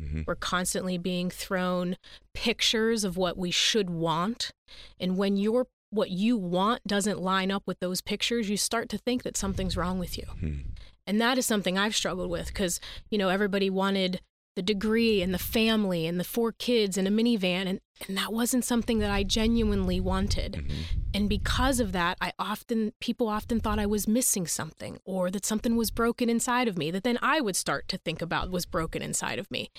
Mhm. 0.00 0.26
We're 0.26 0.36
constantly 0.36 0.96
being 0.96 1.30
thrown 1.30 1.96
pictures 2.32 3.04
of 3.04 3.18
what 3.18 3.36
we 3.36 3.50
should 3.50 3.90
want. 3.90 4.52
And 4.98 5.18
when 5.18 5.36
your 5.36 5.66
what 5.90 6.10
you 6.10 6.36
want 6.36 6.86
doesn't 6.86 7.20
line 7.20 7.50
up 7.50 7.64
with 7.66 7.80
those 7.80 8.00
pictures, 8.00 8.48
you 8.48 8.56
start 8.56 8.88
to 8.90 8.98
think 8.98 9.22
that 9.24 9.36
something's 9.36 9.76
wrong 9.76 9.98
with 9.98 10.16
you. 10.16 10.24
Hmm. 10.24 10.58
And 11.06 11.20
that 11.20 11.36
is 11.36 11.44
something 11.46 11.76
I've 11.76 11.96
struggled 11.96 12.30
with 12.30 12.46
because, 12.46 12.80
you 13.10 13.18
know, 13.18 13.28
everybody 13.28 13.68
wanted 13.68 14.20
the 14.56 14.62
degree 14.62 15.22
and 15.22 15.32
the 15.32 15.38
family 15.38 16.06
and 16.06 16.18
the 16.18 16.24
four 16.24 16.52
kids 16.52 16.98
and 16.98 17.06
a 17.06 17.10
minivan. 17.10 17.66
And, 17.66 17.80
and 18.06 18.16
that 18.16 18.32
wasn't 18.32 18.64
something 18.64 18.98
that 18.98 19.10
I 19.10 19.22
genuinely 19.22 20.00
wanted. 20.00 20.52
Mm-hmm. 20.54 20.72
And 21.14 21.28
because 21.28 21.80
of 21.80 21.92
that, 21.92 22.18
I 22.20 22.32
often, 22.38 22.92
people 23.00 23.28
often 23.28 23.60
thought 23.60 23.78
I 23.78 23.86
was 23.86 24.08
missing 24.08 24.46
something 24.46 24.98
or 25.04 25.30
that 25.30 25.46
something 25.46 25.76
was 25.76 25.90
broken 25.90 26.28
inside 26.28 26.68
of 26.68 26.76
me 26.76 26.90
that 26.90 27.04
then 27.04 27.18
I 27.22 27.40
would 27.40 27.56
start 27.56 27.88
to 27.88 27.98
think 27.98 28.20
about 28.20 28.50
was 28.50 28.66
broken 28.66 29.02
inside 29.02 29.38
of 29.38 29.50
me. 29.50 29.70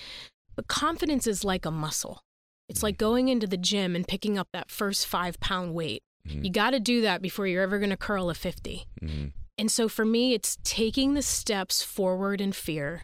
But 0.55 0.67
confidence 0.67 1.27
is 1.27 1.43
like 1.43 1.65
a 1.65 1.71
muscle. 1.71 2.23
It's 2.69 2.83
like 2.83 2.97
going 2.97 3.27
into 3.27 3.47
the 3.47 3.57
gym 3.57 3.95
and 3.95 4.07
picking 4.07 4.37
up 4.37 4.47
that 4.53 4.71
first 4.71 5.05
five 5.05 5.39
pound 5.39 5.73
weight. 5.73 6.03
Mhm. 6.27 6.45
You 6.45 6.51
got 6.51 6.71
to 6.71 6.79
do 6.79 7.01
that 7.01 7.21
before 7.21 7.47
you're 7.47 7.63
ever 7.63 7.79
going 7.79 7.89
to 7.89 7.97
curl 7.97 8.29
a 8.29 8.33
50. 8.33 8.85
Mhm. 9.01 9.33
And 9.57 9.69
so 9.69 9.89
for 9.89 10.05
me, 10.05 10.33
it's 10.33 10.57
taking 10.63 11.13
the 11.13 11.21
steps 11.21 11.83
forward 11.83 12.39
in 12.41 12.51
fear, 12.51 13.03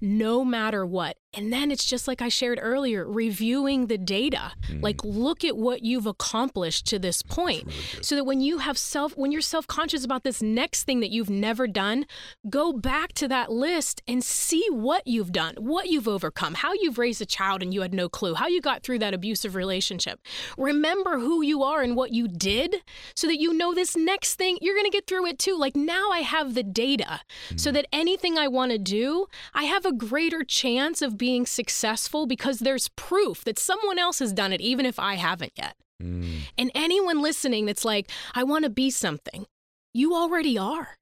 no 0.00 0.44
matter 0.44 0.84
what. 0.84 1.16
And 1.34 1.52
then 1.52 1.70
it's 1.70 1.84
just 1.84 2.08
like 2.08 2.22
I 2.22 2.30
shared 2.30 2.58
earlier, 2.60 3.06
reviewing 3.06 3.86
the 3.86 3.98
data. 3.98 4.52
Mm. 4.70 4.82
Like, 4.82 5.04
look 5.04 5.44
at 5.44 5.58
what 5.58 5.82
you've 5.82 6.06
accomplished 6.06 6.86
to 6.86 6.98
this 6.98 7.20
point. 7.20 7.70
So 8.00 8.16
that 8.16 8.24
when 8.24 8.40
you 8.40 8.58
have 8.58 8.78
self, 8.78 9.16
when 9.16 9.30
you're 9.30 9.42
self 9.42 9.66
conscious 9.66 10.04
about 10.04 10.24
this 10.24 10.40
next 10.40 10.84
thing 10.84 11.00
that 11.00 11.10
you've 11.10 11.28
never 11.28 11.66
done, 11.66 12.06
go 12.48 12.72
back 12.72 13.12
to 13.14 13.28
that 13.28 13.52
list 13.52 14.02
and 14.08 14.24
see 14.24 14.66
what 14.70 15.06
you've 15.06 15.30
done, 15.30 15.54
what 15.58 15.88
you've 15.88 16.08
overcome, 16.08 16.54
how 16.54 16.72
you've 16.72 16.96
raised 16.96 17.20
a 17.20 17.26
child 17.26 17.62
and 17.62 17.74
you 17.74 17.82
had 17.82 17.92
no 17.92 18.08
clue, 18.08 18.34
how 18.34 18.46
you 18.46 18.62
got 18.62 18.82
through 18.82 18.98
that 19.00 19.12
abusive 19.12 19.54
relationship. 19.54 20.20
Remember 20.56 21.18
who 21.18 21.42
you 21.42 21.62
are 21.62 21.82
and 21.82 21.94
what 21.94 22.12
you 22.12 22.26
did 22.26 22.76
so 23.14 23.26
that 23.26 23.38
you 23.38 23.52
know 23.52 23.74
this 23.74 23.94
next 23.94 24.36
thing, 24.36 24.56
you're 24.62 24.74
going 24.74 24.90
to 24.90 24.96
get 24.96 25.06
through 25.06 25.26
it 25.26 25.38
too. 25.38 25.58
Like 25.58 25.76
now 25.76 26.10
I 26.10 26.20
have 26.20 26.54
the 26.54 26.62
data 26.62 27.20
so 27.56 27.70
mm. 27.70 27.74
that 27.74 27.86
anything 27.92 28.38
I 28.38 28.48
want 28.48 28.72
to 28.72 28.78
do, 28.78 29.26
I 29.54 29.64
have 29.64 29.84
a 29.88 29.92
greater 29.92 30.44
chance 30.44 31.02
of 31.02 31.18
being 31.18 31.46
successful 31.46 32.26
because 32.26 32.60
there's 32.60 32.88
proof 32.88 33.44
that 33.44 33.58
someone 33.58 33.98
else 33.98 34.18
has 34.18 34.32
done 34.32 34.52
it, 34.52 34.60
even 34.60 34.84
if 34.86 34.98
I 34.98 35.14
haven't 35.14 35.52
yet. 35.56 35.74
Mm. 36.02 36.40
And 36.56 36.70
anyone 36.74 37.22
listening 37.22 37.66
that's 37.66 37.84
like, 37.84 38.10
I 38.34 38.44
want 38.44 38.64
to 38.64 38.70
be 38.70 38.90
something, 38.90 39.46
you 39.92 40.14
already 40.14 40.58
are. 40.58 40.96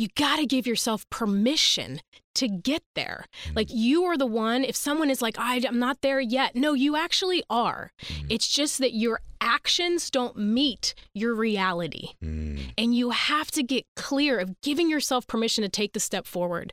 You 0.00 0.08
got 0.16 0.36
to 0.36 0.46
give 0.46 0.66
yourself 0.66 1.04
permission 1.10 2.00
to 2.34 2.48
get 2.48 2.82
there. 2.94 3.26
Like, 3.54 3.68
you 3.70 4.04
are 4.04 4.16
the 4.16 4.24
one, 4.24 4.64
if 4.64 4.74
someone 4.74 5.10
is 5.10 5.20
like, 5.20 5.34
I, 5.38 5.60
I'm 5.68 5.78
not 5.78 6.00
there 6.00 6.20
yet, 6.20 6.56
no, 6.56 6.72
you 6.72 6.96
actually 6.96 7.42
are. 7.50 7.92
It's 8.30 8.48
just 8.48 8.78
that 8.78 8.94
your 8.94 9.20
actions 9.42 10.10
don't 10.10 10.38
meet 10.38 10.94
your 11.12 11.34
reality. 11.34 12.12
Mm. 12.24 12.72
And 12.78 12.94
you 12.94 13.10
have 13.10 13.50
to 13.50 13.62
get 13.62 13.84
clear 13.94 14.38
of 14.38 14.58
giving 14.62 14.88
yourself 14.88 15.26
permission 15.26 15.64
to 15.64 15.68
take 15.68 15.92
the 15.92 16.00
step 16.00 16.26
forward. 16.26 16.72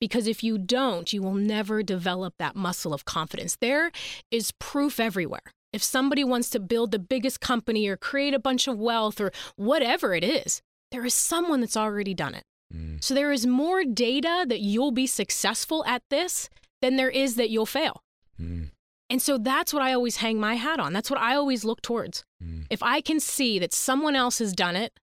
Because 0.00 0.26
if 0.26 0.42
you 0.42 0.58
don't, 0.58 1.12
you 1.12 1.22
will 1.22 1.34
never 1.34 1.84
develop 1.84 2.34
that 2.40 2.56
muscle 2.56 2.92
of 2.92 3.04
confidence. 3.04 3.56
There 3.60 3.92
is 4.32 4.50
proof 4.58 4.98
everywhere. 4.98 5.52
If 5.72 5.84
somebody 5.84 6.24
wants 6.24 6.50
to 6.50 6.58
build 6.58 6.90
the 6.90 6.98
biggest 6.98 7.40
company 7.40 7.86
or 7.86 7.96
create 7.96 8.34
a 8.34 8.40
bunch 8.40 8.66
of 8.66 8.80
wealth 8.80 9.20
or 9.20 9.30
whatever 9.54 10.12
it 10.12 10.24
is, 10.24 10.60
there 10.90 11.04
is 11.04 11.14
someone 11.14 11.60
that's 11.60 11.76
already 11.76 12.14
done 12.14 12.34
it. 12.34 12.42
Mm. 12.74 13.02
So 13.02 13.14
there 13.14 13.32
is 13.32 13.46
more 13.46 13.84
data 13.84 14.44
that 14.48 14.60
you'll 14.60 14.92
be 14.92 15.06
successful 15.06 15.84
at 15.86 16.02
this 16.10 16.48
than 16.82 16.96
there 16.96 17.10
is 17.10 17.36
that 17.36 17.50
you'll 17.50 17.66
fail. 17.66 18.02
Mm. 18.40 18.70
And 19.10 19.22
so 19.22 19.38
that's 19.38 19.72
what 19.72 19.82
I 19.82 19.92
always 19.92 20.16
hang 20.16 20.40
my 20.40 20.54
hat 20.54 20.80
on. 20.80 20.92
That's 20.92 21.10
what 21.10 21.20
I 21.20 21.34
always 21.34 21.64
look 21.64 21.82
towards. 21.82 22.24
Mm. 22.42 22.66
If 22.70 22.82
I 22.82 23.00
can 23.00 23.20
see 23.20 23.58
that 23.58 23.72
someone 23.72 24.16
else 24.16 24.38
has 24.38 24.52
done 24.52 24.76
it, 24.76 24.98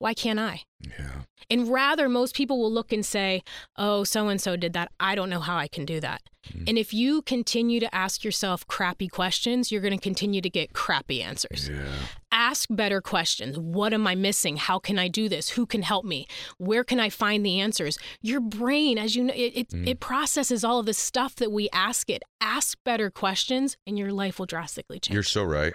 why 0.00 0.14
can't 0.14 0.40
I? 0.40 0.62
Yeah. 0.80 1.10
And 1.50 1.68
rather, 1.68 2.08
most 2.08 2.34
people 2.34 2.58
will 2.58 2.72
look 2.72 2.90
and 2.90 3.04
say, 3.04 3.42
oh, 3.76 4.02
so 4.02 4.28
and 4.28 4.40
so 4.40 4.56
did 4.56 4.72
that. 4.72 4.90
I 4.98 5.14
don't 5.14 5.28
know 5.28 5.40
how 5.40 5.56
I 5.56 5.68
can 5.68 5.84
do 5.84 6.00
that. 6.00 6.22
Mm. 6.48 6.68
And 6.68 6.78
if 6.78 6.94
you 6.94 7.20
continue 7.20 7.80
to 7.80 7.94
ask 7.94 8.24
yourself 8.24 8.66
crappy 8.66 9.08
questions, 9.08 9.70
you're 9.70 9.82
going 9.82 9.96
to 9.96 10.02
continue 10.02 10.40
to 10.40 10.48
get 10.48 10.72
crappy 10.72 11.22
answers. 11.22 11.68
Yeah. 11.68 11.84
Ask 12.32 12.68
better 12.70 13.02
questions. 13.02 13.58
What 13.58 13.92
am 13.92 14.06
I 14.06 14.14
missing? 14.14 14.56
How 14.56 14.78
can 14.78 14.98
I 14.98 15.08
do 15.08 15.28
this? 15.28 15.50
Who 15.50 15.66
can 15.66 15.82
help 15.82 16.06
me? 16.06 16.26
Where 16.56 16.82
can 16.84 16.98
I 16.98 17.10
find 17.10 17.44
the 17.44 17.60
answers? 17.60 17.98
Your 18.22 18.40
brain, 18.40 18.96
as 18.96 19.14
you 19.14 19.24
know, 19.24 19.34
it, 19.34 19.52
it, 19.54 19.68
mm. 19.68 19.86
it 19.86 20.00
processes 20.00 20.64
all 20.64 20.78
of 20.78 20.86
the 20.86 20.94
stuff 20.94 21.34
that 21.36 21.52
we 21.52 21.68
ask 21.74 22.08
it. 22.08 22.22
Ask 22.40 22.78
better 22.86 23.10
questions, 23.10 23.76
and 23.86 23.98
your 23.98 24.12
life 24.12 24.38
will 24.38 24.46
drastically 24.46 24.98
change. 24.98 25.12
You're 25.12 25.22
so 25.24 25.44
right. 25.44 25.74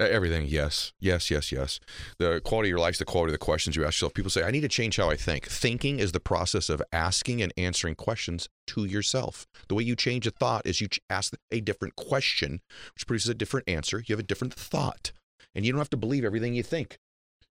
Everything, 0.00 0.46
yes, 0.46 0.94
yes, 0.98 1.30
yes, 1.30 1.52
yes. 1.52 1.78
The 2.18 2.40
quality 2.42 2.68
of 2.68 2.70
your 2.70 2.78
life 2.78 2.94
is 2.94 2.98
the 2.98 3.04
quality 3.04 3.30
of 3.30 3.38
the 3.38 3.44
questions 3.44 3.76
you 3.76 3.84
ask 3.84 3.96
yourself. 3.96 4.14
People 4.14 4.30
say, 4.30 4.42
I 4.42 4.50
need 4.50 4.62
to 4.62 4.68
change 4.68 4.96
how 4.96 5.10
I 5.10 5.16
think. 5.16 5.46
Thinking 5.46 5.98
is 5.98 6.12
the 6.12 6.20
process 6.20 6.70
of 6.70 6.82
asking 6.90 7.42
and 7.42 7.52
answering 7.58 7.96
questions 7.96 8.48
to 8.68 8.86
yourself. 8.86 9.46
The 9.68 9.74
way 9.74 9.82
you 9.82 9.94
change 9.94 10.26
a 10.26 10.30
thought 10.30 10.64
is 10.64 10.80
you 10.80 10.88
ask 11.10 11.34
a 11.50 11.60
different 11.60 11.96
question, 11.96 12.62
which 12.94 13.06
produces 13.06 13.28
a 13.28 13.34
different 13.34 13.68
answer. 13.68 13.98
You 13.98 14.14
have 14.14 14.20
a 14.20 14.26
different 14.26 14.54
thought. 14.54 15.12
And 15.54 15.66
you 15.66 15.72
don't 15.72 15.80
have 15.80 15.90
to 15.90 15.96
believe 15.98 16.24
everything 16.24 16.54
you 16.54 16.62
think. 16.62 16.98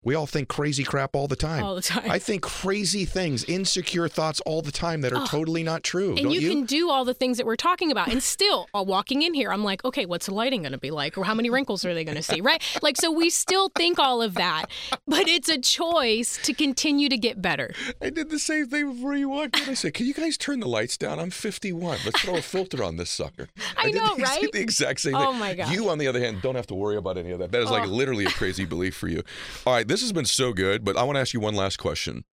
We 0.06 0.14
all 0.14 0.26
think 0.28 0.48
crazy 0.48 0.84
crap 0.84 1.16
all 1.16 1.26
the 1.26 1.34
time. 1.34 1.64
all 1.64 1.74
the 1.74 1.82
time. 1.82 2.08
I 2.08 2.20
think 2.20 2.40
crazy 2.42 3.04
things, 3.04 3.42
insecure 3.44 4.06
thoughts 4.08 4.40
all 4.46 4.62
the 4.62 4.70
time 4.70 5.00
that 5.00 5.12
are 5.12 5.22
Oh. 5.22 5.26
totally 5.26 5.64
not 5.64 5.82
true. 5.82 6.10
and 6.10 6.18
don't 6.22 6.30
you, 6.32 6.40
you? 6.40 6.48
can 6.50 6.64
do 6.64 6.88
all 6.90 7.04
the 7.04 7.12
things 7.12 7.38
that 7.38 7.44
we're 7.46 7.56
talking 7.56 7.90
about 7.90 8.06
and 8.08 8.22
still 8.22 8.68
uh, 8.74 8.82
walking 8.86 9.22
in 9.22 9.34
here 9.34 9.50
i'm 9.52 9.64
like 9.64 9.84
okay 9.84 10.06
what's 10.06 10.26
the 10.26 10.34
lighting 10.34 10.62
going 10.62 10.70
to 10.72 10.78
be 10.78 10.90
like 10.92 11.18
or 11.18 11.24
how 11.24 11.34
many 11.34 11.50
wrinkles 11.50 11.84
are 11.84 11.92
they 11.92 12.04
going 12.04 12.16
to 12.16 12.22
see 12.22 12.40
right 12.40 12.62
like 12.82 12.96
so 12.96 13.10
we 13.10 13.28
still 13.30 13.68
think 13.76 13.98
all 13.98 14.22
of 14.22 14.34
that 14.34 14.66
but 15.08 15.26
it's 15.28 15.48
a 15.48 15.58
choice 15.58 16.38
to 16.44 16.52
continue 16.52 17.08
to 17.08 17.16
get 17.18 17.42
better 17.42 17.72
I 18.00 18.10
did 18.10 18.30
the 18.30 18.38
same 18.38 18.66
thing 18.68 18.92
before 18.92 19.16
you 19.16 19.28
walked 19.28 19.58
in. 19.60 19.68
I 19.70 19.74
said, 19.74 19.94
"Can 19.94 20.06
you 20.06 20.14
guys 20.14 20.36
turn 20.36 20.60
the 20.60 20.68
lights 20.68 20.96
down? 20.96 21.18
I'm 21.18 21.30
51. 21.30 21.98
Let's 22.04 22.20
throw 22.20 22.36
a 22.36 22.42
filter 22.42 22.84
on 22.84 22.96
this 22.96 23.10
sucker." 23.10 23.48
I 23.76 23.86
did 23.90 23.96
know, 23.96 24.14
the, 24.16 24.22
right? 24.22 24.52
The 24.52 24.60
exact 24.60 25.00
same 25.00 25.14
Oh 25.16 25.30
thing. 25.32 25.40
my 25.40 25.54
God. 25.54 25.72
You, 25.72 25.88
on 25.88 25.98
the 25.98 26.06
other 26.06 26.20
hand, 26.20 26.42
don't 26.42 26.54
have 26.54 26.66
to 26.68 26.74
worry 26.74 26.96
about 26.96 27.16
any 27.18 27.30
of 27.32 27.38
that. 27.40 27.50
That 27.52 27.62
is 27.62 27.70
like 27.70 27.84
Oh. 27.84 27.90
literally 27.90 28.26
a 28.26 28.30
crazy 28.30 28.64
belief 28.64 28.94
for 28.96 29.08
you. 29.08 29.22
All 29.66 29.72
right, 29.72 29.88
this 29.88 29.95
has 30.00 30.12
been 30.12 30.24
so 30.24 30.52
good, 30.52 30.84
but 30.84 30.96
I 30.96 31.02
want 31.02 31.16
to 31.16 31.20
ask 31.20 31.34
you 31.34 31.40
one 31.40 31.54
last 31.54 31.78
question. 31.78 32.24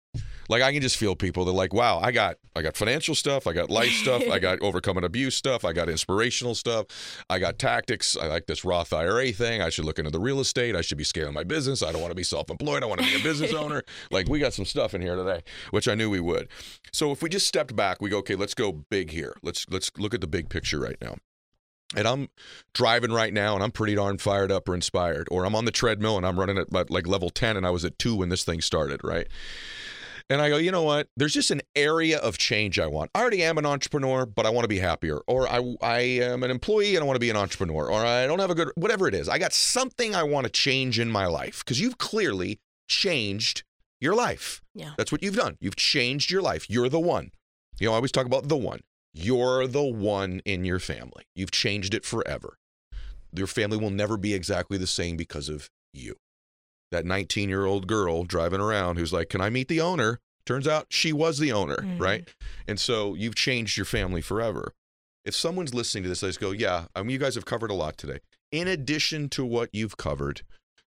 Like 0.49 0.61
I 0.61 0.73
can 0.73 0.81
just 0.81 0.97
feel 0.97 1.15
people. 1.15 1.45
They're 1.45 1.53
like, 1.53 1.73
"Wow, 1.73 1.99
I 1.99 2.11
got, 2.11 2.35
I 2.55 2.61
got 2.61 2.75
financial 2.75 3.15
stuff. 3.15 3.47
I 3.47 3.53
got 3.53 3.69
life 3.69 3.91
stuff. 3.91 4.27
I 4.29 4.39
got 4.39 4.59
overcoming 4.61 5.03
abuse 5.03 5.35
stuff. 5.35 5.63
I 5.63 5.73
got 5.73 5.89
inspirational 5.89 6.53
stuff. 6.53 6.87
I 7.29 7.39
got 7.39 7.57
tactics. 7.57 8.17
I 8.17 8.27
like 8.27 8.45
this 8.45 8.65
Roth 8.65 8.93
IRA 8.93 9.31
thing. 9.31 9.61
I 9.61 9.69
should 9.69 9.85
look 9.85 9.99
into 9.99 10.11
the 10.11 10.19
real 10.19 10.39
estate. 10.39 10.75
I 10.75 10.81
should 10.81 10.97
be 10.97 11.03
scaling 11.03 11.33
my 11.33 11.43
business. 11.43 11.81
I 11.81 11.91
don't 11.91 12.01
want 12.01 12.11
to 12.11 12.15
be 12.15 12.23
self-employed. 12.23 12.83
I 12.83 12.85
want 12.85 13.01
to 13.01 13.07
be 13.07 13.19
a 13.19 13.23
business 13.23 13.53
owner. 13.63 13.83
Like 14.11 14.27
we 14.27 14.39
got 14.39 14.53
some 14.53 14.65
stuff 14.65 14.93
in 14.93 15.01
here 15.01 15.15
today, 15.15 15.43
which 15.71 15.87
I 15.87 15.95
knew 15.95 16.09
we 16.09 16.19
would. 16.19 16.49
So 16.91 17.11
if 17.11 17.23
we 17.23 17.29
just 17.29 17.47
stepped 17.47 17.75
back, 17.75 18.01
we 18.01 18.09
go, 18.09 18.17
okay, 18.17 18.35
let's 18.35 18.53
go 18.53 18.71
big 18.71 19.11
here. 19.11 19.35
Let's 19.41 19.65
let's 19.69 19.91
look 19.97 20.13
at 20.13 20.21
the 20.21 20.27
big 20.27 20.49
picture 20.49 20.79
right 20.79 20.97
now. 21.01 21.15
And 21.95 22.07
I'm 22.07 22.29
driving 22.73 23.11
right 23.11 23.33
now, 23.33 23.55
and 23.55 23.63
I'm 23.63 23.71
pretty 23.71 23.95
darn 23.95 24.17
fired 24.17 24.51
up 24.51 24.67
or 24.67 24.75
inspired. 24.75 25.27
Or 25.31 25.45
I'm 25.45 25.55
on 25.55 25.65
the 25.65 25.71
treadmill 25.71 26.17
and 26.17 26.25
I'm 26.25 26.39
running 26.39 26.57
at 26.57 26.71
like 26.71 27.07
level 27.07 27.29
10, 27.29 27.57
and 27.57 27.65
I 27.65 27.69
was 27.69 27.85
at 27.85 27.99
two 27.99 28.15
when 28.15 28.29
this 28.29 28.43
thing 28.43 28.61
started, 28.61 29.01
right? 29.03 29.27
And 30.29 30.41
I 30.41 30.49
go, 30.49 30.57
you 30.57 30.71
know 30.71 30.83
what? 30.83 31.09
There's 31.17 31.33
just 31.33 31.51
an 31.51 31.61
area 31.75 32.17
of 32.17 32.37
change 32.37 32.79
I 32.79 32.87
want. 32.87 33.11
I 33.13 33.21
already 33.21 33.43
am 33.43 33.57
an 33.57 33.65
entrepreneur, 33.65 34.25
but 34.25 34.45
I 34.45 34.49
want 34.49 34.63
to 34.63 34.69
be 34.69 34.79
happier. 34.79 35.19
Or 35.27 35.47
I, 35.47 35.75
I 35.81 35.99
am 35.99 36.43
an 36.43 36.51
employee 36.51 36.95
and 36.95 37.03
I 37.03 37.05
want 37.05 37.17
to 37.17 37.19
be 37.19 37.29
an 37.29 37.35
entrepreneur. 37.35 37.91
Or 37.91 38.05
I 38.05 38.25
don't 38.25 38.39
have 38.39 38.49
a 38.49 38.55
good, 38.55 38.71
whatever 38.75 39.07
it 39.07 39.13
is. 39.13 39.27
I 39.27 39.37
got 39.37 39.53
something 39.53 40.15
I 40.15 40.23
want 40.23 40.45
to 40.45 40.51
change 40.51 40.97
in 40.97 41.11
my 41.11 41.25
life 41.25 41.63
because 41.63 41.79
you've 41.79 41.97
clearly 41.97 42.59
changed 42.87 43.63
your 43.99 44.15
life. 44.15 44.61
Yeah. 44.73 44.91
That's 44.97 45.11
what 45.11 45.21
you've 45.21 45.35
done. 45.35 45.57
You've 45.59 45.75
changed 45.75 46.31
your 46.31 46.41
life. 46.41 46.69
You're 46.69 46.89
the 46.89 46.99
one. 46.99 47.31
You 47.79 47.87
know, 47.87 47.93
I 47.93 47.95
always 47.95 48.11
talk 48.11 48.25
about 48.25 48.47
the 48.47 48.57
one. 48.57 48.79
You're 49.13 49.67
the 49.67 49.83
one 49.83 50.41
in 50.45 50.65
your 50.65 50.79
family. 50.79 51.23
You've 51.35 51.51
changed 51.51 51.93
it 51.93 52.05
forever. 52.05 52.57
Your 53.35 53.47
family 53.47 53.77
will 53.77 53.89
never 53.91 54.17
be 54.17 54.33
exactly 54.33 54.77
the 54.77 54.87
same 54.87 55.17
because 55.17 55.49
of 55.49 55.69
you. 55.93 56.15
That 56.91 57.05
19 57.05 57.49
year 57.49 57.65
old 57.65 57.87
girl 57.87 58.23
driving 58.23 58.59
around 58.61 58.97
who's 58.97 59.13
like, 59.13 59.29
Can 59.29 59.41
I 59.41 59.49
meet 59.49 59.67
the 59.67 59.81
owner? 59.81 60.19
Turns 60.45 60.67
out 60.67 60.87
she 60.89 61.13
was 61.13 61.39
the 61.39 61.51
owner, 61.51 61.77
Mhm. 61.77 61.99
right? 61.99 62.27
And 62.67 62.79
so 62.79 63.13
you've 63.15 63.35
changed 63.35 63.77
your 63.77 63.85
family 63.85 64.21
forever. 64.21 64.73
If 65.25 65.35
someone's 65.35 65.73
listening 65.73 66.03
to 66.03 66.09
this, 66.09 66.19
they 66.19 66.27
just 66.27 66.39
go, 66.39 66.51
Yeah, 66.51 66.87
I 66.95 67.01
mean, 67.01 67.11
you 67.11 67.17
guys 67.19 67.35
have 67.35 67.45
covered 67.45 67.71
a 67.71 67.75
lot 67.75 67.97
today. 67.97 68.19
In 68.51 68.67
addition 68.67 69.29
to 69.29 69.45
what 69.45 69.69
you've 69.73 69.97
covered, 69.97 70.41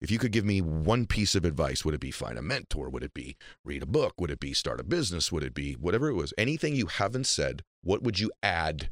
if 0.01 0.11
you 0.11 0.19
could 0.19 0.31
give 0.33 0.43
me 0.43 0.59
one 0.59 1.05
piece 1.05 1.35
of 1.35 1.45
advice, 1.45 1.85
would 1.85 1.93
it 1.93 2.01
be 2.01 2.11
find 2.11 2.37
a 2.37 2.41
mentor? 2.41 2.89
Would 2.89 3.03
it 3.03 3.13
be 3.13 3.37
read 3.63 3.83
a 3.83 3.85
book? 3.85 4.19
Would 4.19 4.31
it 4.31 4.39
be 4.39 4.53
start 4.53 4.79
a 4.81 4.83
business? 4.83 5.31
Would 5.31 5.43
it 5.43 5.53
be 5.53 5.73
whatever 5.73 6.09
it 6.09 6.15
was? 6.15 6.33
Anything 6.37 6.75
you 6.75 6.87
haven't 6.87 7.25
said, 7.27 7.63
what 7.83 8.01
would 8.03 8.19
you 8.19 8.31
add 8.41 8.89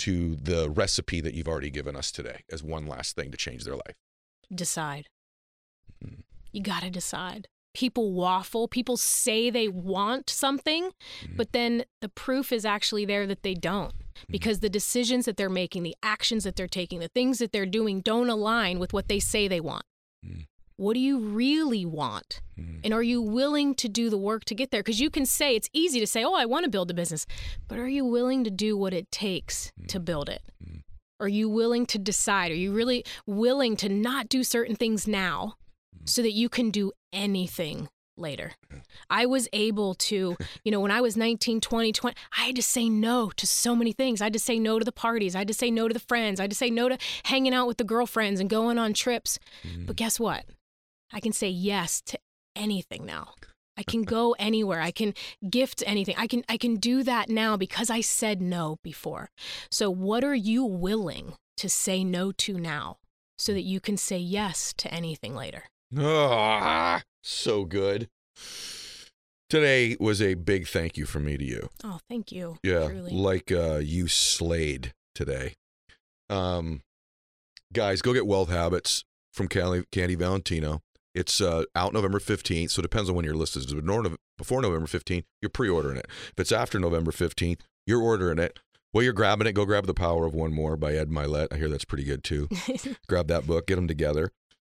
to 0.00 0.34
the 0.36 0.68
recipe 0.70 1.20
that 1.20 1.34
you've 1.34 1.48
already 1.48 1.70
given 1.70 1.94
us 1.96 2.10
today 2.10 2.40
as 2.50 2.62
one 2.62 2.86
last 2.86 3.14
thing 3.14 3.30
to 3.30 3.36
change 3.36 3.64
their 3.64 3.76
life? 3.76 3.94
decide 4.54 5.06
Mhm. 6.04 6.22
you 6.50 6.60
got 6.62 6.82
to 6.82 6.90
decide 6.90 7.48
people 7.74 8.12
waffle 8.12 8.68
people 8.68 8.98
say 8.98 9.48
they 9.48 9.66
want 9.68 10.28
something 10.28 10.90
Mhm. 11.22 11.36
but 11.38 11.52
then 11.52 11.84
the 12.02 12.08
proof 12.10 12.52
is 12.52 12.66
actually 12.66 13.06
there 13.06 13.26
that 13.26 13.42
they 13.42 13.54
don't 13.54 13.94
because 14.28 14.60
the 14.60 14.68
decisions 14.68 15.24
that 15.24 15.38
they're 15.38 15.48
making, 15.48 15.82
the 15.82 15.96
actions 16.02 16.44
that 16.44 16.54
they're 16.56 16.68
taking, 16.68 16.98
the 17.00 17.08
things 17.08 17.38
that 17.38 17.50
they're 17.52 17.64
doing 17.64 18.00
don't 18.02 18.28
align 18.28 18.78
with 18.78 18.92
what 18.92 19.08
they 19.08 19.18
say 19.18 19.48
they 19.48 19.60
want. 19.60 19.86
Mm. 20.24 20.46
What 20.82 20.94
do 20.94 21.00
you 21.00 21.20
really 21.20 21.86
want? 21.86 22.40
Mm. 22.58 22.80
And 22.82 22.92
are 22.92 23.04
you 23.04 23.22
willing 23.22 23.76
to 23.76 23.88
do 23.88 24.10
the 24.10 24.18
work 24.18 24.44
to 24.46 24.54
get 24.54 24.72
there? 24.72 24.80
Because 24.82 25.00
you 25.00 25.10
can 25.10 25.24
say, 25.24 25.54
it's 25.54 25.70
easy 25.72 26.00
to 26.00 26.08
say, 26.08 26.24
oh, 26.24 26.34
I 26.34 26.44
want 26.44 26.64
to 26.64 26.70
build 26.70 26.90
a 26.90 26.94
business, 26.94 27.24
but 27.68 27.78
are 27.78 27.88
you 27.88 28.04
willing 28.04 28.42
to 28.42 28.50
do 28.50 28.76
what 28.76 28.92
it 28.92 29.12
takes 29.12 29.70
to 29.86 30.00
build 30.00 30.28
it? 30.28 30.42
Mm. 30.60 30.82
Are 31.20 31.28
you 31.28 31.48
willing 31.48 31.86
to 31.86 31.98
decide? 32.00 32.50
Are 32.50 32.56
you 32.56 32.72
really 32.72 33.04
willing 33.26 33.76
to 33.76 33.88
not 33.88 34.28
do 34.28 34.42
certain 34.42 34.74
things 34.74 35.06
now 35.06 35.54
so 36.04 36.20
that 36.20 36.32
you 36.32 36.48
can 36.48 36.72
do 36.72 36.90
anything 37.12 37.88
later? 38.16 38.54
I 39.08 39.26
was 39.26 39.48
able 39.52 39.94
to, 39.94 40.36
you 40.64 40.72
know, 40.72 40.80
when 40.80 40.90
I 40.90 41.00
was 41.00 41.16
19, 41.16 41.60
20, 41.60 41.92
20, 41.92 42.16
I 42.36 42.46
had 42.46 42.56
to 42.56 42.62
say 42.62 42.88
no 42.88 43.30
to 43.36 43.46
so 43.46 43.76
many 43.76 43.92
things. 43.92 44.20
I 44.20 44.24
had 44.24 44.32
to 44.32 44.40
say 44.40 44.58
no 44.58 44.80
to 44.80 44.84
the 44.84 44.90
parties. 44.90 45.36
I 45.36 45.38
had 45.38 45.48
to 45.48 45.54
say 45.54 45.70
no 45.70 45.86
to 45.86 45.94
the 45.94 46.00
friends. 46.00 46.40
I 46.40 46.42
had 46.42 46.50
to 46.50 46.56
say 46.56 46.70
no 46.70 46.88
to 46.88 46.98
hanging 47.22 47.54
out 47.54 47.68
with 47.68 47.76
the 47.76 47.84
girlfriends 47.84 48.40
and 48.40 48.50
going 48.50 48.78
on 48.78 48.94
trips. 48.94 49.38
But 49.86 49.94
guess 49.94 50.18
what? 50.18 50.44
I 51.12 51.20
can 51.20 51.32
say 51.32 51.48
yes 51.48 52.00
to 52.06 52.18
anything 52.56 53.04
now. 53.04 53.34
I 53.76 53.82
can 53.82 54.02
go 54.02 54.34
anywhere. 54.38 54.80
I 54.80 54.90
can 54.90 55.14
gift 55.48 55.82
anything. 55.86 56.14
I 56.18 56.26
can 56.26 56.44
I 56.48 56.56
can 56.56 56.76
do 56.76 57.02
that 57.04 57.28
now 57.28 57.56
because 57.56 57.88
I 57.90 58.00
said 58.00 58.42
no 58.42 58.76
before. 58.82 59.30
So 59.70 59.90
what 59.90 60.24
are 60.24 60.34
you 60.34 60.64
willing 60.64 61.34
to 61.56 61.68
say 61.68 62.04
no 62.04 62.32
to 62.32 62.58
now 62.58 62.98
so 63.38 63.52
that 63.54 63.62
you 63.62 63.80
can 63.80 63.96
say 63.96 64.18
yes 64.18 64.74
to 64.78 64.92
anything 64.92 65.34
later? 65.34 65.64
Ah, 65.98 67.02
so 67.22 67.64
good. 67.64 68.08
Today 69.48 69.96
was 70.00 70.22
a 70.22 70.34
big 70.34 70.66
thank 70.66 70.96
you 70.96 71.04
from 71.04 71.26
me 71.26 71.36
to 71.36 71.44
you. 71.44 71.68
Oh, 71.84 71.98
thank 72.08 72.32
you. 72.32 72.56
Yeah, 72.62 72.88
Truly. 72.88 73.12
like 73.12 73.52
uh, 73.52 73.80
you 73.82 74.08
slayed 74.08 74.92
today. 75.14 75.54
Um, 76.30 76.80
guys, 77.72 78.00
go 78.00 78.14
get 78.14 78.26
Wealth 78.26 78.48
Habits 78.48 79.04
from 79.32 79.48
Candy, 79.48 79.84
Candy 79.92 80.14
Valentino. 80.14 80.80
It's 81.14 81.40
uh, 81.40 81.64
out 81.74 81.92
November 81.92 82.18
15th, 82.18 82.70
so 82.70 82.80
it 82.80 82.82
depends 82.82 83.08
on 83.10 83.14
when 83.16 83.24
your 83.24 83.34
list 83.34 83.56
is. 83.56 83.66
Before 83.66 84.62
November 84.62 84.86
15th, 84.86 85.24
you're 85.40 85.50
pre-ordering 85.50 85.98
it. 85.98 86.06
If 86.08 86.34
it's 86.38 86.52
after 86.52 86.78
November 86.80 87.10
15th, 87.12 87.60
you're 87.86 88.02
ordering 88.02 88.38
it. 88.38 88.58
Well, 88.94 89.02
you're 89.04 89.12
grabbing 89.12 89.46
it, 89.46 89.52
go 89.52 89.64
grab 89.64 89.86
The 89.86 89.94
Power 89.94 90.26
of 90.26 90.34
One 90.34 90.52
More 90.52 90.76
by 90.76 90.94
Ed 90.94 91.08
Mylett. 91.08 91.48
I 91.52 91.56
hear 91.56 91.68
that's 91.68 91.84
pretty 91.84 92.04
good 92.04 92.22
too. 92.24 92.48
grab 93.08 93.28
that 93.28 93.46
book, 93.46 93.66
get 93.66 93.76
them 93.76 93.88
together. 93.88 94.30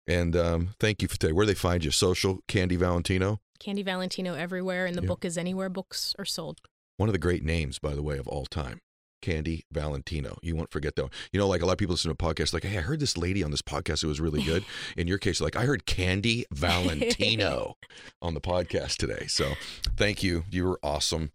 And 0.06 0.34
um, 0.36 0.68
thank 0.80 1.00
you 1.00 1.08
for 1.08 1.18
today. 1.18 1.32
Where 1.32 1.44
do 1.46 1.52
they 1.52 1.58
find 1.58 1.84
you? 1.84 1.90
Social 1.90 2.40
Candy 2.48 2.76
Valentino. 2.76 3.40
Candy 3.58 3.82
Valentino 3.82 4.34
everywhere, 4.34 4.86
and 4.86 4.96
the 4.96 5.02
Yeah. 5.02 5.08
book 5.08 5.24
is 5.24 5.38
anywhere 5.38 5.68
books 5.68 6.14
are 6.18 6.24
sold. 6.24 6.60
One 6.96 7.08
of 7.08 7.12
the 7.12 7.18
great 7.18 7.44
names, 7.44 7.78
by 7.78 7.94
the 7.94 8.02
way, 8.02 8.18
of 8.18 8.26
all 8.26 8.44
time. 8.46 8.80
Candy 9.22 9.64
Valentino. 9.72 10.36
You 10.42 10.54
won't 10.54 10.70
forget 10.70 10.96
though. 10.96 11.08
You 11.32 11.38
know, 11.40 11.48
like 11.48 11.62
a 11.62 11.66
lot 11.66 11.72
of 11.72 11.78
people 11.78 11.94
listen 11.94 12.10
to 12.10 12.14
podcasts, 12.16 12.52
like, 12.52 12.64
hey, 12.64 12.76
I 12.76 12.82
heard 12.82 13.00
this 13.00 13.16
lady 13.16 13.42
on 13.42 13.50
this 13.50 13.62
podcast. 13.62 14.04
It 14.04 14.08
was 14.08 14.20
really 14.20 14.42
good. 14.42 14.64
In 14.96 15.06
your 15.06 15.16
case, 15.18 15.40
like, 15.40 15.56
I 15.56 15.64
heard 15.64 15.86
Candy 15.86 16.44
Valentino 16.52 17.76
on 18.22 18.34
the 18.34 18.40
podcast 18.40 18.96
today. 18.96 19.26
So 19.28 19.54
thank 19.96 20.22
you. 20.22 20.44
You 20.50 20.64
were 20.66 20.80
awesome. 20.82 21.32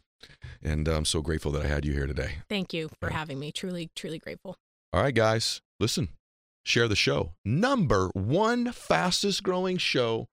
And 0.61 0.87
I'm 0.87 1.05
so 1.05 1.21
grateful 1.21 1.51
that 1.53 1.65
I 1.65 1.67
had 1.67 1.85
you 1.85 1.93
here 1.93 2.07
today. 2.07 2.35
Thank 2.49 2.73
you 2.73 2.89
for 2.99 3.09
Yeah. 3.09 3.17
having 3.17 3.39
me. 3.39 3.51
Truly, 3.51 3.89
truly 3.95 4.19
grateful. 4.19 4.57
All 4.93 5.01
right, 5.01 5.13
guys, 5.15 5.61
listen, 5.79 6.09
share 6.65 6.87
the 6.87 6.95
show. 6.95 7.33
Number 7.45 8.09
one 8.13 8.71
fastest 8.71 9.43
growing 9.43 9.77
show 9.77 10.27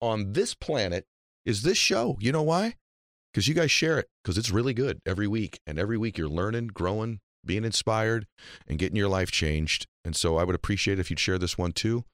on 0.00 0.32
this 0.32 0.54
planet 0.54 1.06
is 1.44 1.62
this 1.62 1.78
show. 1.78 2.16
You 2.20 2.32
know 2.32 2.42
why? 2.42 2.76
Because 3.34 3.48
you 3.48 3.54
guys 3.54 3.72
share 3.72 3.98
it, 3.98 4.06
because 4.22 4.38
it's 4.38 4.50
really 4.52 4.72
good 4.72 5.00
every 5.04 5.26
week. 5.26 5.58
And 5.66 5.76
every 5.76 5.98
week 5.98 6.16
you're 6.16 6.28
learning, 6.28 6.68
growing, 6.68 7.18
being 7.44 7.64
inspired, 7.64 8.28
and 8.68 8.78
getting 8.78 8.96
your 8.96 9.08
life 9.08 9.32
changed. 9.32 9.88
And 10.04 10.14
so 10.14 10.36
I 10.36 10.44
would 10.44 10.54
appreciate 10.54 11.00
if 11.00 11.10
you'd 11.10 11.18
share 11.18 11.36
this 11.36 11.58
one 11.58 11.72
too. 11.72 12.04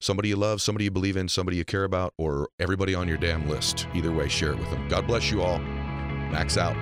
Somebody 0.00 0.30
you 0.30 0.36
love, 0.36 0.62
somebody 0.62 0.84
you 0.84 0.90
believe 0.90 1.18
in, 1.18 1.28
somebody 1.28 1.58
you 1.58 1.66
care 1.66 1.84
about, 1.84 2.14
or 2.16 2.48
everybody 2.58 2.94
on 2.94 3.08
your 3.08 3.18
damn 3.18 3.46
list. 3.46 3.86
Either 3.94 4.10
way, 4.10 4.28
share 4.28 4.52
it 4.52 4.58
with 4.58 4.70
them. 4.70 4.88
God 4.88 5.06
bless 5.06 5.30
you 5.30 5.42
all. 5.42 5.58
Max 5.58 6.56
out. 6.56 6.74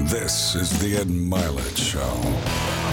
This 0.00 0.54
is 0.54 0.78
the 0.80 0.96
Ed 0.96 1.06
Mylett 1.06 1.76
Show. 1.78 2.83